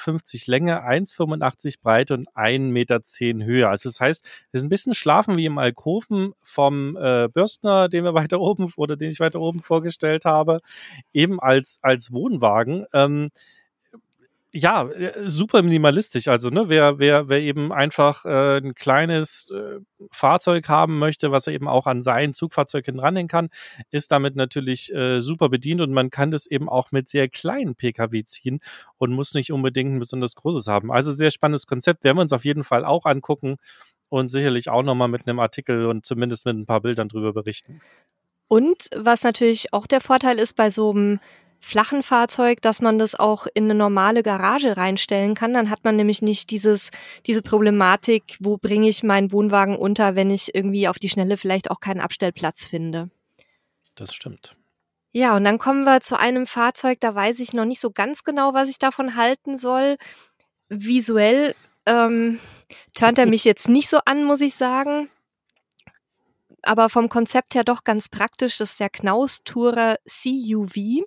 Länge, 0.47 0.84
1,85 0.84 1.75
Breite 1.80 2.15
und 2.15 2.27
1,10 2.30 2.71
Meter 2.71 3.45
Höhe. 3.45 3.69
Also 3.69 3.88
das 3.88 3.99
heißt, 3.99 4.25
es 4.25 4.62
ist 4.62 4.63
ein 4.63 4.69
bisschen 4.69 4.95
schlafen 4.95 5.38
wie 5.38 5.45
im 5.45 5.60
Alkoven 5.60 6.34
vom 6.41 6.97
äh, 6.97 7.27
Bürstner, 7.32 7.88
den 7.88 8.04
wir 8.04 8.13
weiter 8.15 8.41
oben 8.41 8.73
oder 8.77 8.97
den 8.97 9.12
ich 9.12 9.19
weiter 9.19 9.39
oben 9.39 9.62
vorgestellt 9.62 10.25
habe, 10.25 10.62
eben 11.13 11.39
als, 11.39 11.77
als 11.84 12.12
Wohnwagen. 12.13 12.88
Ähm, 12.93 13.30
ja, 14.53 14.87
äh, 14.89 15.29
super 15.29 15.61
minimalistisch. 15.61 16.27
Also, 16.27 16.49
ne, 16.49 16.67
wer, 16.67 16.99
wer, 16.99 17.29
wer 17.29 17.41
eben 17.41 17.71
einfach 17.71 18.25
äh, 18.25 18.57
ein 18.57 18.75
kleines 18.75 19.49
äh, 19.51 19.79
Fahrzeug 20.11 20.67
haben 20.67 20.99
möchte, 20.99 21.31
was 21.31 21.47
er 21.47 21.53
eben 21.53 21.67
auch 21.67 21.87
an 21.87 22.01
sein 22.01 22.33
Zugfahrzeug 22.33 22.85
hinranhängen 22.85 23.29
kann, 23.29 23.49
ist 23.91 24.11
damit 24.11 24.35
natürlich 24.35 24.93
äh, 24.93 25.21
super 25.21 25.49
bedient 25.49 25.79
und 25.81 25.93
man 25.93 26.09
kann 26.09 26.31
das 26.31 26.47
eben 26.47 26.67
auch 26.67 26.91
mit 26.91 27.07
sehr 27.07 27.29
kleinen 27.29 27.75
Pkw 27.75 28.23
ziehen 28.25 28.59
und 28.97 29.13
muss 29.13 29.33
nicht 29.33 29.53
unbedingt 29.53 29.93
ein 29.93 29.99
besonders 29.99 30.35
großes 30.35 30.67
haben. 30.67 30.91
Also 30.91 31.11
sehr 31.11 31.31
spannendes 31.31 31.65
Konzept, 31.65 32.03
werden 32.03 32.17
wir 32.17 32.21
uns 32.23 32.33
auf 32.33 32.45
jeden 32.45 32.63
Fall 32.63 32.83
auch 32.83 33.05
angucken 33.05 33.55
und 34.09 34.27
sicherlich 34.27 34.69
auch 34.69 34.83
nochmal 34.83 35.07
mit 35.07 35.27
einem 35.27 35.39
Artikel 35.39 35.85
und 35.85 36.05
zumindest 36.05 36.45
mit 36.45 36.57
ein 36.57 36.65
paar 36.65 36.81
Bildern 36.81 37.07
drüber 37.07 37.31
berichten. 37.31 37.81
Und 38.49 38.89
was 38.93 39.23
natürlich 39.23 39.71
auch 39.71 39.87
der 39.87 40.01
Vorteil 40.01 40.37
ist 40.37 40.57
bei 40.57 40.71
so 40.71 40.91
einem 40.91 41.21
flachen 41.62 42.04
Fahrzeug, 42.04 42.62
dass 42.62 42.82
man 42.82 42.97
das 42.97 43.15
auch 43.15 43.47
in 43.54 43.65
eine 43.65 43.76
normale 43.76 44.24
Garage 44.24 44.76
reinstellen 44.76 45.36
kann. 45.36 45.54
Dann 45.54 45.69
hat 45.69 45.84
man 45.84 45.95
nämlich 45.95 46.21
nicht 46.21 46.50
dieses, 46.50 46.89
diese 47.28 47.41
Problematik, 47.41 48.38
wo 48.39 48.58
bringe 48.58 48.89
ich 48.89 49.04
meinen 49.04 49.32
Wohnwagen 49.32 49.76
unter, 49.76 50.15
wenn 50.15 50.32
ich 50.32 50.54
irgendwie 50.56 50.88
auf 50.88 51.00
die 51.00 51.10
Schnelle 51.10 51.38
vielleicht 51.38 51.69
auch 51.69 51.80
keinen 51.80 52.02
Abstellplatz 52.02 52.65
finde. 52.65 53.10
Das 53.95 54.13
stimmt. 54.13 54.56
Ja, 55.13 55.36
und 55.36 55.43
dann 55.43 55.58
kommen 55.58 55.84
wir 55.84 56.02
zu 56.02 56.17
einem 56.17 56.45
Fahrzeug, 56.45 57.00
da 57.00 57.13
weiß 57.13 57.39
ich 57.39 57.54
noch 57.54 57.65
nicht 57.65 57.82
so 57.82 57.91
ganz 57.91 58.24
genau, 58.24 58.54
was 58.54 58.69
ich 58.69 58.80
davon 58.80 59.15
halten 59.15 59.58
soll. 59.58 59.97
Visuell 60.69 61.54
ähm, 61.86 62.39
turnt 62.93 63.19
er 63.19 63.26
mich 63.26 63.43
jetzt 63.43 63.67
nicht 63.69 63.89
so 63.89 64.00
an, 64.06 64.24
muss 64.24 64.41
ich 64.41 64.56
sagen. 64.56 65.10
Aber 66.63 66.89
vom 66.89 67.10
Konzept 67.10 67.56
her 67.56 67.63
doch 67.63 67.84
ganz 67.84 68.08
praktisch. 68.08 68.58
Das 68.58 68.71
ist 68.71 68.80
der 68.80 68.89
Knaus 68.89 69.43
Tourer 69.43 69.97
CUV. 70.08 71.04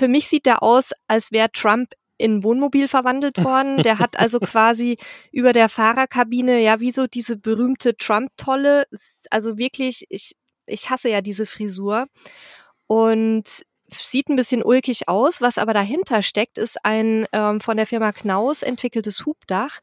Für 0.00 0.08
mich 0.08 0.28
sieht 0.28 0.46
der 0.46 0.62
aus, 0.62 0.92
als 1.08 1.30
wäre 1.30 1.52
Trump 1.52 1.92
in 2.16 2.42
Wohnmobil 2.42 2.88
verwandelt 2.88 3.36
worden. 3.44 3.82
Der 3.82 3.98
hat 3.98 4.18
also 4.18 4.40
quasi 4.40 4.96
über 5.30 5.52
der 5.52 5.68
Fahrerkabine, 5.68 6.58
ja, 6.62 6.80
wie 6.80 6.90
so 6.90 7.06
diese 7.06 7.36
berühmte 7.36 7.94
Trump-Tolle. 7.94 8.86
Also 9.28 9.58
wirklich, 9.58 10.06
ich, 10.08 10.36
ich 10.64 10.88
hasse 10.88 11.10
ja 11.10 11.20
diese 11.20 11.44
Frisur. 11.44 12.06
Und 12.86 13.44
sieht 13.90 14.30
ein 14.30 14.36
bisschen 14.36 14.62
ulkig 14.62 15.06
aus. 15.06 15.42
Was 15.42 15.58
aber 15.58 15.74
dahinter 15.74 16.22
steckt, 16.22 16.56
ist 16.56 16.82
ein 16.82 17.26
ähm, 17.32 17.60
von 17.60 17.76
der 17.76 17.86
Firma 17.86 18.12
Knaus 18.12 18.62
entwickeltes 18.62 19.26
Hubdach, 19.26 19.80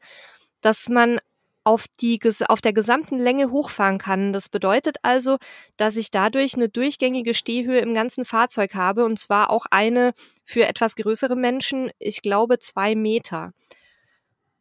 das 0.62 0.88
man 0.88 1.20
auf, 1.68 1.84
die, 2.00 2.18
auf 2.48 2.62
der 2.62 2.72
gesamten 2.72 3.18
Länge 3.18 3.50
hochfahren 3.50 3.98
kann. 3.98 4.32
Das 4.32 4.48
bedeutet 4.48 4.96
also, 5.02 5.36
dass 5.76 5.96
ich 5.96 6.10
dadurch 6.10 6.54
eine 6.54 6.70
durchgängige 6.70 7.34
Stehhöhe 7.34 7.80
im 7.80 7.92
ganzen 7.92 8.24
Fahrzeug 8.24 8.74
habe 8.74 9.04
und 9.04 9.20
zwar 9.20 9.50
auch 9.50 9.66
eine 9.70 10.14
für 10.44 10.66
etwas 10.66 10.96
größere 10.96 11.36
Menschen, 11.36 11.90
ich 11.98 12.22
glaube 12.22 12.58
zwei 12.58 12.94
Meter. 12.94 13.52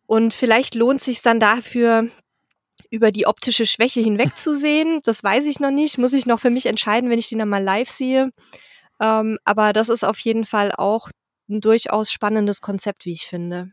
Und 0.06 0.34
vielleicht 0.34 0.76
lohnt 0.76 1.02
sich 1.02 1.22
dann 1.22 1.39
dafür, 1.39 2.10
über 2.89 3.13
die 3.13 3.26
optische 3.26 3.65
Schwäche 3.65 4.02
hinwegzusehen. 4.02 5.00
Das 5.06 5.24
weiß 5.24 5.46
ich 5.46 5.62
noch 5.62 5.72
nicht, 5.72 5.98
muss 5.98 6.12
ich 6.12 6.26
noch 6.26 6.41
für 6.41 6.50
mich 6.50 6.65
entscheiden, 6.65 7.10
wenn 7.10 7.20
ich 7.20 7.30
den 7.30 7.39
dann 7.39 7.50
mal 7.50 7.63
live 7.63 7.89
sehe. 7.89 8.32
Ähm, 9.00 9.38
aber 9.46 9.72
das 9.72 9.88
ist 9.88 10.04
auf 10.04 10.20
jeden 10.20 10.43
Fall 10.43 10.74
auch 10.74 11.08
ein 11.50 11.62
durchaus 11.62 12.12
spannendes 12.12 12.60
Konzept, 12.60 13.06
wie 13.06 13.13
ich 13.13 13.28
finde. 13.28 13.72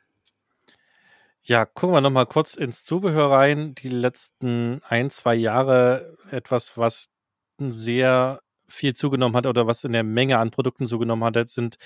Ja, 1.47 1.67
gucken 1.67 1.95
wir 1.95 2.01
nochmal 2.01 2.25
kurz 2.25 2.55
ins 2.55 2.85
Zubehör 2.85 3.31
rein. 3.31 3.75
Die 3.75 3.91
letzten 3.91 4.81
ein, 4.89 5.11
zwei 5.11 5.35
Jahre 5.35 6.17
etwas, 6.31 6.79
was 6.79 7.11
sehr 7.59 8.41
viel 8.67 8.95
zugenommen 8.95 9.37
hat 9.37 9.45
oder 9.45 9.67
was 9.67 9.85
in 9.85 9.93
der 9.93 10.05
Menge 10.05 10.39
an 10.39 10.51
Produkten 10.51 10.87
zugenommen 10.87 11.23
hat, 11.23 11.51
sind 11.51 11.77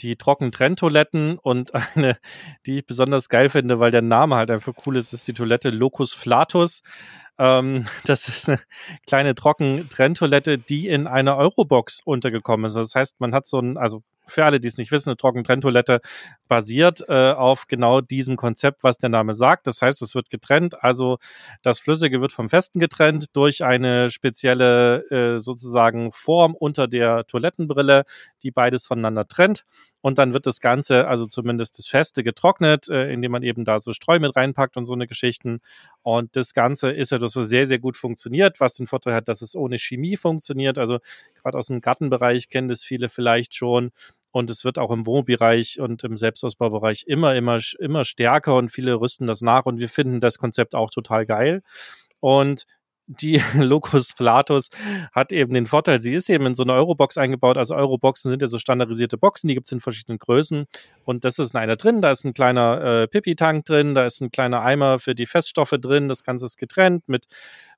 die 0.00 0.16
Trockentrenntoiletten 0.16 1.38
und 1.38 1.72
eine, 1.96 2.18
die 2.66 2.78
ich 2.78 2.86
besonders 2.86 3.28
geil 3.28 3.50
finde, 3.50 3.78
weil 3.78 3.92
der 3.92 4.02
Name 4.02 4.34
halt 4.34 4.50
einfach 4.50 4.74
cool 4.84 4.96
ist, 4.96 5.12
ist 5.12 5.28
die 5.28 5.32
Toilette 5.32 5.70
Locus 5.70 6.12
Flatus. 6.12 6.82
Ähm, 7.38 7.84
das 8.04 8.28
ist 8.28 8.48
eine 8.48 8.60
kleine 9.06 9.34
Trockentrenntoilette, 9.34 10.58
die 10.58 10.88
in 10.88 11.06
einer 11.06 11.36
Eurobox 11.36 12.00
untergekommen 12.04 12.66
ist. 12.66 12.76
Das 12.76 12.94
heißt, 12.94 13.20
man 13.20 13.34
hat 13.34 13.46
so 13.46 13.58
ein, 13.58 13.76
also 13.76 14.02
für 14.26 14.44
alle, 14.44 14.60
die 14.60 14.68
es 14.68 14.78
nicht 14.78 14.90
wissen, 14.90 15.10
eine 15.10 15.16
Trockentrenntoilette 15.16 16.00
basiert 16.48 17.04
äh, 17.08 17.32
auf 17.32 17.66
genau 17.66 18.00
diesem 18.00 18.36
Konzept, 18.36 18.82
was 18.82 18.96
der 18.98 19.10
Name 19.10 19.34
sagt. 19.34 19.66
Das 19.66 19.82
heißt, 19.82 20.00
es 20.02 20.14
wird 20.14 20.30
getrennt, 20.30 20.82
also 20.82 21.18
das 21.62 21.80
Flüssige 21.80 22.20
wird 22.20 22.32
vom 22.32 22.48
Festen 22.48 22.78
getrennt 22.78 23.36
durch 23.36 23.64
eine 23.64 24.10
spezielle 24.10 25.04
äh, 25.10 25.38
sozusagen 25.38 26.12
Form 26.12 26.54
unter 26.54 26.88
der 26.88 27.24
Toilettenbrille, 27.26 28.04
die 28.42 28.50
beides 28.50 28.86
voneinander 28.86 29.26
trennt. 29.26 29.64
Und 30.04 30.18
dann 30.18 30.34
wird 30.34 30.44
das 30.44 30.60
Ganze, 30.60 31.08
also 31.08 31.24
zumindest 31.24 31.78
das 31.78 31.86
Feste, 31.86 32.22
getrocknet, 32.22 32.90
äh, 32.90 33.10
indem 33.10 33.32
man 33.32 33.42
eben 33.42 33.64
da 33.64 33.78
so 33.78 33.94
Streu 33.94 34.18
mit 34.18 34.36
reinpackt 34.36 34.76
und 34.76 34.84
so 34.84 34.92
eine 34.92 35.06
Geschichten. 35.06 35.60
Und 36.02 36.36
das 36.36 36.52
Ganze 36.52 36.90
ist 36.90 37.10
ja 37.10 37.16
das, 37.16 37.36
was 37.36 37.48
sehr, 37.48 37.64
sehr 37.64 37.78
gut 37.78 37.96
funktioniert, 37.96 38.60
was 38.60 38.74
den 38.74 38.86
Vorteil 38.86 39.14
hat, 39.14 39.28
dass 39.28 39.40
es 39.40 39.56
ohne 39.56 39.78
Chemie 39.78 40.18
funktioniert. 40.18 40.76
Also 40.76 40.98
gerade 41.40 41.56
aus 41.56 41.68
dem 41.68 41.80
Gartenbereich 41.80 42.50
kennen 42.50 42.68
das 42.68 42.84
viele 42.84 43.08
vielleicht 43.08 43.54
schon. 43.54 43.92
Und 44.30 44.50
es 44.50 44.62
wird 44.62 44.78
auch 44.78 44.90
im 44.90 45.06
Wohnbereich 45.06 45.80
und 45.80 46.04
im 46.04 46.18
Selbstausbaubereich 46.18 47.04
immer, 47.06 47.34
immer, 47.34 47.58
immer 47.78 48.04
stärker 48.04 48.56
und 48.56 48.68
viele 48.68 49.00
rüsten 49.00 49.26
das 49.26 49.40
nach 49.40 49.64
und 49.64 49.80
wir 49.80 49.88
finden 49.88 50.20
das 50.20 50.36
Konzept 50.36 50.74
auch 50.74 50.90
total 50.90 51.24
geil. 51.24 51.62
Und 52.20 52.66
die 53.06 53.42
Locus 53.54 54.12
Flatus 54.12 54.70
hat 55.12 55.32
eben 55.32 55.54
den 55.54 55.66
Vorteil, 55.66 56.00
sie 56.00 56.14
ist 56.14 56.30
eben 56.30 56.46
in 56.46 56.54
so 56.54 56.62
eine 56.62 56.72
Eurobox 56.72 57.18
eingebaut. 57.18 57.58
Also 57.58 57.74
Euroboxen 57.74 58.30
sind 58.30 58.42
ja 58.42 58.48
so 58.48 58.58
standardisierte 58.58 59.18
Boxen, 59.18 59.48
die 59.48 59.54
gibt 59.54 59.68
es 59.68 59.72
in 59.72 59.80
verschiedenen 59.80 60.18
Größen. 60.18 60.66
Und 61.04 61.24
das 61.24 61.38
ist 61.38 61.54
eine 61.54 61.76
drin, 61.76 62.00
da 62.00 62.10
ist 62.10 62.24
ein 62.24 62.34
kleiner 62.34 63.02
äh, 63.02 63.08
Pipi-Tank 63.08 63.64
drin, 63.64 63.94
da 63.94 64.06
ist 64.06 64.20
ein 64.20 64.30
kleiner 64.30 64.62
Eimer 64.62 64.98
für 64.98 65.14
die 65.14 65.26
Feststoffe 65.26 65.74
drin. 65.80 66.08
Das 66.08 66.22
Ganze 66.22 66.46
ist 66.46 66.56
getrennt 66.56 67.08
mit 67.08 67.26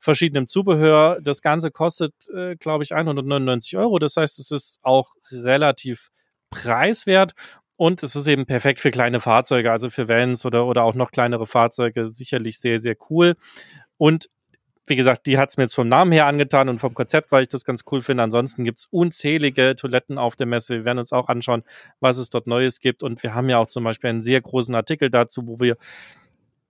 verschiedenem 0.00 0.46
Zubehör. 0.46 1.18
Das 1.20 1.42
Ganze 1.42 1.70
kostet, 1.70 2.14
äh, 2.34 2.56
glaube 2.56 2.84
ich, 2.84 2.94
199 2.94 3.76
Euro. 3.76 3.98
Das 3.98 4.16
heißt, 4.16 4.38
es 4.38 4.50
ist 4.50 4.78
auch 4.82 5.14
relativ 5.30 6.10
preiswert. 6.50 7.32
Und 7.78 8.02
es 8.02 8.16
ist 8.16 8.26
eben 8.26 8.46
perfekt 8.46 8.80
für 8.80 8.90
kleine 8.90 9.20
Fahrzeuge, 9.20 9.70
also 9.70 9.90
für 9.90 10.08
Vans 10.08 10.46
oder, 10.46 10.64
oder 10.64 10.82
auch 10.84 10.94
noch 10.94 11.10
kleinere 11.10 11.46
Fahrzeuge, 11.46 12.08
sicherlich 12.08 12.58
sehr, 12.58 12.78
sehr 12.80 12.96
cool. 13.10 13.34
Und 13.98 14.30
wie 14.86 14.96
gesagt, 14.96 15.26
die 15.26 15.36
hat 15.38 15.50
es 15.50 15.56
mir 15.56 15.64
jetzt 15.64 15.74
vom 15.74 15.88
Namen 15.88 16.12
her 16.12 16.26
angetan 16.26 16.68
und 16.68 16.78
vom 16.78 16.94
Konzept, 16.94 17.32
weil 17.32 17.42
ich 17.42 17.48
das 17.48 17.64
ganz 17.64 17.82
cool 17.90 18.00
finde. 18.00 18.22
Ansonsten 18.22 18.64
gibt 18.64 18.78
es 18.78 18.86
unzählige 18.86 19.74
Toiletten 19.74 20.16
auf 20.16 20.36
der 20.36 20.46
Messe. 20.46 20.74
Wir 20.74 20.84
werden 20.84 20.98
uns 20.98 21.12
auch 21.12 21.28
anschauen, 21.28 21.64
was 22.00 22.18
es 22.18 22.30
dort 22.30 22.46
Neues 22.46 22.80
gibt. 22.80 23.02
Und 23.02 23.22
wir 23.22 23.34
haben 23.34 23.48
ja 23.48 23.58
auch 23.58 23.66
zum 23.66 23.84
Beispiel 23.84 24.10
einen 24.10 24.22
sehr 24.22 24.40
großen 24.40 24.74
Artikel 24.74 25.10
dazu, 25.10 25.42
wo 25.46 25.58
wir 25.58 25.76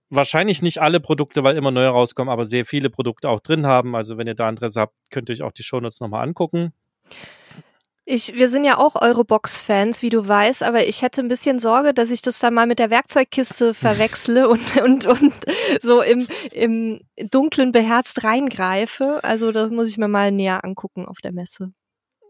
wahrscheinlich 0.09 0.61
nicht 0.61 0.81
alle 0.81 0.99
Produkte, 0.99 1.43
weil 1.43 1.57
immer 1.57 1.71
neue 1.71 1.89
rauskommen, 1.89 2.31
aber 2.31 2.45
sehr 2.45 2.65
viele 2.65 2.89
Produkte 2.89 3.29
auch 3.29 3.39
drin 3.39 3.67
haben. 3.67 3.95
Also 3.95 4.17
wenn 4.17 4.27
ihr 4.27 4.35
da 4.35 4.49
Interesse 4.49 4.81
habt, 4.81 4.95
könnt 5.11 5.29
ihr 5.29 5.33
euch 5.33 5.43
auch 5.43 5.51
die 5.51 5.63
Shownotes 5.63 5.99
nochmal 5.99 6.23
angucken. 6.23 6.73
Ich, 8.09 8.33
wir 8.35 8.47
sind 8.47 8.63
ja 8.63 8.77
auch 8.77 8.95
Eurobox-Fans, 8.95 10.01
wie 10.01 10.09
du 10.09 10.25
weißt, 10.25 10.63
aber 10.63 10.87
ich 10.87 11.01
hätte 11.01 11.19
ein 11.19 11.27
bisschen 11.27 11.59
Sorge, 11.59 11.93
dass 11.93 12.09
ich 12.09 12.21
das 12.21 12.39
dann 12.39 12.53
mal 12.53 12.65
mit 12.65 12.79
der 12.79 12.89
Werkzeugkiste 12.89 13.73
verwechsle 13.73 14.47
und, 14.47 14.77
und, 14.77 15.05
und 15.05 15.33
so 15.81 16.01
im, 16.01 16.25
im 16.53 17.01
Dunklen 17.29 17.73
beherzt 17.73 18.23
reingreife. 18.23 19.19
Also 19.25 19.51
das 19.51 19.71
muss 19.71 19.89
ich 19.89 19.97
mir 19.97 20.07
mal 20.07 20.31
näher 20.31 20.63
angucken 20.63 21.05
auf 21.05 21.17
der 21.21 21.33
Messe. 21.33 21.73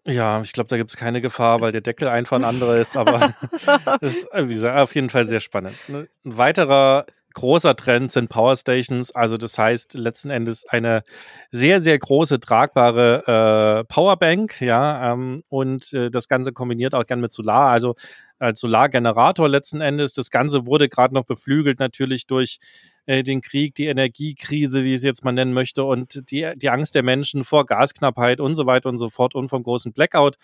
Ja, 0.08 0.42
ich 0.42 0.52
glaube, 0.52 0.68
da 0.68 0.78
gibt 0.78 0.90
es 0.90 0.98
keine 0.98 1.22
Gefahr, 1.22 1.62
weil 1.62 1.72
der 1.72 1.82
Deckel 1.82 2.08
einfach 2.08 2.38
ein 2.38 2.44
anderer 2.44 2.78
ist, 2.78 2.98
aber 2.98 3.36
das 4.02 4.16
ist 4.16 4.28
wie 4.34 4.56
gesagt, 4.56 4.80
auf 4.80 4.96
jeden 4.96 5.12
Fall 5.12 5.28
sehr 5.28 5.42
spannend. 5.42 5.76
Ein 5.90 6.08
weiterer 6.24 7.06
großer 7.38 7.76
Trend 7.76 8.12
sind 8.12 8.30
Power 8.30 8.56
Stations. 8.56 9.12
Also 9.12 9.38
das 9.38 9.60
heißt 9.60 9.94
letzten 9.94 10.32
Endes 10.32 10.66
eine 10.68 11.04
sehr, 11.52 11.80
sehr 11.80 12.00
große 12.00 12.40
tragbare 12.40 13.82
äh, 13.82 13.84
Powerbank, 13.84 14.60
ja, 14.60 15.14
ähm, 15.14 15.42
und 15.48 15.94
äh, 15.94 16.10
das 16.10 16.28
Ganze 16.28 16.52
kombiniert 16.52 16.96
auch 16.96 17.06
gern 17.06 17.22
mit 17.22 17.32
Solar, 17.32 17.70
also 17.70 17.94
als 18.40 18.60
Solargenerator 18.60 19.48
letzten 19.48 19.82
Endes. 19.82 20.14
Das 20.14 20.32
Ganze 20.32 20.66
wurde 20.66 20.90
gerade 20.90 21.14
noch 21.14 21.26
beflügelt 21.26 21.80
natürlich 21.80 22.26
durch 22.26 22.58
äh, 23.06 23.22
den 23.22 23.42
Krieg, 23.42 23.76
die 23.76 23.86
Energiekrise, 23.86 24.84
wie 24.84 24.96
es 24.96 25.04
jetzt 25.04 25.24
mal 25.24 25.32
nennen 25.32 25.54
möchte, 25.54 25.84
und 25.84 26.32
die, 26.32 26.52
die 26.56 26.70
Angst 26.72 26.96
der 26.96 27.04
Menschen 27.04 27.44
vor 27.44 27.68
Gasknappheit 27.68 28.42
und 28.42 28.56
so 28.56 28.66
weiter 28.66 28.90
und 28.90 28.98
so 28.98 29.10
fort 29.10 29.36
und 29.36 29.48
vom 29.48 29.62
großen 29.62 29.94
Blackout. 29.94 30.38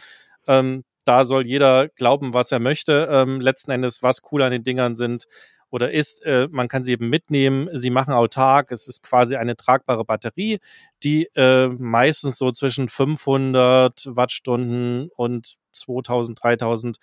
Ähm, 0.47 0.83
da 1.05 1.25
soll 1.25 1.47
jeder 1.47 1.87
glauben, 1.89 2.35
was 2.35 2.51
er 2.51 2.59
möchte. 2.59 3.09
Ähm, 3.11 3.41
letzten 3.41 3.71
Endes, 3.71 4.03
was 4.03 4.21
cool 4.31 4.43
an 4.43 4.51
den 4.51 4.63
Dingern 4.63 4.95
sind, 4.95 5.25
oder 5.73 5.91
ist, 5.91 6.23
äh, 6.23 6.47
man 6.51 6.67
kann 6.67 6.83
sie 6.83 6.91
eben 6.91 7.09
mitnehmen, 7.09 7.67
sie 7.73 7.89
machen 7.89 8.13
autark, 8.13 8.71
es 8.71 8.87
ist 8.87 9.01
quasi 9.01 9.37
eine 9.37 9.55
tragbare 9.55 10.05
Batterie, 10.05 10.59
die 11.01 11.29
äh, 11.33 11.67
meistens 11.67 12.37
so 12.37 12.51
zwischen 12.51 12.89
500 12.89 14.05
Wattstunden 14.05 15.09
und 15.15 15.55
2000, 15.71 16.43
3000, 16.43 16.97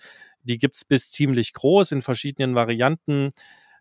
die 0.45 0.57
gibt's 0.57 0.85
bis 0.85 1.11
ziemlich 1.11 1.53
groß 1.53 1.91
in 1.91 2.01
verschiedenen 2.01 2.55
Varianten 2.55 3.31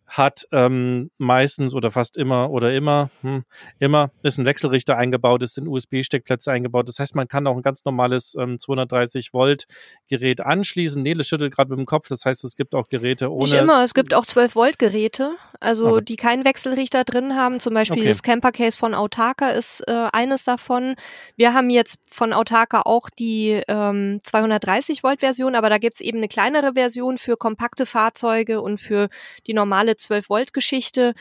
hat 0.10 0.47
ähm, 0.51 1.12
meistens 1.20 1.74
oder 1.74 1.91
fast 1.91 2.18
immer 2.18 2.49
oder 2.49 2.74
immer, 2.74 3.12
hm, 3.22 3.43
immer 3.78 4.10
ist 4.24 4.39
ein 4.39 4.45
Wechselrichter 4.45 4.97
eingebaut, 4.97 5.43
ist 5.43 5.57
in 5.57 5.68
USB-Steckplätze 5.68 6.51
eingebaut. 6.51 6.88
Das 6.89 6.97
heißt, 6.97 7.16
man 7.16 7.28
kann 7.28 7.45
auch 7.45 7.55
ein 7.55 7.62
ganz 7.62 7.86
normales 7.86 8.36
ähm, 8.39 8.57
230 8.57 9.34
Volt 9.34 9.66
Gerät 10.07 10.41
anschließen. 10.41 11.01
Nele 11.01 11.24
schüttelt 11.24 11.55
gerade 11.55 11.70
mit 11.70 11.78
dem 11.78 11.86
Kopf. 11.86 12.07
Das 12.10 12.26
heißt, 12.26 12.43
es 12.43 12.55
gibt 12.55 12.74
auch 12.74 12.89
Geräte 12.89 13.32
ohne. 13.32 13.43
Nicht 13.43 13.53
immer. 13.53 13.84
Es 13.84 13.93
gibt 13.93 14.16
auch 14.16 14.26
12 14.26 14.55
Volt 14.55 14.80
Geräte, 14.80 15.36
also 15.60 15.88
okay. 15.89 16.05
die 16.05 16.16
keinen 16.16 16.43
Wechselrichter 16.43 17.03
drin 17.03 17.36
haben. 17.36 17.60
Zum 17.60 17.76
Beispiel 17.76 17.99
okay. 17.99 18.07
das 18.07 18.24
Camper 18.24 18.51
Case 18.51 18.78
von 18.78 18.95
Autarka 18.95 19.49
ist 19.49 19.82
äh, 19.88 20.07
eines 20.12 20.43
davon. 20.43 20.95
Wir 21.36 21.53
haben 21.53 21.70
jetzt 21.70 21.99
von 22.10 22.34
Autarka 22.34 22.82
auch 22.82 23.10
die 23.12 23.62
ähm, 23.68 24.22
230 24.24 25.03
Volt 25.03 25.20
Version, 25.20 25.53
aber 25.53 25.70
da 25.70 25.78
gibt's 25.78 26.01
eben 26.01 26.18
eine 26.18 26.28
kleinere 26.28 26.74
Version 26.74 27.20
für 27.20 27.38
kompakte 27.38 27.86
Fahrzeuge 27.86 28.62
und 28.62 28.80
für 28.80 29.10
die 29.45 29.53
normale 29.53 29.97
12-Volt-Geschichte. 30.00 31.14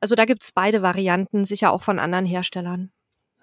Also 0.00 0.14
da 0.14 0.24
gibt's 0.24 0.52
beide 0.52 0.82
Varianten, 0.82 1.44
sicher 1.44 1.72
auch 1.72 1.82
von 1.82 1.98
anderen 1.98 2.26
Herstellern. 2.26 2.90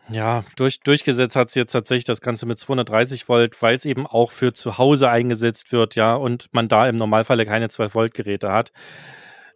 Ja, 0.09 0.43
durch, 0.57 0.81
durchgesetzt 0.81 1.35
hat 1.35 1.49
sie 1.49 1.59
jetzt 1.59 1.71
tatsächlich 1.71 2.03
das 2.03 2.19
Ganze 2.19 2.45
mit 2.45 2.59
230 2.59 3.29
Volt, 3.29 3.61
weil 3.61 3.75
es 3.75 3.85
eben 3.85 4.05
auch 4.05 4.31
für 4.31 4.53
zu 4.53 4.77
Hause 4.77 5.09
eingesetzt 5.09 5.71
wird, 5.71 5.95
ja, 5.95 6.13
und 6.15 6.49
man 6.51 6.67
da 6.67 6.87
im 6.89 6.97
Normalfall 6.97 7.45
keine 7.45 7.69
12 7.69 7.95
Volt 7.95 8.13
Geräte 8.13 8.51
hat 8.51 8.71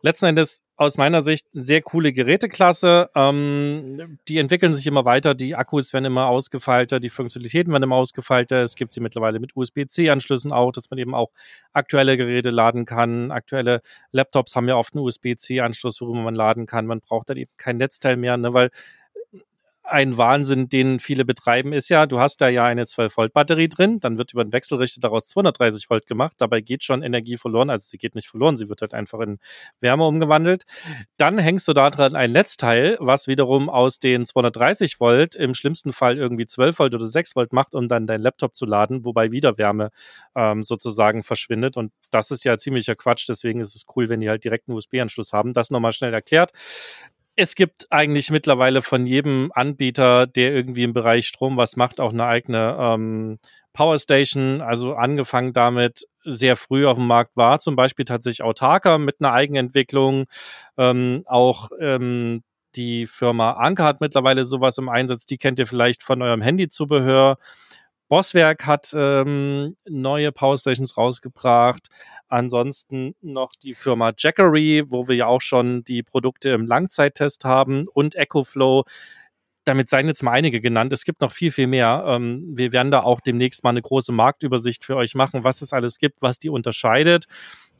letzten 0.01 0.25
Endes 0.25 0.63
aus 0.77 0.97
meiner 0.97 1.23
Sicht 1.23 1.47
sehr 1.51 1.81
coole 1.81 2.13
Geräteklasse. 2.13 3.09
Ähm, 3.15 4.19
die 4.27 4.37
entwickeln 4.37 4.75
sich 4.75 4.85
immer 4.85 5.05
weiter, 5.05 5.33
die 5.33 5.55
Akkus 5.55 5.91
werden 5.91 6.05
immer 6.05 6.27
ausgefeilter, 6.27 6.99
die 6.99 7.09
Funktionalitäten 7.09 7.73
werden 7.73 7.83
immer 7.83 7.95
ausgefeilter. 7.95 8.61
Es 8.61 8.75
gibt 8.75 8.93
sie 8.93 9.01
mittlerweile 9.01 9.39
mit 9.39 9.55
USB-C-Anschlüssen 9.57 10.51
auch, 10.51 10.71
dass 10.71 10.91
man 10.91 10.99
eben 10.99 11.15
auch 11.15 11.31
aktuelle 11.73 12.15
Geräte 12.15 12.51
laden 12.51 12.85
kann. 12.85 13.31
Aktuelle 13.31 13.81
Laptops 14.11 14.55
haben 14.55 14.67
ja 14.67 14.75
oft 14.75 14.95
einen 14.95 15.03
USB-C-Anschluss, 15.03 15.99
worüber 15.99 16.21
man 16.21 16.35
laden 16.35 16.67
kann. 16.67 16.85
Man 16.85 17.01
braucht 17.01 17.29
dann 17.29 17.37
eben 17.37 17.51
kein 17.57 17.77
Netzteil 17.77 18.15
mehr, 18.15 18.37
ne, 18.37 18.53
weil 18.53 18.69
ein 19.87 20.17
Wahnsinn, 20.17 20.69
den 20.69 20.99
viele 20.99 21.23
betreiben, 21.23 21.71
ist 21.71 21.89
ja, 21.89 22.05
du 22.05 22.19
hast 22.19 22.41
da 22.41 22.49
ja 22.49 22.65
eine 22.65 22.83
12-Volt-Batterie 22.83 23.69
drin, 23.69 23.99
dann 23.99 24.17
wird 24.17 24.33
über 24.33 24.41
einen 24.41 24.51
Wechselrichter 24.51 24.99
daraus 24.99 25.27
230 25.27 25.89
Volt 25.89 26.05
gemacht, 26.07 26.35
dabei 26.39 26.61
geht 26.61 26.83
schon 26.83 27.03
Energie 27.03 27.37
verloren, 27.37 27.69
also 27.69 27.85
sie 27.87 27.97
geht 27.97 28.13
nicht 28.13 28.27
verloren, 28.27 28.57
sie 28.57 28.69
wird 28.69 28.81
halt 28.81 28.93
einfach 28.93 29.19
in 29.21 29.39
Wärme 29.79 30.05
umgewandelt. 30.05 30.63
Dann 31.17 31.37
hängst 31.37 31.67
du 31.67 31.73
da 31.73 31.89
dran 31.89 32.15
ein 32.15 32.33
Netzteil, 32.33 32.97
was 32.99 33.27
wiederum 33.27 33.69
aus 33.69 33.99
den 33.99 34.25
230 34.25 34.99
Volt 34.99 35.35
im 35.35 35.53
schlimmsten 35.53 35.93
Fall 35.93 36.17
irgendwie 36.17 36.45
12 36.45 36.79
Volt 36.79 36.95
oder 36.95 37.07
6 37.07 37.35
Volt 37.35 37.53
macht, 37.53 37.73
um 37.73 37.87
dann 37.87 38.07
dein 38.07 38.21
Laptop 38.21 38.55
zu 38.55 38.65
laden, 38.65 39.05
wobei 39.05 39.31
wieder 39.31 39.57
Wärme 39.57 39.91
ähm, 40.35 40.63
sozusagen 40.63 41.23
verschwindet 41.23 41.77
und 41.77 41.91
das 42.11 42.31
ist 42.31 42.43
ja 42.43 42.57
ziemlicher 42.57 42.95
Quatsch, 42.95 43.27
deswegen 43.29 43.61
ist 43.61 43.75
es 43.75 43.85
cool, 43.95 44.09
wenn 44.09 44.19
die 44.19 44.29
halt 44.29 44.43
direkt 44.43 44.67
einen 44.67 44.77
USB-Anschluss 44.77 45.33
haben. 45.33 45.53
Das 45.53 45.71
nochmal 45.71 45.93
schnell 45.93 46.13
erklärt 46.13 46.51
es 47.37 47.53
gibt 47.53 47.85
eigentlich 47.91 48.31
mittlerweile 48.31 48.81
von 48.81 49.05
jedem 49.05 49.51
Anbieter, 49.53 50.25
der 50.25 50.53
irgendwie 50.55 50.83
im 50.83 50.93
Bereich 50.93 51.27
Strom 51.27 51.55
was 51.55 51.75
macht, 51.75 51.99
auch 51.99 52.11
eine 52.11 52.25
eigene 52.25 52.75
ähm, 52.79 53.37
Powerstation. 53.73 54.59
Also 54.61 54.95
angefangen 54.95 55.53
damit 55.53 56.07
sehr 56.25 56.55
früh 56.55 56.87
auf 56.87 56.97
dem 56.97 57.05
Markt 57.05 57.37
war, 57.37 57.59
zum 57.59 57.75
Beispiel 57.75 58.05
tatsächlich 58.05 58.43
Autarker 58.43 58.97
mit 58.97 59.17
einer 59.19 59.33
Eigenentwicklung. 59.33 60.25
Ähm, 60.77 61.21
auch 61.27 61.69
ähm, 61.79 62.41
die 62.75 63.05
Firma 63.05 63.51
Anker 63.51 63.83
hat 63.83 64.01
mittlerweile 64.01 64.43
sowas 64.43 64.79
im 64.79 64.89
Einsatz. 64.89 65.27
Die 65.27 65.37
kennt 65.37 65.59
ihr 65.59 65.67
vielleicht 65.67 66.01
von 66.01 66.23
eurem 66.23 66.41
Handyzubehör. 66.41 67.37
Bosswerk 68.09 68.65
hat 68.65 68.93
ähm, 68.95 69.75
neue 69.87 70.31
Powerstations 70.31 70.97
rausgebracht. 70.97 71.87
Ansonsten 72.29 73.15
noch 73.21 73.53
die 73.55 73.73
Firma 73.73 74.13
Jackery, 74.17 74.83
wo 74.87 75.07
wir 75.07 75.15
ja 75.15 75.27
auch 75.27 75.41
schon 75.41 75.83
die 75.83 76.03
Produkte 76.03 76.49
im 76.49 76.65
Langzeittest 76.65 77.45
haben 77.45 77.87
und 77.87 78.15
EcoFlow. 78.15 78.83
Damit 79.63 79.89
seien 79.89 80.07
jetzt 80.07 80.23
mal 80.23 80.31
einige 80.31 80.61
genannt. 80.61 80.93
Es 80.93 81.03
gibt 81.03 81.21
noch 81.21 81.31
viel, 81.31 81.51
viel 81.51 81.67
mehr. 81.67 82.03
Ähm, 82.07 82.53
wir 82.55 82.71
werden 82.71 82.91
da 82.91 83.01
auch 83.01 83.19
demnächst 83.21 83.63
mal 83.63 83.71
eine 83.71 83.81
große 83.81 84.11
Marktübersicht 84.11 84.85
für 84.85 84.95
euch 84.95 85.15
machen, 85.15 85.43
was 85.43 85.61
es 85.61 85.73
alles 85.73 85.99
gibt, 85.99 86.21
was 86.21 86.39
die 86.39 86.49
unterscheidet. 86.49 87.27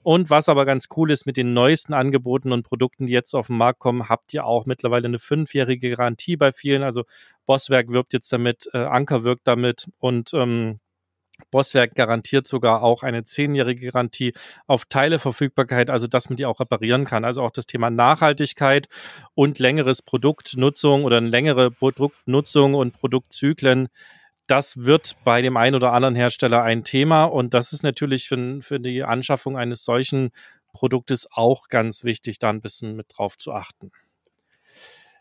Und 0.04 0.30
was 0.30 0.48
aber 0.48 0.66
ganz 0.66 0.88
cool 0.96 1.12
ist, 1.12 1.26
mit 1.26 1.36
den 1.36 1.54
neuesten 1.54 1.94
Angeboten 1.94 2.54
und 2.54 2.64
Produkten, 2.64 3.08
die 3.08 3.14
jetzt 3.14 3.34
auf 3.34 3.48
den 3.48 3.58
Markt 3.58 3.80
kommen, 3.80 4.08
habt 4.08 4.34
ihr 4.34 4.46
auch 4.46 4.66
mittlerweile 4.66 5.06
eine 5.06 5.20
fünfjährige 5.20 5.90
Garantie 5.90 6.38
bei 6.38 6.54
vielen. 6.54 6.82
Also 6.82 7.04
Bosswerk 7.46 7.90
wirbt 7.92 8.14
jetzt 8.14 8.32
damit, 8.32 8.70
äh, 8.74 8.78
Anker 8.78 9.26
wirkt 9.26 9.48
damit 9.48 9.90
und 10.00 10.34
ähm, 10.34 10.80
Bosswerk 11.52 11.96
garantiert 11.96 12.48
sogar 12.48 12.84
auch 12.84 13.04
eine 13.04 13.24
zehnjährige 13.24 13.88
Garantie 13.88 14.34
auf 14.66 14.86
Teileverfügbarkeit, 14.86 15.90
also 15.90 16.08
dass 16.08 16.30
man 16.30 16.38
die 16.38 16.46
auch 16.46 16.60
reparieren 16.60 17.06
kann. 17.06 17.26
Also 17.26 17.42
auch 17.42 17.52
das 17.52 17.66
Thema 17.66 17.90
Nachhaltigkeit 17.90 18.88
und 19.34 19.60
längeres 19.60 20.02
Produktnutzung 20.02 21.04
oder 21.04 21.22
längere 21.22 21.72
Produktnutzung 21.72 22.74
und 22.74 22.94
Produktzyklen 22.94 23.88
das 24.48 24.86
wird 24.86 25.18
bei 25.26 25.42
dem 25.42 25.58
einen 25.58 25.76
oder 25.76 25.92
anderen 25.92 26.16
Hersteller 26.16 26.64
ein 26.64 26.86
Thema 26.86 27.26
und 27.26 27.54
das 27.54 27.74
ist 27.74 27.84
natürlich 27.84 28.28
für, 28.28 28.62
für 28.62 28.80
die 28.80 29.04
Anschaffung 29.04 29.58
eines 29.58 29.84
solchen 29.84 30.32
Produktes 30.72 31.28
auch 31.32 31.68
ganz 31.68 32.04
wichtig, 32.04 32.40
da 32.40 32.50
ein 32.50 32.62
bisschen 32.62 32.96
mit 32.96 33.08
drauf 33.16 33.38
zu 33.38 33.52
achten. 33.52 33.92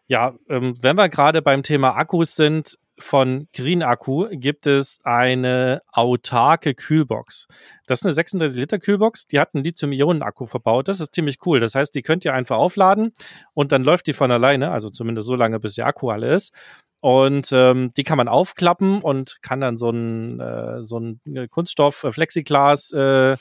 Ja, 0.06 0.34
ähm, 0.48 0.76
wenn 0.80 0.96
wir 0.96 1.08
gerade 1.08 1.42
beim 1.42 1.64
Thema 1.64 1.96
Akkus 1.96 2.36
sind, 2.36 2.78
von 2.98 3.48
Green 3.54 3.82
Akku 3.82 4.28
gibt 4.30 4.66
es 4.66 4.98
eine 5.04 5.82
autarke 5.92 6.74
Kühlbox. 6.74 7.46
Das 7.86 8.00
ist 8.00 8.06
eine 8.06 8.14
36 8.14 8.58
Liter 8.58 8.78
Kühlbox, 8.78 9.26
die 9.26 9.38
hat 9.38 9.54
einen 9.54 9.64
Lithium-Ionen-Akku 9.64 10.46
verbaut. 10.46 10.88
Das 10.88 11.00
ist 11.00 11.14
ziemlich 11.14 11.38
cool. 11.46 11.60
Das 11.60 11.74
heißt, 11.74 11.94
die 11.94 12.02
könnt 12.02 12.24
ihr 12.24 12.34
einfach 12.34 12.56
aufladen 12.56 13.12
und 13.54 13.72
dann 13.72 13.84
läuft 13.84 14.06
die 14.06 14.12
von 14.12 14.30
alleine, 14.30 14.70
also 14.70 14.88
zumindest 14.90 15.26
so 15.26 15.34
lange, 15.34 15.60
bis 15.60 15.74
der 15.74 15.86
Akku 15.86 16.10
alle 16.10 16.34
ist. 16.34 16.52
Und 17.00 17.50
ähm, 17.52 17.92
die 17.96 18.04
kann 18.04 18.16
man 18.16 18.28
aufklappen 18.28 19.02
und 19.02 19.42
kann 19.42 19.60
dann 19.60 19.76
so 19.76 19.90
ein, 19.90 20.40
äh, 20.40 20.82
so 20.82 20.98
ein 20.98 21.20
Kunststoff-Flexiglas 21.50 22.92
äh, 22.92 23.36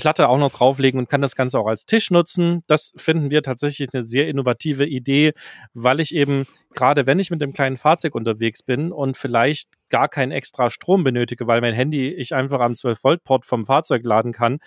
Platte 0.00 0.28
auch 0.28 0.38
noch 0.38 0.50
drauflegen 0.50 0.98
und 0.98 1.08
kann 1.08 1.20
das 1.20 1.36
Ganze 1.36 1.58
auch 1.58 1.66
als 1.66 1.86
Tisch 1.86 2.10
nutzen. 2.10 2.62
Das 2.66 2.92
finden 2.96 3.30
wir 3.30 3.42
tatsächlich 3.42 3.90
eine 3.92 4.02
sehr 4.02 4.26
innovative 4.26 4.86
Idee, 4.86 5.32
weil 5.74 6.00
ich 6.00 6.14
eben 6.14 6.46
gerade 6.74 7.06
wenn 7.06 7.18
ich 7.18 7.30
mit 7.30 7.40
dem 7.40 7.52
kleinen 7.52 7.76
Fahrzeug 7.76 8.14
unterwegs 8.14 8.62
bin 8.62 8.92
und 8.92 9.16
vielleicht 9.16 9.68
gar 9.88 10.08
keinen 10.08 10.32
extra 10.32 10.70
Strom 10.70 11.04
benötige, 11.04 11.46
weil 11.46 11.60
mein 11.60 11.74
Handy 11.74 12.08
ich 12.12 12.34
einfach 12.34 12.60
am 12.60 12.72
12-Volt-Port 12.72 13.44
vom 13.44 13.66
Fahrzeug 13.66 14.04
laden 14.04 14.32
kann, 14.32 14.58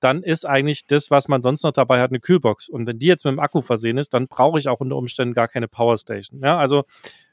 dann 0.00 0.22
ist 0.22 0.44
eigentlich 0.44 0.86
das, 0.86 1.10
was 1.10 1.28
man 1.28 1.42
sonst 1.42 1.62
noch 1.64 1.72
dabei 1.72 2.00
hat, 2.00 2.10
eine 2.10 2.20
Kühlbox. 2.20 2.68
Und 2.68 2.86
wenn 2.86 2.98
die 2.98 3.06
jetzt 3.06 3.24
mit 3.24 3.32
dem 3.32 3.40
Akku 3.40 3.60
versehen 3.60 3.98
ist, 3.98 4.12
dann 4.14 4.28
brauche 4.28 4.58
ich 4.58 4.68
auch 4.68 4.80
unter 4.80 4.96
Umständen 4.96 5.34
gar 5.34 5.48
keine 5.48 5.68
Powerstation. 5.68 6.40
Ja, 6.42 6.58
also 6.58 6.84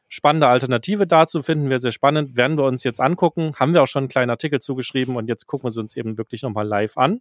spannende 0.08 0.48
Alternative 0.48 1.08
dazu 1.08 1.42
finden 1.42 1.70
wir 1.70 1.80
sehr 1.80 1.92
spannend. 1.92 2.38
Werden 2.38 2.58
wir 2.58 2.66
uns 2.66 2.84
jetzt 2.84 3.02
angucken. 3.02 3.54
Haben 3.56 3.74
wir 3.74 3.84
auch 3.84 3.88
schon 3.88 4.04
einen 4.04 4.10
kleinen 4.10 4.30
Artikel 4.30 4.60
zugeschrieben 4.60 5.16
und 5.16 5.28
jetzt 5.28 5.46
gucken 5.48 5.68
wir 5.68 5.72
sie 5.72 5.82
uns 5.82 5.96
eben 5.98 6.18
wirklich 6.18 6.42
nochmal 6.44 6.68
live 6.68 6.98
an. 6.98 7.20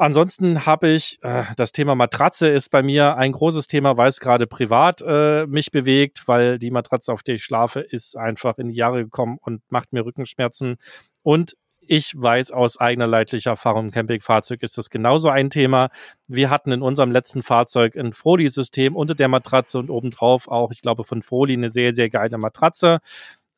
Ansonsten 0.00 0.64
habe 0.64 0.90
ich, 0.90 1.18
äh, 1.22 1.42
das 1.56 1.72
Thema 1.72 1.96
Matratze 1.96 2.46
ist 2.46 2.70
bei 2.70 2.84
mir 2.84 3.16
ein 3.16 3.32
großes 3.32 3.66
Thema, 3.66 3.96
weil 3.96 4.06
es 4.06 4.20
gerade 4.20 4.46
privat 4.46 5.02
äh, 5.04 5.44
mich 5.46 5.72
bewegt, 5.72 6.28
weil 6.28 6.60
die 6.60 6.70
Matratze, 6.70 7.12
auf 7.12 7.24
der 7.24 7.34
ich 7.34 7.42
schlafe, 7.42 7.80
ist 7.80 8.16
einfach 8.16 8.58
in 8.58 8.68
die 8.68 8.76
Jahre 8.76 9.02
gekommen 9.02 9.38
und 9.40 9.60
macht 9.70 9.92
mir 9.92 10.04
Rückenschmerzen. 10.04 10.76
Und 11.24 11.56
ich 11.80 12.12
weiß 12.14 12.52
aus 12.52 12.78
eigener 12.78 13.08
leidlicher 13.08 13.50
Erfahrung 13.50 13.86
im 13.86 13.90
Campingfahrzeug 13.90 14.62
ist 14.62 14.78
das 14.78 14.88
genauso 14.88 15.30
ein 15.30 15.50
Thema. 15.50 15.88
Wir 16.28 16.48
hatten 16.48 16.70
in 16.70 16.82
unserem 16.82 17.10
letzten 17.10 17.42
Fahrzeug 17.42 17.96
ein 17.96 18.12
Froli-System 18.12 18.94
unter 18.94 19.16
der 19.16 19.26
Matratze 19.26 19.80
und 19.80 19.90
obendrauf 19.90 20.46
auch, 20.46 20.70
ich 20.70 20.80
glaube, 20.80 21.02
von 21.02 21.22
Froli 21.22 21.54
eine 21.54 21.70
sehr, 21.70 21.92
sehr 21.92 22.08
geile 22.08 22.38
Matratze. 22.38 23.00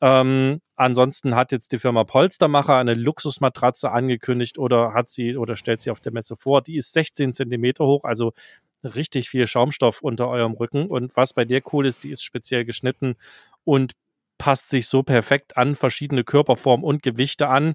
Ähm, 0.00 0.60
ansonsten 0.80 1.36
hat 1.36 1.52
jetzt 1.52 1.72
die 1.72 1.78
Firma 1.78 2.04
Polstermacher 2.04 2.76
eine 2.76 2.94
Luxusmatratze 2.94 3.92
angekündigt 3.92 4.58
oder 4.58 4.94
hat 4.94 5.10
sie 5.10 5.36
oder 5.36 5.54
stellt 5.54 5.82
sie 5.82 5.90
auf 5.90 6.00
der 6.00 6.12
Messe 6.12 6.36
vor. 6.36 6.62
Die 6.62 6.76
ist 6.76 6.92
16 6.92 7.32
Zentimeter 7.34 7.84
hoch, 7.84 8.04
also 8.04 8.32
richtig 8.82 9.28
viel 9.28 9.46
Schaumstoff 9.46 10.00
unter 10.00 10.28
eurem 10.28 10.52
Rücken. 10.52 10.86
Und 10.86 11.16
was 11.16 11.34
bei 11.34 11.44
der 11.44 11.62
cool 11.72 11.86
ist, 11.86 12.04
die 12.04 12.10
ist 12.10 12.24
speziell 12.24 12.64
geschnitten 12.64 13.16
und 13.64 13.92
passt 14.38 14.70
sich 14.70 14.88
so 14.88 15.02
perfekt 15.02 15.58
an 15.58 15.76
verschiedene 15.76 16.24
Körperformen 16.24 16.84
und 16.84 17.02
Gewichte 17.02 17.48
an. 17.48 17.74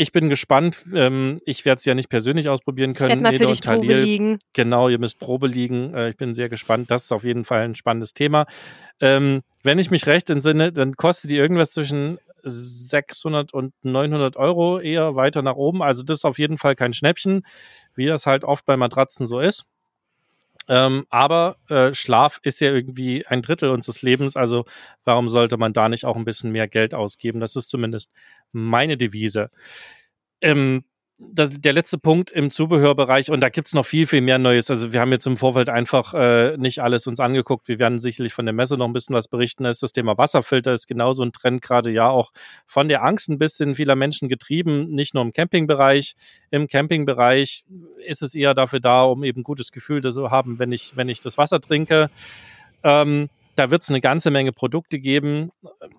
Ich 0.00 0.12
bin 0.12 0.28
gespannt. 0.28 0.84
Ähm, 0.94 1.38
ich 1.44 1.64
werde 1.64 1.80
es 1.80 1.84
ja 1.84 1.92
nicht 1.92 2.08
persönlich 2.08 2.48
ausprobieren 2.48 2.94
können. 2.94 3.16
Ich 3.16 3.40
mal 3.40 3.46
dich 3.48 3.60
Probe 3.60 4.00
liegen. 4.00 4.38
Genau, 4.52 4.88
ihr 4.88 5.00
müsst 5.00 5.18
Probe 5.18 5.48
liegen. 5.48 5.92
Äh, 5.92 6.10
ich 6.10 6.16
bin 6.16 6.34
sehr 6.34 6.48
gespannt. 6.48 6.88
Das 6.92 7.02
ist 7.02 7.12
auf 7.12 7.24
jeden 7.24 7.44
Fall 7.44 7.62
ein 7.62 7.74
spannendes 7.74 8.14
Thema. 8.14 8.46
Ähm, 9.00 9.40
wenn 9.64 9.80
ich 9.80 9.90
mich 9.90 10.06
recht 10.06 10.30
entsinne, 10.30 10.70
dann 10.70 10.94
kostet 10.94 11.32
die 11.32 11.36
irgendwas 11.36 11.72
zwischen 11.72 12.18
600 12.44 13.52
und 13.52 13.72
900 13.82 14.36
Euro 14.36 14.78
eher 14.78 15.16
weiter 15.16 15.42
nach 15.42 15.56
oben. 15.56 15.82
Also 15.82 16.04
das 16.04 16.18
ist 16.18 16.24
auf 16.24 16.38
jeden 16.38 16.58
Fall 16.58 16.76
kein 16.76 16.92
Schnäppchen, 16.92 17.42
wie 17.96 18.06
das 18.06 18.24
halt 18.24 18.44
oft 18.44 18.64
bei 18.66 18.76
Matratzen 18.76 19.26
so 19.26 19.40
ist. 19.40 19.64
Ähm, 20.68 21.06
aber 21.10 21.56
äh, 21.68 21.94
Schlaf 21.94 22.40
ist 22.42 22.60
ja 22.60 22.72
irgendwie 22.72 23.26
ein 23.26 23.42
Drittel 23.42 23.70
unseres 23.70 24.02
Lebens, 24.02 24.36
also 24.36 24.64
warum 25.04 25.28
sollte 25.28 25.56
man 25.56 25.72
da 25.72 25.88
nicht 25.88 26.04
auch 26.04 26.16
ein 26.16 26.24
bisschen 26.24 26.52
mehr 26.52 26.68
Geld 26.68 26.94
ausgeben? 26.94 27.40
Das 27.40 27.56
ist 27.56 27.70
zumindest 27.70 28.10
meine 28.52 28.96
Devise. 28.96 29.50
Ähm, 30.40 30.84
das, 31.18 31.50
der 31.50 31.72
letzte 31.72 31.98
Punkt 31.98 32.30
im 32.30 32.50
Zubehörbereich, 32.50 33.30
und 33.30 33.40
da 33.40 33.48
gibt's 33.48 33.74
noch 33.74 33.84
viel, 33.84 34.06
viel 34.06 34.20
mehr 34.20 34.38
Neues. 34.38 34.70
Also 34.70 34.92
wir 34.92 35.00
haben 35.00 35.10
jetzt 35.10 35.26
im 35.26 35.36
Vorfeld 35.36 35.68
einfach 35.68 36.14
äh, 36.14 36.56
nicht 36.56 36.80
alles 36.80 37.06
uns 37.08 37.18
angeguckt. 37.18 37.66
Wir 37.66 37.80
werden 37.80 37.98
sicherlich 37.98 38.32
von 38.32 38.46
der 38.46 38.52
Messe 38.52 38.76
noch 38.76 38.86
ein 38.86 38.92
bisschen 38.92 39.16
was 39.16 39.26
berichten. 39.26 39.64
Das, 39.64 39.76
ist 39.76 39.82
das 39.82 39.92
Thema 39.92 40.16
Wasserfilter 40.16 40.72
ist 40.72 40.86
genauso 40.86 41.24
ein 41.24 41.32
Trend, 41.32 41.60
gerade 41.60 41.90
ja 41.90 42.08
auch 42.08 42.32
von 42.66 42.88
der 42.88 43.02
Angst 43.02 43.28
ein 43.28 43.38
bisschen 43.38 43.74
vieler 43.74 43.96
Menschen 43.96 44.28
getrieben, 44.28 44.90
nicht 44.90 45.14
nur 45.14 45.24
im 45.24 45.32
Campingbereich. 45.32 46.14
Im 46.50 46.68
Campingbereich 46.68 47.64
ist 48.06 48.22
es 48.22 48.34
eher 48.34 48.54
dafür 48.54 48.80
da, 48.80 49.02
um 49.02 49.24
eben 49.24 49.42
gutes 49.42 49.72
Gefühl 49.72 50.00
zu 50.02 50.30
haben, 50.30 50.58
wenn 50.58 50.70
ich, 50.70 50.96
wenn 50.96 51.08
ich 51.08 51.20
das 51.20 51.36
Wasser 51.36 51.60
trinke. 51.60 52.10
Ähm, 52.84 53.28
da 53.58 53.70
wird 53.70 53.82
es 53.82 53.90
eine 53.90 54.00
ganze 54.00 54.30
Menge 54.30 54.52
Produkte 54.52 55.00
geben. 55.00 55.50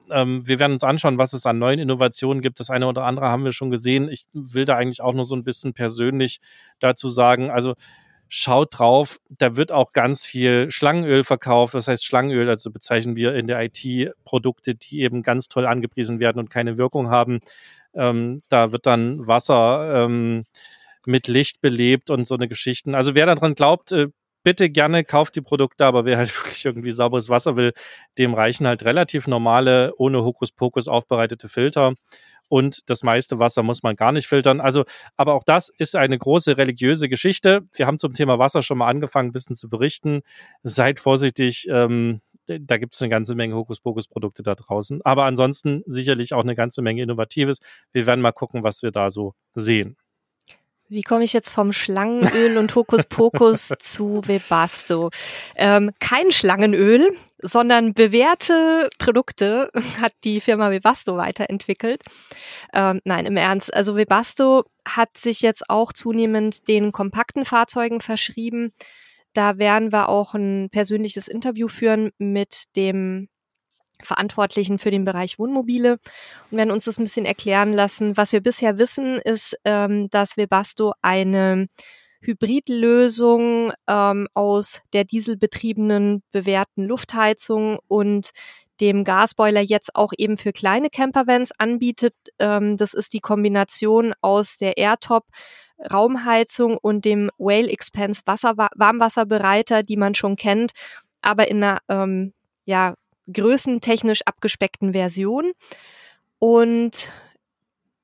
Ähm, 0.10 0.48
wir 0.48 0.60
werden 0.60 0.74
uns 0.74 0.84
anschauen, 0.84 1.18
was 1.18 1.34
es 1.34 1.46
an 1.46 1.60
neuen 1.60 1.80
Innovationen 1.80 2.42
gibt. 2.42 2.60
Das 2.62 2.70
eine 2.70 2.88
oder 2.88 3.04
andere 3.04 3.28
haben 3.28 3.44
wir 3.44 3.52
schon 3.52 3.70
gesehen. 3.70 4.10
Ich 4.10 4.26
will 4.32 4.64
da 4.64 4.78
eigentlich 4.78 5.02
auch 5.02 5.14
nur 5.14 5.26
so 5.26 5.36
ein 5.36 5.44
bisschen 5.44 5.74
persönlich 5.74 6.40
dazu 6.80 7.10
sagen. 7.10 7.52
Also 7.52 7.76
schaut 8.30 8.80
drauf, 8.80 9.20
da 9.30 9.58
wird 9.58 9.74
auch 9.74 9.92
ganz 9.92 10.26
viel 10.26 10.72
Schlangenöl 10.72 11.26
verkauft. 11.26 11.74
Das 11.74 11.90
heißt 11.90 12.06
Schlangenöl, 12.06 12.48
also 12.48 12.72
bezeichnen 12.72 13.18
wir 13.18 13.36
in 13.36 13.48
der 13.48 13.62
IT 13.62 14.14
Produkte, 14.24 14.76
die 14.76 15.02
eben 15.02 15.22
ganz 15.22 15.50
toll 15.50 15.66
angepriesen 15.66 16.22
werden 16.22 16.40
und 16.40 16.50
keine 16.50 16.78
Wirkung 16.78 17.10
haben. 17.10 17.42
Ähm, 17.94 18.42
da 18.48 18.72
wird 18.72 18.86
dann 18.86 19.28
Wasser 19.28 20.06
ähm, 20.06 20.46
mit 21.06 21.28
Licht 21.28 21.60
belebt 21.60 22.10
und 22.10 22.26
so 22.26 22.36
eine 22.36 22.48
Geschichten. 22.48 22.96
Also 22.96 23.16
wer 23.16 23.26
daran 23.26 23.56
glaubt, 23.56 23.92
äh, 23.92 24.08
bitte 24.44 24.70
gerne 24.70 25.04
kauft 25.04 25.36
die 25.36 25.42
Produkte, 25.42 25.86
aber 25.86 26.06
wer 26.06 26.18
halt 26.18 26.30
wirklich 26.44 26.66
irgendwie 26.66 26.92
sauberes 26.92 27.30
Wasser 27.30 27.58
will, 27.58 27.74
dem 28.18 28.34
reichen 28.34 28.68
halt 28.68 28.84
relativ 28.84 29.28
normale, 29.28 29.94
ohne 29.98 30.24
Hokuspokus 30.24 30.88
aufbereitete 30.88 31.50
Filter. 31.50 31.94
Und 32.50 32.90
das 32.90 33.04
meiste 33.04 33.40
Wasser 33.40 33.62
muss 33.62 33.84
man 33.84 33.96
gar 33.96 34.12
nicht 34.12 34.28
filtern. 34.28 34.60
Also, 34.60 34.84
aber 35.16 35.36
auch 35.36 35.44
das 35.44 35.70
ist 35.78 35.96
eine 35.96 36.18
große 36.18 36.58
religiöse 36.58 37.08
Geschichte. 37.08 37.62
Wir 37.74 37.86
haben 37.86 38.00
zum 38.00 38.14
Thema 38.14 38.40
Wasser 38.40 38.64
schon 38.64 38.80
mal 38.80 38.88
angefangen, 38.88 39.30
ein 39.30 39.34
bisschen 39.34 39.56
zu 39.56 39.70
berichten. 39.70 40.22
Seid 40.64 41.00
vorsichtig. 41.00 41.68
Ähm, 41.70 42.22
da 42.48 42.78
gibt 42.78 42.96
es 42.96 43.02
eine 43.02 43.10
ganze 43.10 43.36
Menge 43.36 43.56
Hokuspokus-Produkte 43.56 44.42
da 44.42 44.56
draußen. 44.56 45.02
Aber 45.04 45.26
ansonsten 45.26 45.84
sicherlich 45.86 46.34
auch 46.34 46.42
eine 46.42 46.56
ganze 46.56 46.82
Menge 46.82 47.04
Innovatives. 47.04 47.60
Wir 47.92 48.08
werden 48.08 48.22
mal 48.22 48.32
gucken, 48.32 48.64
was 48.64 48.82
wir 48.82 48.90
da 48.90 49.12
so 49.12 49.36
sehen. 49.54 49.96
Wie 50.92 51.04
komme 51.04 51.24
ich 51.24 51.34
jetzt 51.34 51.52
vom 51.52 51.72
Schlangenöl 51.72 52.58
und 52.58 52.74
Hokuspokus 52.74 53.72
zu 53.80 54.24
Webasto? 54.26 55.12
Ähm, 55.56 55.92
kein 56.00 56.32
Schlangenöl, 56.32 57.16
sondern 57.38 57.94
bewährte 57.94 58.90
Produkte 58.98 59.70
hat 60.02 60.14
die 60.24 60.42
Firma 60.42 60.72
Webasto 60.72 61.16
weiterentwickelt. 61.16 62.02
Ähm, 62.74 63.02
nein, 63.04 63.28
im 63.28 63.38
Ernst. 63.38 63.72
Also 63.72 63.96
Webasto 63.96 64.64
hat 64.84 65.16
sich 65.16 65.42
jetzt 65.42 65.70
auch 65.70 65.94
zunehmend 65.94 66.68
den 66.68 66.92
kompakten 66.92 67.46
Fahrzeugen 67.46 68.02
verschrieben. 68.02 68.72
Da 69.34 69.60
werden 69.60 69.92
wir 69.92 70.10
auch 70.10 70.34
ein 70.34 70.70
persönliches 70.72 71.28
Interview 71.28 71.68
führen 71.68 72.10
mit 72.18 72.76
dem 72.76 73.30
Verantwortlichen 74.02 74.80
für 74.80 74.92
den 74.92 75.06
Bereich 75.06 75.40
Wohnmobile 75.40 76.00
und 76.50 76.58
werden 76.58 76.72
uns 76.72 76.86
das 76.86 76.98
ein 76.98 77.04
bisschen 77.04 77.26
erklären 77.26 77.74
lassen. 77.74 78.18
Was 78.18 78.32
wir 78.32 78.42
bisher 78.42 78.78
wissen, 78.78 79.18
ist, 79.18 79.58
ähm, 79.66 80.10
dass 80.10 80.38
Webasto 80.38 80.94
eine 81.02 81.68
Hybridlösung 82.22 83.72
ähm, 83.88 84.28
aus 84.34 84.82
der 84.94 85.06
dieselbetriebenen 85.06 86.24
bewährten 86.32 86.86
Luftheizung 86.86 87.80
und 87.88 88.32
dem 88.82 89.04
Gasboiler 89.04 89.62
jetzt 89.62 89.96
auch 89.96 90.12
eben 90.18 90.38
für 90.38 90.52
kleine 90.52 90.90
Campervans 90.90 91.52
anbietet. 91.58 92.14
Ähm, 92.40 92.78
das 92.78 92.94
ist 92.94 93.14
die 93.14 93.20
Kombination 93.20 94.14
aus 94.22 94.58
der 94.58 94.78
Airtop 94.78 95.26
Raumheizung 95.92 96.78
und 96.78 97.06
dem 97.06 97.30
Whale 97.38 97.70
Expense 97.70 98.22
Wasser, 98.26 98.56
Warmwasserbereiter, 98.58 99.84
die 99.84 99.98
man 99.98 100.14
schon 100.14 100.36
kennt, 100.36 100.72
aber 101.22 101.50
in 101.50 101.64
einer 101.64 101.80
ähm, 101.88 102.34
ja, 102.66 102.96
größentechnisch 103.32 104.22
abgespeckten 104.26 104.94
Version. 104.94 105.52
Und 106.40 107.12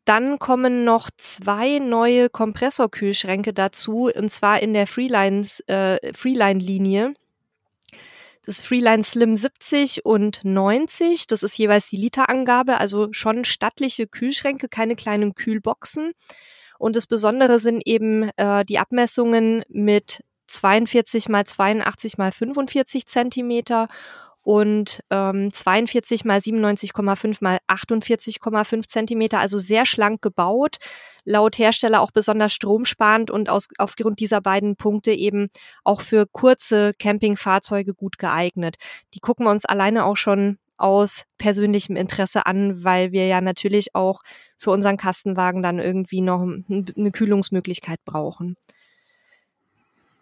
dann 0.05 0.37
kommen 0.37 0.83
noch 0.83 1.09
zwei 1.17 1.79
neue 1.79 2.29
Kompressorkühlschränke 2.29 3.53
dazu, 3.53 4.11
und 4.15 4.29
zwar 4.29 4.61
in 4.61 4.73
der 4.73 4.85
Freeline, 4.85 5.47
äh, 5.67 6.13
Freeline-Linie. 6.13 7.13
Das 8.45 8.61
Freeline 8.61 9.03
Slim 9.03 9.35
70 9.35 10.05
und 10.05 10.41
90, 10.43 11.25
das 11.25 11.41
ist 11.41 11.57
jeweils 11.57 11.89
die 11.89 11.97
Literangabe, 11.97 12.77
also 12.77 13.11
schon 13.11 13.43
stattliche 13.43 14.05
Kühlschränke, 14.05 14.69
keine 14.69 14.95
kleinen 14.95 15.33
Kühlboxen. 15.33 16.11
Und 16.77 16.95
das 16.95 17.07
Besondere 17.07 17.59
sind 17.59 17.81
eben 17.85 18.29
äh, 18.37 18.63
die 18.63 18.77
Abmessungen 18.77 19.63
mit 19.69 20.23
42 20.47 21.29
mal 21.29 21.45
82 21.45 22.19
mal 22.19 22.31
45 22.31 23.07
Zentimeter 23.07 23.87
und 24.45 24.99
ähm, 25.09 25.51
42 25.51 26.23
mal 26.23 26.37
97,5 26.37 27.37
mal 27.41 27.57
48,5 27.67 28.87
Zentimeter, 28.87 29.39
also 29.39 29.57
sehr 29.57 29.87
schlank 29.87 30.21
gebaut, 30.21 30.77
laut 31.23 31.57
Hersteller 31.57 31.99
auch 31.99 32.11
besonders 32.11 32.53
stromsparend 32.53 33.31
und 33.31 33.49
aus, 33.49 33.69
aufgrund 33.79 34.19
dieser 34.19 34.41
beiden 34.41 34.75
Punkte 34.75 35.11
eben 35.13 35.49
auch 35.83 36.01
für 36.01 36.27
kurze 36.27 36.91
Campingfahrzeuge 36.99 37.95
gut 37.95 38.19
geeignet. 38.19 38.75
Die 39.15 39.19
gucken 39.19 39.47
wir 39.47 39.51
uns 39.51 39.65
alleine 39.65 40.05
auch 40.05 40.17
schon 40.17 40.59
aus 40.77 41.23
persönlichem 41.39 41.95
Interesse 41.95 42.45
an, 42.45 42.83
weil 42.83 43.11
wir 43.11 43.25
ja 43.25 43.41
natürlich 43.41 43.95
auch 43.95 44.21
für 44.59 44.69
unseren 44.69 44.97
Kastenwagen 44.97 45.63
dann 45.63 45.79
irgendwie 45.79 46.21
noch 46.21 46.41
eine 46.41 47.11
Kühlungsmöglichkeit 47.11 47.99
brauchen. 48.05 48.57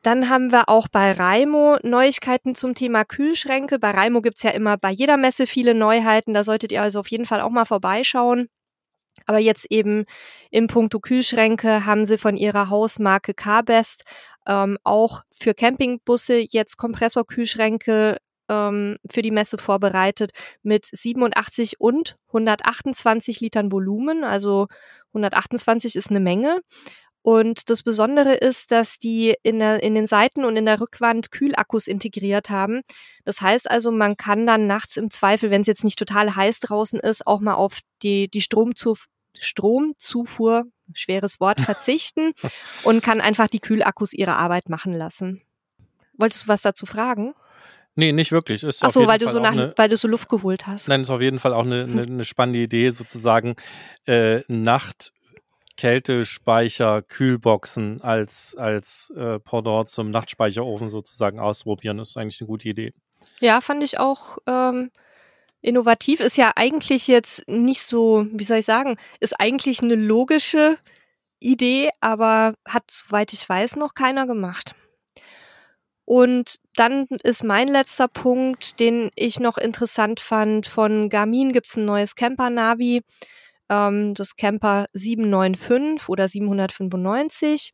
Dann 0.03 0.29
haben 0.29 0.51
wir 0.51 0.67
auch 0.67 0.89
bei 0.89 1.13
Raimo 1.13 1.77
Neuigkeiten 1.81 2.55
zum 2.55 2.75
Thema 2.75 3.05
Kühlschränke. 3.05 3.79
Bei 3.79 3.91
Raimo 3.91 4.21
gibt's 4.21 4.43
ja 4.43 4.51
immer 4.51 4.77
bei 4.77 4.91
jeder 4.91 5.15
Messe 5.15 5.47
viele 5.47 5.73
Neuheiten. 5.73 6.33
Da 6.33 6.43
solltet 6.43 6.73
ihr 6.73 6.81
also 6.81 6.99
auf 6.99 7.07
jeden 7.07 7.25
Fall 7.25 7.39
auch 7.39 7.49
mal 7.49 7.65
vorbeischauen. 7.65 8.49
Aber 9.25 9.39
jetzt 9.39 9.67
eben 9.69 10.05
im 10.51 10.67
Punkto 10.67 10.99
Kühlschränke 10.99 11.85
haben 11.85 12.05
sie 12.05 12.17
von 12.17 12.35
ihrer 12.35 12.69
Hausmarke 12.69 13.33
Carbest 13.33 14.03
ähm, 14.45 14.77
auch 14.83 15.21
für 15.31 15.53
Campingbusse 15.53 16.37
jetzt 16.37 16.77
Kompressorkühlschränke 16.77 18.17
ähm, 18.49 18.97
für 19.09 19.21
die 19.21 19.31
Messe 19.31 19.57
vorbereitet 19.57 20.31
mit 20.63 20.85
87 20.85 21.79
und 21.79 22.17
128 22.27 23.39
Litern 23.39 23.71
Volumen. 23.71 24.25
Also 24.25 24.67
128 25.13 25.95
ist 25.95 26.09
eine 26.09 26.19
Menge. 26.19 26.61
Und 27.23 27.69
das 27.69 27.83
Besondere 27.83 28.33
ist, 28.33 28.71
dass 28.71 28.99
die 28.99 29.33
in, 29.43 29.59
der, 29.59 29.81
in 29.81 29.95
den 29.95 30.07
Seiten 30.07 30.43
und 30.43 30.57
in 30.57 30.65
der 30.65 30.81
Rückwand 30.81 31.31
Kühlakkus 31.31 31.87
integriert 31.87 32.49
haben. 32.49 32.81
Das 33.23 33.39
heißt 33.39 33.71
also, 33.71 33.91
man 33.91 34.17
kann 34.17 34.45
dann 34.45 34.67
nachts 34.67 34.97
im 34.97 35.09
Zweifel, 35.09 35.49
wenn 35.49 35.61
es 35.61 35.67
jetzt 35.67 35.85
nicht 35.85 35.97
total 35.97 36.35
heiß 36.35 36.59
draußen 36.59 36.99
ist, 36.99 37.25
auch 37.25 37.39
mal 37.39 37.55
auf 37.55 37.79
die, 38.03 38.29
die 38.29 38.41
Stromzuf 38.41 39.07
Stromzufuhr, 39.39 40.65
schweres 40.93 41.39
Wort, 41.39 41.59
verzichten 41.61 42.33
und 42.83 43.01
kann 43.01 43.21
einfach 43.21 43.47
die 43.47 43.59
Kühlakkus 43.59 44.13
ihre 44.13 44.35
Arbeit 44.35 44.69
machen 44.69 44.93
lassen. 44.93 45.41
Wolltest 46.17 46.43
du 46.43 46.47
was 46.49 46.61
dazu 46.61 46.85
fragen? 46.85 47.33
Nee, 47.95 48.11
nicht 48.11 48.31
wirklich. 48.31 48.63
Ist 48.63 48.83
Ach 48.83 48.91
so, 48.91 49.07
weil 49.07 49.19
du 49.19 49.27
so, 49.27 49.39
nach, 49.39 49.51
eine, 49.51 49.73
weil 49.75 49.89
du 49.89 49.97
so 49.97 50.07
Luft 50.07 50.27
geholt 50.27 50.67
hast. 50.67 50.87
Nein, 50.87 51.01
ist 51.01 51.09
auf 51.09 51.21
jeden 51.21 51.39
Fall 51.39 51.53
auch 51.53 51.65
eine, 51.65 51.83
eine, 51.83 52.01
eine 52.03 52.25
spannende 52.25 52.59
Idee, 52.59 52.89
sozusagen 52.89 53.55
äh, 54.05 54.41
Nacht 54.47 55.13
Kältespeicher, 55.77 57.01
Kühlboxen 57.01 58.01
als, 58.01 58.55
als 58.55 59.11
äh, 59.15 59.39
Pendant 59.39 59.89
zum 59.89 60.11
Nachtspeicherofen 60.11 60.89
sozusagen 60.89 61.39
ausprobieren. 61.39 61.99
Ist 61.99 62.17
eigentlich 62.17 62.41
eine 62.41 62.47
gute 62.47 62.69
Idee. 62.69 62.93
Ja, 63.39 63.61
fand 63.61 63.83
ich 63.83 63.99
auch 63.99 64.37
ähm, 64.47 64.91
innovativ. 65.61 66.19
Ist 66.19 66.37
ja 66.37 66.51
eigentlich 66.55 67.07
jetzt 67.07 67.47
nicht 67.47 67.81
so, 67.81 68.27
wie 68.31 68.43
soll 68.43 68.57
ich 68.57 68.65
sagen, 68.65 68.97
ist 69.19 69.39
eigentlich 69.39 69.81
eine 69.81 69.95
logische 69.95 70.77
Idee, 71.39 71.89
aber 71.99 72.53
hat, 72.67 72.89
soweit 72.91 73.33
ich 73.33 73.47
weiß, 73.47 73.75
noch 73.75 73.93
keiner 73.95 74.27
gemacht. 74.27 74.75
Und 76.05 76.57
dann 76.75 77.05
ist 77.23 77.43
mein 77.43 77.67
letzter 77.67 78.07
Punkt, 78.07 78.79
den 78.79 79.09
ich 79.15 79.39
noch 79.39 79.57
interessant 79.57 80.19
fand. 80.19 80.67
Von 80.67 81.09
Garmin 81.09 81.53
gibt's 81.53 81.77
ein 81.77 81.85
neues 81.85 82.15
Camper-Navi 82.15 83.01
ähm, 83.69 84.13
das 84.13 84.35
Camper 84.35 84.85
795 84.93 86.09
oder 86.09 86.27
795. 86.27 87.71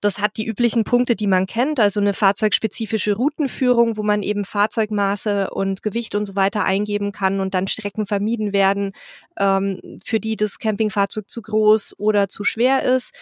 Das 0.00 0.18
hat 0.18 0.38
die 0.38 0.46
üblichen 0.46 0.84
Punkte, 0.84 1.14
die 1.14 1.26
man 1.26 1.44
kennt, 1.44 1.78
also 1.78 2.00
eine 2.00 2.14
fahrzeugspezifische 2.14 3.14
Routenführung, 3.14 3.98
wo 3.98 4.02
man 4.02 4.22
eben 4.22 4.46
Fahrzeugmaße 4.46 5.50
und 5.50 5.82
Gewicht 5.82 6.14
und 6.14 6.24
so 6.24 6.36
weiter 6.36 6.64
eingeben 6.64 7.12
kann 7.12 7.38
und 7.40 7.52
dann 7.52 7.66
Strecken 7.68 8.06
vermieden 8.06 8.54
werden, 8.54 8.92
ähm, 9.38 10.00
für 10.02 10.18
die 10.18 10.36
das 10.36 10.58
Campingfahrzeug 10.58 11.28
zu 11.28 11.42
groß 11.42 11.96
oder 11.98 12.28
zu 12.28 12.44
schwer 12.44 12.82
ist. 12.82 13.14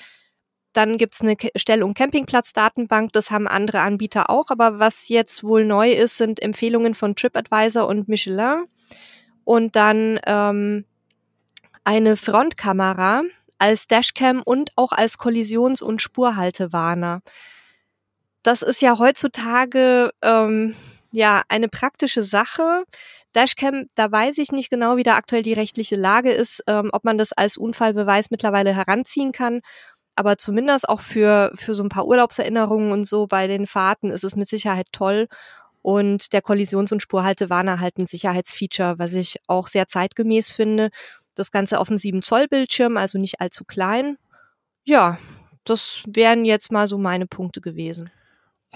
Dann 0.73 0.99
gibt's 0.99 1.21
eine 1.21 1.35
Stell- 1.57 1.83
und 1.83 1.95
Campingplatz-Datenbank, 1.95 3.13
das 3.13 3.33
haben 3.33 3.49
andere 3.49 3.81
Anbieter 3.81 4.31
auch, 4.31 4.51
aber 4.51 4.79
was 4.79 5.09
jetzt 5.09 5.43
wohl 5.43 5.65
neu 5.65 5.91
ist, 5.91 6.17
sind 6.17 6.41
Empfehlungen 6.41 6.95
von 6.95 7.17
TripAdvisor 7.17 7.89
und 7.89 8.07
Michelin. 8.07 8.67
Und 9.43 9.75
dann 9.75 10.21
ähm, 10.27 10.85
eine 11.89 12.19
Frontkamera 12.19 13.23
als 13.57 13.87
Dashcam 13.87 14.43
und 14.45 14.73
auch 14.77 14.93
als 14.93 15.17
Kollisions- 15.17 15.81
und 15.81 16.03
Spurhaltewarner. 16.03 17.23
Das 18.43 18.61
ist 18.61 18.83
ja 18.83 18.99
heutzutage 18.99 20.11
ähm, 20.21 20.75
ja 21.13 21.45
eine 21.49 21.71
praktische 21.71 22.23
Sache. 22.23 22.85
Dashcam, 23.35 23.87
da 23.95 24.13
weiß 24.13 24.37
ich 24.37 24.53
nicht 24.53 24.69
genau, 24.69 24.99
wie 24.99 25.03
da 25.03 25.15
aktuell 25.15 25.43
die 25.43 25.55
rechtliche 25.55 25.97
Lage 25.97 26.31
ist, 26.31 26.63
ähm, 26.67 26.91
ob 26.93 27.05
man 27.05 27.17
das 27.17 27.33
als 27.33 27.57
Unfallbeweis 27.57 28.31
mittlerweile 28.31 28.75
heranziehen 28.75 29.33
kann. 29.33 29.63
Aber 30.15 30.37
zumindest 30.37 30.87
auch 30.91 31.01
für, 31.01 31.53
für 31.55 31.75
so 31.75 31.83
ein 31.83 31.89
paar 31.89 32.05
Urlaubserinnerungen 32.05 32.93
und 32.93 33.07
so 33.07 33.27
bei 33.27 33.47
den 33.47 33.67
Fahrten 33.67 34.11
ist 34.11 34.25
es 34.25 34.37
mit 34.37 34.51
Sicherheit 34.51 34.89
toll. 34.93 35.27
Und 35.81 36.35
der 36.35 36.43
Kollisions- 36.43 36.93
und 36.93 37.01
Spurhaltewarner 37.01 37.81
halt 37.81 37.97
ein 37.97 38.07
Sicherheitsfeature, 38.07 38.99
was 38.99 39.15
ich 39.15 39.39
auch 39.47 39.69
sehr 39.69 39.89
zeitgemäß 39.89 40.51
finde 40.51 40.91
das 41.39 41.51
Ganze 41.51 41.79
auf 41.79 41.89
dem 41.89 41.97
7 41.97 42.23
Zoll 42.23 42.49
Bildschirm, 42.49 42.97
also 42.97 43.19
nicht 43.19 43.41
allzu 43.41 43.65
klein. 43.65 44.19
Ja, 44.85 45.19
das 45.65 46.03
wären 46.07 46.45
jetzt 46.45 46.73
mal 46.73 46.89
so 46.89 46.99
meine 46.99 47.27
Punkte 47.27 47.61
gewesen. 47.61 48.11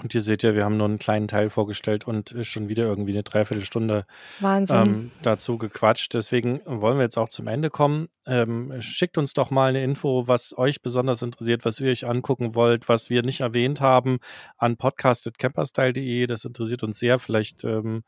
Und 0.01 0.15
ihr 0.15 0.21
seht 0.21 0.41
ja, 0.41 0.55
wir 0.55 0.65
haben 0.65 0.77
nur 0.77 0.87
einen 0.87 0.97
kleinen 0.97 1.27
Teil 1.27 1.51
vorgestellt 1.51 2.07
und 2.07 2.35
schon 2.41 2.67
wieder 2.67 2.83
irgendwie 2.83 3.11
eine 3.11 3.21
Dreiviertelstunde 3.21 4.05
ähm, 4.41 5.11
dazu 5.21 5.59
gequatscht. 5.59 6.15
Deswegen 6.15 6.61
wollen 6.65 6.97
wir 6.97 7.03
jetzt 7.03 7.17
auch 7.17 7.29
zum 7.29 7.45
Ende 7.45 7.69
kommen. 7.69 8.07
Ähm, 8.25 8.73
schickt 8.81 9.19
uns 9.19 9.33
doch 9.33 9.51
mal 9.51 9.69
eine 9.69 9.83
Info, 9.83 10.27
was 10.27 10.57
euch 10.57 10.81
besonders 10.81 11.21
interessiert, 11.21 11.63
was 11.63 11.79
ihr 11.79 11.91
euch 11.91 12.07
angucken 12.07 12.55
wollt, 12.55 12.89
was 12.89 13.11
wir 13.11 13.21
nicht 13.21 13.41
erwähnt 13.41 13.81
haben, 13.81 14.17
an 14.57 14.77
podcast.camperstyle.de. 14.77 16.25
Das 16.25 16.43
interessiert 16.43 16.81
uns 16.81 16.97
sehr. 16.97 17.19
Vielleicht 17.19 17.63
ähm, 17.63 18.03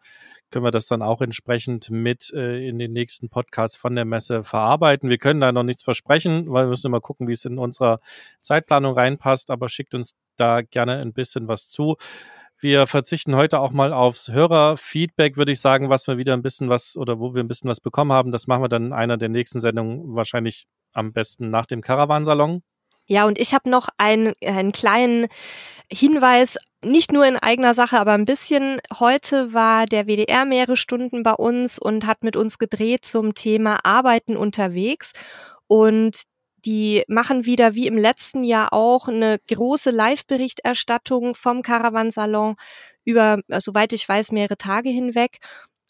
können 0.50 0.66
wir 0.66 0.72
das 0.72 0.88
dann 0.88 1.04
auch 1.04 1.22
entsprechend 1.22 1.92
mit 1.92 2.34
äh, 2.34 2.68
in 2.68 2.80
den 2.80 2.94
nächsten 2.94 3.30
Podcasts 3.30 3.78
von 3.78 3.94
der 3.94 4.06
Messe 4.06 4.44
verarbeiten. 4.44 5.12
Wir 5.12 5.20
können 5.20 5.40
da 5.40 5.52
noch 5.52 5.64
nichts 5.64 5.84
versprechen, 5.84 6.46
weil 6.52 6.66
wir 6.66 6.70
müssen 6.70 6.88
immer 6.88 7.02
gucken, 7.02 7.28
wie 7.28 7.34
es 7.34 7.46
in 7.46 7.60
unserer 7.60 8.00
Zeitplanung 8.42 8.96
reinpasst, 8.96 9.52
aber 9.52 9.70
schickt 9.70 9.94
uns 9.94 10.16
da 10.36 10.62
gerne 10.62 10.98
ein 10.98 11.14
bisschen 11.14 11.48
was 11.48 11.68
zu. 11.70 11.96
Wir 12.58 12.88
verzichten 12.88 13.36
heute 13.36 13.60
auch 13.60 13.72
mal 13.72 13.92
aufs 13.92 14.30
Hörerfeedback, 14.30 15.36
würde 15.36 15.52
ich 15.52 15.60
sagen, 15.60 15.90
was 15.90 16.08
wir 16.08 16.18
wieder 16.18 16.34
ein 16.34 16.42
bisschen 16.42 16.70
was 16.70 16.96
oder 16.96 17.20
wo 17.20 17.36
wir 17.36 17.44
ein 17.44 17.50
bisschen 17.50 17.70
was 17.70 17.82
bekommen 17.82 18.14
haben. 18.14 18.32
Das 18.32 18.48
machen 18.48 18.64
wir 18.64 18.70
dann 18.70 18.88
in 18.88 18.94
einer 18.94 19.18
der 19.18 19.30
nächsten 19.30 19.60
Sendungen 19.60 20.16
wahrscheinlich 20.16 20.66
am 20.94 21.12
besten 21.12 21.50
nach 21.50 21.66
dem 21.66 21.82
Caravansalon. 21.82 22.64
Ja, 23.08 23.26
und 23.26 23.38
ich 23.40 23.54
habe 23.54 23.70
noch 23.70 23.90
einen, 23.98 24.34
einen 24.44 24.72
kleinen 24.72 25.28
Hinweis, 25.92 26.58
nicht 26.84 27.12
nur 27.12 27.26
in 27.26 27.38
eigener 27.38 27.74
Sache, 27.74 28.00
aber 28.00 28.14
ein 28.14 28.26
bisschen. 28.26 28.80
Heute 29.00 29.54
war 29.54 29.86
der 29.86 30.08
WDR 30.08 30.46
mehrere 30.46 30.78
Stunden 30.78 31.22
bei 31.22 31.34
uns 31.34 31.78
und 31.78 32.08
hat 32.08 32.24
mit 32.24 32.36
uns 32.36 32.58
gedreht 32.58 33.06
zum 33.06 33.36
Thema 33.36 33.80
Arbeiten 33.84 34.36
unterwegs. 34.36 35.14
Und 35.68 36.24
die 36.66 37.03
machen 37.07 37.45
wieder 37.45 37.76
wie 37.76 37.88
im 37.88 37.97
letzten 37.97 38.43
Jahr 38.43 38.74
auch 38.74 39.07
eine 39.07 39.38
große 39.47 39.91
Live-Berichterstattung 39.91 41.36
vom 41.36 41.61
Caravansalon 41.61 42.55
über, 43.03 43.39
soweit 43.59 43.93
ich 43.93 44.07
weiß, 44.07 44.32
mehrere 44.32 44.57
Tage 44.57 44.89
hinweg. 44.89 45.38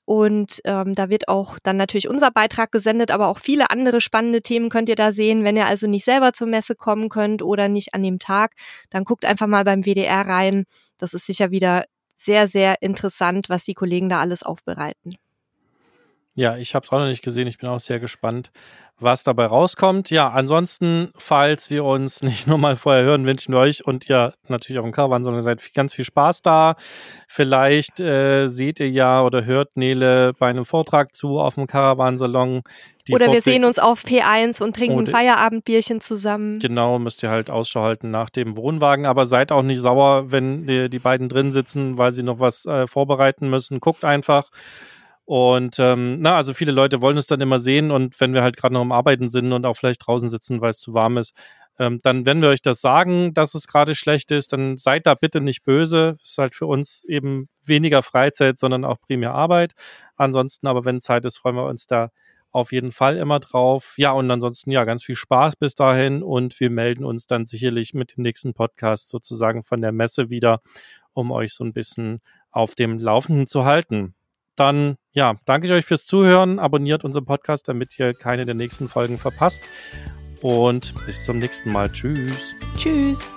Und 0.06 0.62
ähm, 0.66 0.94
da 0.94 1.10
wird 1.10 1.28
auch 1.30 1.58
dann 1.64 1.78
natürlich 1.78 2.08
unser 2.08 2.30
Beitrag 2.30 2.72
gesendet, 2.72 3.10
aber 3.10 3.28
auch 3.28 3.40
viele 3.40 3.72
andere 3.72 4.02
spannende 4.02 4.42
Themen 4.42 4.70
könnt 4.70 4.88
ihr 4.88 4.96
da 4.96 5.12
sehen. 5.12 5.44
Wenn 5.44 5.56
ihr 5.56 5.66
also 5.66 5.88
nicht 5.88 6.06
selber 6.06 6.34
zur 6.34 6.48
Messe 6.48 6.76
kommen 6.76 7.10
könnt 7.10 7.42
oder 7.42 7.70
nicht 7.70 7.96
an 7.96 8.04
dem 8.04 8.20
Tag, 8.20 8.52
dann 8.92 9.04
guckt 9.04 9.26
einfach 9.26 9.48
mal 9.48 9.64
beim 9.64 9.84
WDR 9.84 10.28
rein. 10.28 10.66
Das 11.00 11.16
ist 11.16 11.26
sicher 11.26 11.50
wieder 11.50 11.86
sehr, 12.16 12.48
sehr 12.48 12.82
interessant, 12.82 13.50
was 13.50 13.66
die 13.66 13.74
Kollegen 13.74 14.10
da 14.10 14.20
alles 14.20 14.44
aufbereiten. 14.44 15.18
Ja, 16.36 16.58
ich 16.58 16.76
habe 16.76 16.86
es 16.86 16.92
auch 16.92 17.00
noch 17.00 17.08
nicht 17.08 17.24
gesehen. 17.24 17.48
Ich 17.48 17.58
bin 17.58 17.70
auch 17.70 17.80
sehr 17.80 18.02
gespannt, 18.02 18.52
was 19.00 19.24
dabei 19.24 19.46
rauskommt. 19.46 20.10
Ja, 20.10 20.30
ansonsten, 20.30 21.12
falls 21.18 21.70
wir 21.70 21.86
uns 21.86 22.22
nicht 22.24 22.46
nur 22.46 22.58
mal 22.58 22.76
vorher 22.76 23.04
hören, 23.04 23.26
wünschen 23.26 23.54
wir 23.54 23.60
euch 23.60 23.86
und 23.86 24.10
ihr 24.10 24.34
natürlich 24.50 24.78
auf 24.78 24.86
dem 24.86 24.92
Caravan, 24.92 25.24
sondern 25.24 25.42
seid 25.42 25.74
ganz 25.74 25.94
viel 25.94 26.04
Spaß 26.04 26.42
da. 26.42 26.76
Vielleicht 27.30 28.02
äh, 28.02 28.48
seht 28.48 28.82
ihr 28.82 28.90
ja 28.90 29.22
oder 29.22 29.46
hört 29.46 29.78
Nele 29.78 30.34
bei 30.34 30.50
einem 30.50 30.66
Vortrag 30.66 31.16
zu 31.16 31.40
auf 31.40 31.56
dem 31.56 31.68
Caravansalon. 31.68 32.64
Oder 33.12 33.32
wir 33.32 33.42
sehen 33.42 33.64
uns 33.64 33.80
auf 33.80 34.04
P1 34.04 34.62
und 34.62 34.76
trinken 34.76 35.08
Feierabendbierchen 35.08 36.02
zusammen. 36.02 36.60
Genau, 36.60 36.98
müsst 37.00 37.22
ihr 37.24 37.30
halt 37.30 37.52
Ausschau 37.52 37.84
halten 37.84 38.12
nach 38.12 38.30
dem 38.30 38.58
Wohnwagen. 38.58 39.06
Aber 39.06 39.26
seid 39.26 39.52
auch 39.52 39.62
nicht 39.62 39.80
sauer, 39.80 40.32
wenn 40.32 40.66
die, 40.66 40.90
die 40.90 41.00
beiden 41.00 41.30
drin 41.30 41.52
sitzen, 41.52 41.98
weil 41.98 42.12
sie 42.12 42.24
noch 42.24 42.40
was 42.40 42.66
äh, 42.66 42.88
vorbereiten 42.88 43.50
müssen. 43.50 43.80
Guckt 43.80 44.04
einfach. 44.04 44.50
Und 45.26 45.80
ähm, 45.80 46.22
na, 46.22 46.36
also 46.36 46.54
viele 46.54 46.72
Leute 46.72 47.02
wollen 47.02 47.18
es 47.18 47.26
dann 47.26 47.42
immer 47.42 47.58
sehen 47.58 47.90
und 47.90 48.20
wenn 48.20 48.34
wir 48.34 48.44
halt 48.44 48.58
gerade 48.58 48.74
noch 48.76 48.82
am 48.82 48.92
Arbeiten 48.92 49.30
sind 49.30 49.54
und 49.54 49.66
auch 49.66 49.76
vielleicht 49.76 50.06
draußen 50.06 50.30
sitzen, 50.30 50.62
weil 50.62 50.70
es 50.70 50.80
zu 50.80 50.94
warm 50.94 51.18
ist, 51.18 51.36
ähm, 51.80 52.00
dann, 52.04 52.26
wenn 52.26 52.42
wir 52.42 52.50
euch 52.50 52.62
das 52.62 52.80
sagen, 52.80 53.34
dass 53.34 53.54
es 53.56 53.68
gerade 53.68 53.96
schlecht 53.96 54.32
ist, 54.32 54.54
dann 54.54 54.78
seid 54.78 55.06
da 55.08 55.16
bitte 55.16 55.42
nicht 55.42 55.64
böse. 55.64 56.16
Es 56.22 56.32
ist 56.32 56.38
halt 56.38 56.56
für 56.56 56.68
uns 56.68 57.06
eben 57.06 57.50
weniger 57.66 58.02
Freizeit, 58.04 58.58
sondern 58.58 58.86
auch 58.86 59.00
primär 59.02 59.34
Arbeit. 59.34 59.74
Ansonsten, 60.16 60.68
aber 60.68 60.86
wenn 60.86 61.02
Zeit 61.02 61.26
ist, 61.26 61.38
freuen 61.38 61.56
wir 61.56 61.66
uns 61.66 61.88
da 61.88 62.12
auf 62.52 62.72
jeden 62.72 62.94
Fall 62.94 63.18
immer 63.18 63.40
drauf. 63.42 63.96
Ja, 63.98 64.12
und 64.12 64.32
ansonsten 64.32 64.72
ja, 64.72 64.86
ganz 64.86 65.04
viel 65.04 65.16
Spaß 65.16 65.58
bis 65.58 65.74
dahin 65.74 66.24
und 66.24 66.60
wir 66.62 66.70
melden 66.70 67.04
uns 67.04 67.28
dann 67.28 67.46
sicherlich 67.46 67.94
mit 67.94 68.16
dem 68.16 68.22
nächsten 68.24 68.54
Podcast 68.54 69.10
sozusagen 69.10 69.64
von 69.64 69.82
der 69.82 69.92
Messe 69.92 70.30
wieder, 70.30 70.62
um 71.14 71.32
euch 71.32 71.54
so 71.54 71.66
ein 71.66 71.74
bisschen 71.74 72.22
auf 72.52 72.76
dem 72.76 72.98
Laufenden 72.98 73.48
zu 73.48 73.66
halten. 73.66 74.16
Dann 74.56 74.96
ja, 75.16 75.36
danke 75.46 75.68
ich 75.68 75.74
euch 75.74 75.86
fürs 75.86 76.06
Zuhören. 76.06 76.60
Abonniert 76.60 77.04
unseren 77.06 77.26
Podcast, 77.26 77.68
damit 77.68 77.98
ihr 77.98 78.14
keine 78.14 78.46
der 78.46 78.54
nächsten 78.54 78.90
Folgen 78.90 79.18
verpasst. 79.18 79.64
Und 80.42 80.94
bis 81.06 81.26
zum 81.26 81.40
nächsten 81.40 81.72
Mal. 81.72 81.90
Tschüss. 81.90 82.56
Tschüss. 82.78 83.32